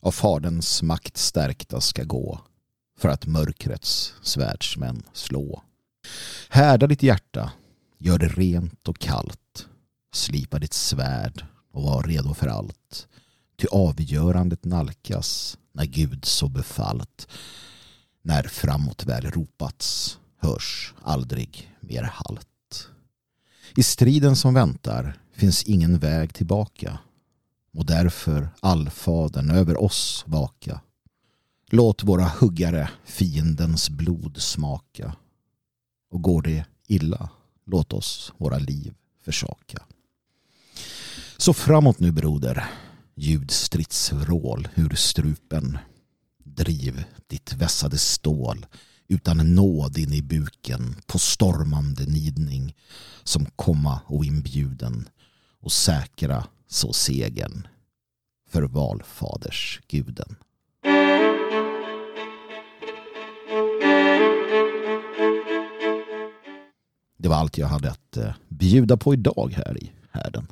Av 0.00 0.10
faderns 0.10 0.82
makt 0.82 1.16
stärkta 1.16 1.80
ska 1.80 2.04
gå 2.04 2.40
för 2.98 3.08
att 3.08 3.26
mörkrets 3.26 4.14
svärdsmän 4.22 5.02
slå. 5.12 5.62
Härda 6.48 6.86
ditt 6.86 7.02
hjärta, 7.02 7.52
gör 7.98 8.18
det 8.18 8.28
rent 8.28 8.88
och 8.88 8.98
kallt. 8.98 9.66
Slipa 10.12 10.58
ditt 10.58 10.74
svärd 10.74 11.46
och 11.72 11.82
var 11.82 12.02
redo 12.02 12.34
för 12.34 12.46
allt. 12.46 13.08
Ty 13.58 13.66
avgörandet 13.70 14.64
nalkas 14.64 15.58
när 15.72 15.84
Gud 15.84 16.24
så 16.24 16.48
befallt. 16.48 17.28
När 18.22 18.42
framåt 18.42 19.04
väl 19.04 19.30
ropats 19.30 20.18
hörs 20.40 20.94
aldrig 21.02 21.76
mer 21.80 22.02
halt. 22.02 22.51
I 23.76 23.82
striden 23.82 24.36
som 24.36 24.54
väntar 24.54 25.18
finns 25.32 25.64
ingen 25.64 25.98
väg 25.98 26.34
tillbaka 26.34 26.98
och 27.74 27.86
därför 27.86 28.48
allfadern 28.60 29.50
över 29.50 29.82
oss 29.82 30.24
vaka. 30.26 30.80
Låt 31.70 32.02
våra 32.02 32.24
huggare 32.24 32.90
fiendens 33.04 33.90
blod 33.90 34.36
smaka 34.42 35.16
och 36.10 36.22
går 36.22 36.42
det 36.42 36.64
illa, 36.86 37.28
låt 37.66 37.92
oss 37.92 38.32
våra 38.36 38.58
liv 38.58 38.94
försaka. 39.24 39.82
Så 41.36 41.52
framåt 41.52 42.00
nu 42.00 42.12
broder, 42.12 42.64
ljud 43.14 43.50
stridsvrål 43.50 44.68
ur 44.74 44.94
strupen. 44.94 45.78
Driv 46.44 47.04
ditt 47.26 47.52
vässade 47.52 47.98
stål 47.98 48.66
utan 49.08 49.54
nåd 49.54 49.98
in 49.98 50.12
i 50.12 50.22
buken 50.22 50.96
på 51.06 51.18
stormande 51.18 52.04
nidning 52.06 52.74
som 53.22 53.46
komma 53.56 54.00
oinbjuden 54.08 55.08
och 55.60 55.72
säkra 55.72 56.46
så 56.68 56.92
segern 56.92 57.66
för 58.50 58.62
valfaders 58.62 59.80
guden. 59.88 60.36
Det 67.16 67.28
var 67.28 67.36
allt 67.36 67.58
jag 67.58 67.66
hade 67.66 67.90
att 67.90 68.16
eh, 68.16 68.32
bjuda 68.48 68.96
på 68.96 69.14
idag 69.14 69.52
här 69.56 69.82
i 69.82 69.92
härden. 70.10 70.46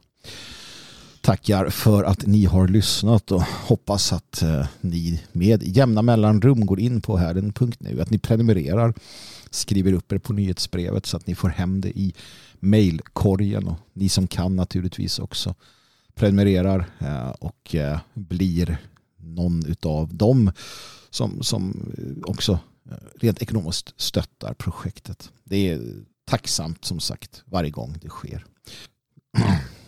Tackar 1.21 1.71
för 1.71 2.05
att 2.05 2.27
ni 2.27 2.45
har 2.45 2.69
lyssnat 2.69 3.33
och 3.33 3.43
hoppas 3.43 4.13
att 4.13 4.43
eh, 4.43 4.67
ni 4.81 5.23
med 5.33 5.63
jämna 5.63 6.03
mellanrum 6.03 6.67
går 6.67 6.81
in 6.81 7.01
på 7.01 7.17
härden.nu. 7.17 8.01
Att 8.01 8.11
ni 8.11 8.19
prenumererar, 8.19 8.95
skriver 9.51 9.93
upp 9.93 10.13
er 10.13 10.19
på 10.19 10.33
nyhetsbrevet 10.33 11.07
så 11.07 11.17
att 11.17 11.27
ni 11.27 11.35
får 11.35 11.49
hem 11.49 11.81
det 11.81 11.99
i 11.99 12.15
mailkorgen 12.61 13.69
och 13.69 13.77
ni 13.93 14.09
som 14.09 14.27
kan 14.27 14.57
naturligtvis 14.57 15.19
också 15.19 15.55
prenumererar 16.15 16.91
eh, 16.99 17.31
och 17.31 17.75
eh, 17.75 17.99
blir 18.15 18.79
någon 19.17 19.63
av 19.83 20.15
dem 20.15 20.53
som, 21.11 21.43
som 21.43 21.93
också 22.25 22.59
rent 23.21 23.43
ekonomiskt 23.43 23.95
stöttar 23.97 24.55
projektet. 24.55 25.31
Det 25.45 25.71
är 25.71 25.81
tacksamt 26.25 26.85
som 26.85 27.01
sagt 27.01 27.43
varje 27.45 27.71
gång 27.71 27.99
det 28.03 28.09
sker. 28.09 28.45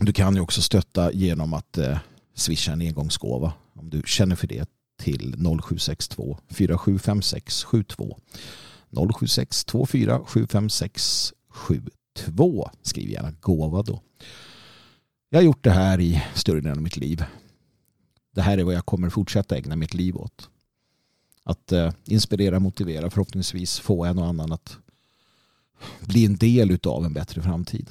Du 0.00 0.12
kan 0.12 0.34
ju 0.34 0.40
också 0.40 0.62
stötta 0.62 1.12
genom 1.12 1.54
att 1.54 1.78
eh, 1.78 1.98
swisha 2.34 2.72
en 2.72 2.80
engångsgåva 2.80 3.52
om 3.72 3.90
du 3.90 4.02
känner 4.06 4.36
för 4.36 4.46
det 4.46 4.70
till 4.98 5.32
0762 5.32 6.38
475672 6.48 8.18
0762 8.90 9.86
475672 9.86 12.70
Skriv 12.82 13.10
gärna 13.10 13.30
gåva 13.40 13.82
då. 13.82 14.00
Jag 15.30 15.38
har 15.38 15.44
gjort 15.44 15.64
det 15.64 15.70
här 15.70 16.00
i 16.00 16.22
större 16.34 16.60
delen 16.60 16.76
av 16.76 16.82
mitt 16.82 16.96
liv. 16.96 17.24
Det 18.34 18.42
här 18.42 18.58
är 18.58 18.64
vad 18.64 18.74
jag 18.74 18.86
kommer 18.86 19.10
fortsätta 19.10 19.56
ägna 19.56 19.76
mitt 19.76 19.94
liv 19.94 20.16
åt. 20.16 20.48
Att 21.42 21.72
eh, 21.72 21.92
inspirera, 22.04 22.60
motivera, 22.60 23.10
förhoppningsvis 23.10 23.78
få 23.78 24.04
en 24.04 24.18
och 24.18 24.26
annan 24.26 24.52
att 24.52 24.78
bli 26.00 26.26
en 26.26 26.36
del 26.36 26.78
av 26.82 27.04
en 27.04 27.12
bättre 27.12 27.42
framtid. 27.42 27.90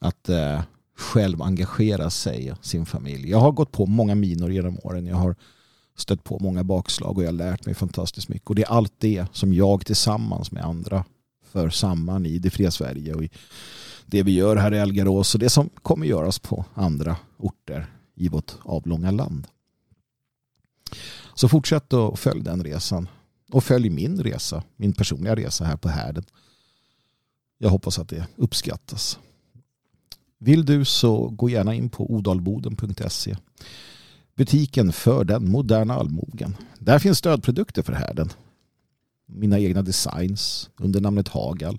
Att 0.00 0.28
eh, 0.28 0.62
själv 1.00 1.42
engagera 1.42 2.10
sig 2.10 2.52
och 2.52 2.66
sin 2.66 2.86
familj. 2.86 3.30
Jag 3.30 3.38
har 3.38 3.52
gått 3.52 3.72
på 3.72 3.86
många 3.86 4.14
minor 4.14 4.52
genom 4.52 4.78
åren. 4.82 5.06
Jag 5.06 5.16
har 5.16 5.36
stött 5.96 6.24
på 6.24 6.38
många 6.38 6.64
bakslag 6.64 7.16
och 7.16 7.22
jag 7.22 7.28
har 7.28 7.32
lärt 7.32 7.66
mig 7.66 7.74
fantastiskt 7.74 8.28
mycket. 8.28 8.48
Och 8.48 8.54
det 8.54 8.62
är 8.62 8.70
allt 8.70 8.92
det 8.98 9.26
som 9.32 9.54
jag 9.54 9.86
tillsammans 9.86 10.52
med 10.52 10.64
andra 10.64 11.04
för 11.44 11.70
samman 11.70 12.26
i 12.26 12.38
det 12.38 12.50
fria 12.50 12.70
Sverige 12.70 13.14
och 13.14 13.24
i 13.24 13.30
det 14.06 14.22
vi 14.22 14.32
gör 14.32 14.56
här 14.56 14.74
i 14.74 14.80
Algarås 14.80 15.34
och 15.34 15.40
det 15.40 15.50
som 15.50 15.70
kommer 15.82 16.06
göras 16.06 16.38
på 16.38 16.64
andra 16.74 17.16
orter 17.38 17.86
i 18.14 18.28
vårt 18.28 18.54
avlånga 18.62 19.10
land. 19.10 19.46
Så 21.34 21.48
fortsätt 21.48 21.92
att 21.92 22.18
följa 22.18 22.42
den 22.42 22.64
resan 22.64 23.08
och 23.52 23.64
följ 23.64 23.90
min 23.90 24.22
resa, 24.22 24.62
min 24.76 24.92
personliga 24.92 25.36
resa 25.36 25.64
här 25.64 25.76
på 25.76 25.88
härden. 25.88 26.24
Jag 27.58 27.70
hoppas 27.70 27.98
att 27.98 28.08
det 28.08 28.26
uppskattas. 28.36 29.18
Vill 30.42 30.64
du 30.64 30.84
så 30.84 31.28
gå 31.28 31.50
gärna 31.50 31.74
in 31.74 31.88
på 31.88 32.12
odalboden.se. 32.12 33.36
Butiken 34.36 34.92
för 34.92 35.24
den 35.24 35.50
moderna 35.50 35.94
allmogen. 35.94 36.56
Där 36.78 36.98
finns 36.98 37.18
stödprodukter 37.18 37.82
för 37.82 37.92
härden. 37.92 38.28
Mina 39.26 39.58
egna 39.58 39.82
designs 39.82 40.70
under 40.76 41.00
namnet 41.00 41.28
Hagal. 41.28 41.78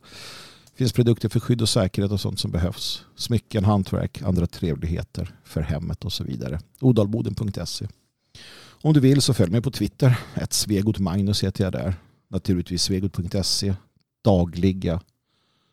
finns 0.76 0.94
produkter 0.94 1.30
för 1.30 1.40
skydd 1.40 1.62
och 1.62 1.70
säkerhet 1.70 2.12
och 2.12 2.22
sånt 2.22 2.40
som 2.40 2.52
behövs. 2.52 3.06
Smycken, 3.16 3.66
hantverk, 3.66 4.22
andra 4.22 4.48
trevligheter 4.48 5.36
för 5.44 5.62
hemmet 5.62 6.06
och 6.06 6.14
så 6.14 6.24
vidare. 6.24 6.60
Odalboden.se. 6.80 7.88
Om 8.82 8.94
du 8.94 9.00
vill 9.00 9.22
så 9.22 9.34
följ 9.34 9.52
mig 9.52 9.62
på 9.62 9.72
Twitter. 9.72 10.20
Ett 10.36 10.54
Svegot 10.54 11.00
Magnus 11.00 11.44
heter 11.44 11.64
jag 11.64 11.74
där. 11.74 11.94
Naturligtvis 12.28 12.84
svegot.se. 12.84 13.76
Dagliga 14.24 15.02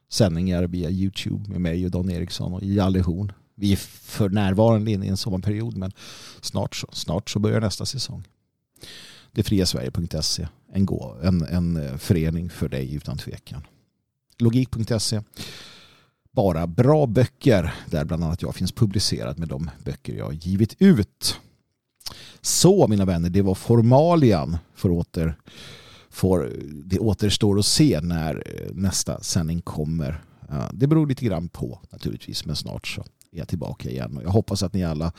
sändningar 0.09 0.63
via 0.63 0.91
Youtube 0.91 1.51
med 1.51 1.61
mig 1.61 1.85
och 1.85 1.91
Dan 1.91 2.11
Eriksson 2.11 2.55
och 2.55 2.65
Jalle 2.65 3.01
Horn. 3.01 3.33
Vi 3.55 3.73
är 3.73 3.77
för 3.77 4.29
närvarande 4.29 4.91
inne 4.91 5.07
i 5.07 5.09
en 5.09 5.17
sommarperiod 5.17 5.77
men 5.77 5.93
snart 6.41 6.77
så, 6.77 6.89
snart 6.93 7.31
så 7.31 7.39
börjar 7.39 7.61
nästa 7.61 7.87
säsong. 7.87 8.25
Detfriasverige.se 9.33 10.49
en, 10.73 10.89
en, 11.23 11.43
en 11.43 11.99
förening 11.99 12.51
för 12.51 12.69
dig 12.69 12.95
utan 12.95 13.19
tvekan. 13.19 13.67
Logik.se 14.39 15.21
bara 16.33 16.67
bra 16.67 17.07
böcker 17.07 17.75
där 17.87 18.05
bland 18.05 18.25
annat 18.25 18.43
jag 18.43 18.55
finns 18.55 18.73
publicerad 18.73 19.39
med 19.39 19.49
de 19.49 19.71
böcker 19.85 20.15
jag 20.15 20.25
har 20.25 20.33
givit 20.33 20.75
ut. 20.79 21.41
Så 22.41 22.89
mina 22.89 23.05
vänner, 23.05 23.31
det 23.31 23.43
var 23.43 23.55
formalian 23.55 24.59
för 24.75 24.91
åter 24.91 25.37
får, 26.19 26.53
det 26.85 26.99
återstår 26.99 27.59
att 27.59 27.67
se 27.67 28.01
när 28.01 28.43
eh, 28.47 28.75
nästa 28.75 29.21
sändning 29.21 29.61
kommer. 29.61 30.23
Eh, 30.51 30.69
det 30.73 30.87
beror 30.87 31.07
lite 31.07 31.25
grann 31.25 31.49
på 31.49 31.81
naturligtvis, 31.91 32.47
men 32.47 32.57
snart 32.57 32.87
så 32.87 33.01
är 33.33 33.39
jag 33.39 33.49
tillbaka 33.49 33.91
igen. 33.91 34.17
Och 34.17 34.23
jag 34.23 34.31
hoppas 34.31 34.63
att 34.63 34.75
ni 34.75 34.85
alla 34.85 35.13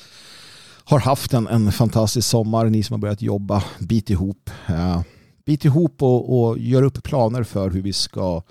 har 0.84 0.99
haft 0.99 1.34
en, 1.34 1.47
en 1.47 1.71
fantastisk 1.71 2.27
sommar, 2.27 2.65
ni 2.65 2.84
som 2.84 2.93
har 2.93 2.99
börjat 2.99 3.21
jobba, 3.21 3.63
bit 3.80 4.09
ihop. 4.09 4.49
Eh, 4.67 5.01
bit 5.45 5.65
ihop 5.65 6.01
och, 6.01 6.39
och 6.39 6.59
gör 6.59 6.84
upp 6.84 7.03
planer 7.03 7.43
för 7.43 7.69
hur 7.69 7.81
vi 7.81 7.93
ska 7.93 8.43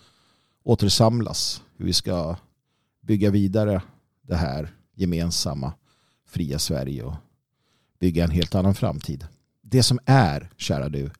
återsamlas, 0.65 1.63
hur 1.77 1.85
vi 1.85 1.93
ska 1.93 2.37
bygga 3.03 3.31
vidare 3.31 3.83
det 4.23 4.37
här 4.37 4.75
gemensamma 4.95 5.73
fria 6.29 6.59
Sverige 6.59 7.03
och 7.03 7.15
bygga 8.01 8.25
en 8.25 8.31
helt 8.31 8.55
annan 8.55 8.75
framtid. 8.75 9.27
Det 9.63 9.83
som 9.83 9.99
är, 10.05 10.51
kära 10.57 10.89
du, 10.89 11.11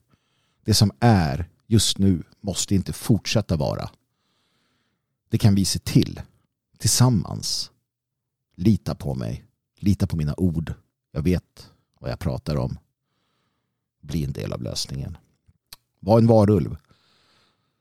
det 0.69 0.73
som 0.73 0.91
är 0.99 1.49
just 1.67 1.97
nu 1.97 2.23
måste 2.41 2.75
inte 2.75 2.93
fortsätta 2.93 3.55
vara. 3.55 3.89
Det 5.29 5.37
kan 5.37 5.55
vi 5.55 5.65
se 5.65 5.79
till 5.79 6.21
tillsammans. 6.77 7.71
Lita 8.55 8.95
på 8.95 9.15
mig. 9.15 9.45
Lita 9.79 10.07
på 10.07 10.15
mina 10.17 10.33
ord. 10.37 10.73
Jag 11.11 11.21
vet 11.21 11.71
vad 11.99 12.11
jag 12.11 12.19
pratar 12.19 12.55
om. 12.55 12.77
Bli 14.01 14.23
en 14.23 14.31
del 14.31 14.53
av 14.53 14.61
lösningen. 14.61 15.17
Var 15.99 16.19
en 16.19 16.27
varulv. 16.27 16.77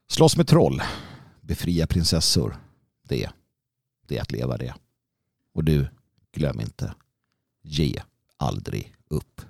Slåss 0.07 0.37
med 0.37 0.49
troll. 0.49 0.83
Befria 1.41 1.87
prinsessor. 1.87 2.57
Det, 3.03 3.31
det 4.07 4.19
är 4.19 4.23
att 4.23 4.33
leva 4.33 4.57
det. 4.57 4.75
Och 5.53 5.65
du, 5.65 5.89
glöm 6.33 6.61
inte. 6.61 6.95
Ge 7.63 8.03
aldrig 8.37 8.95
upp. 9.09 9.41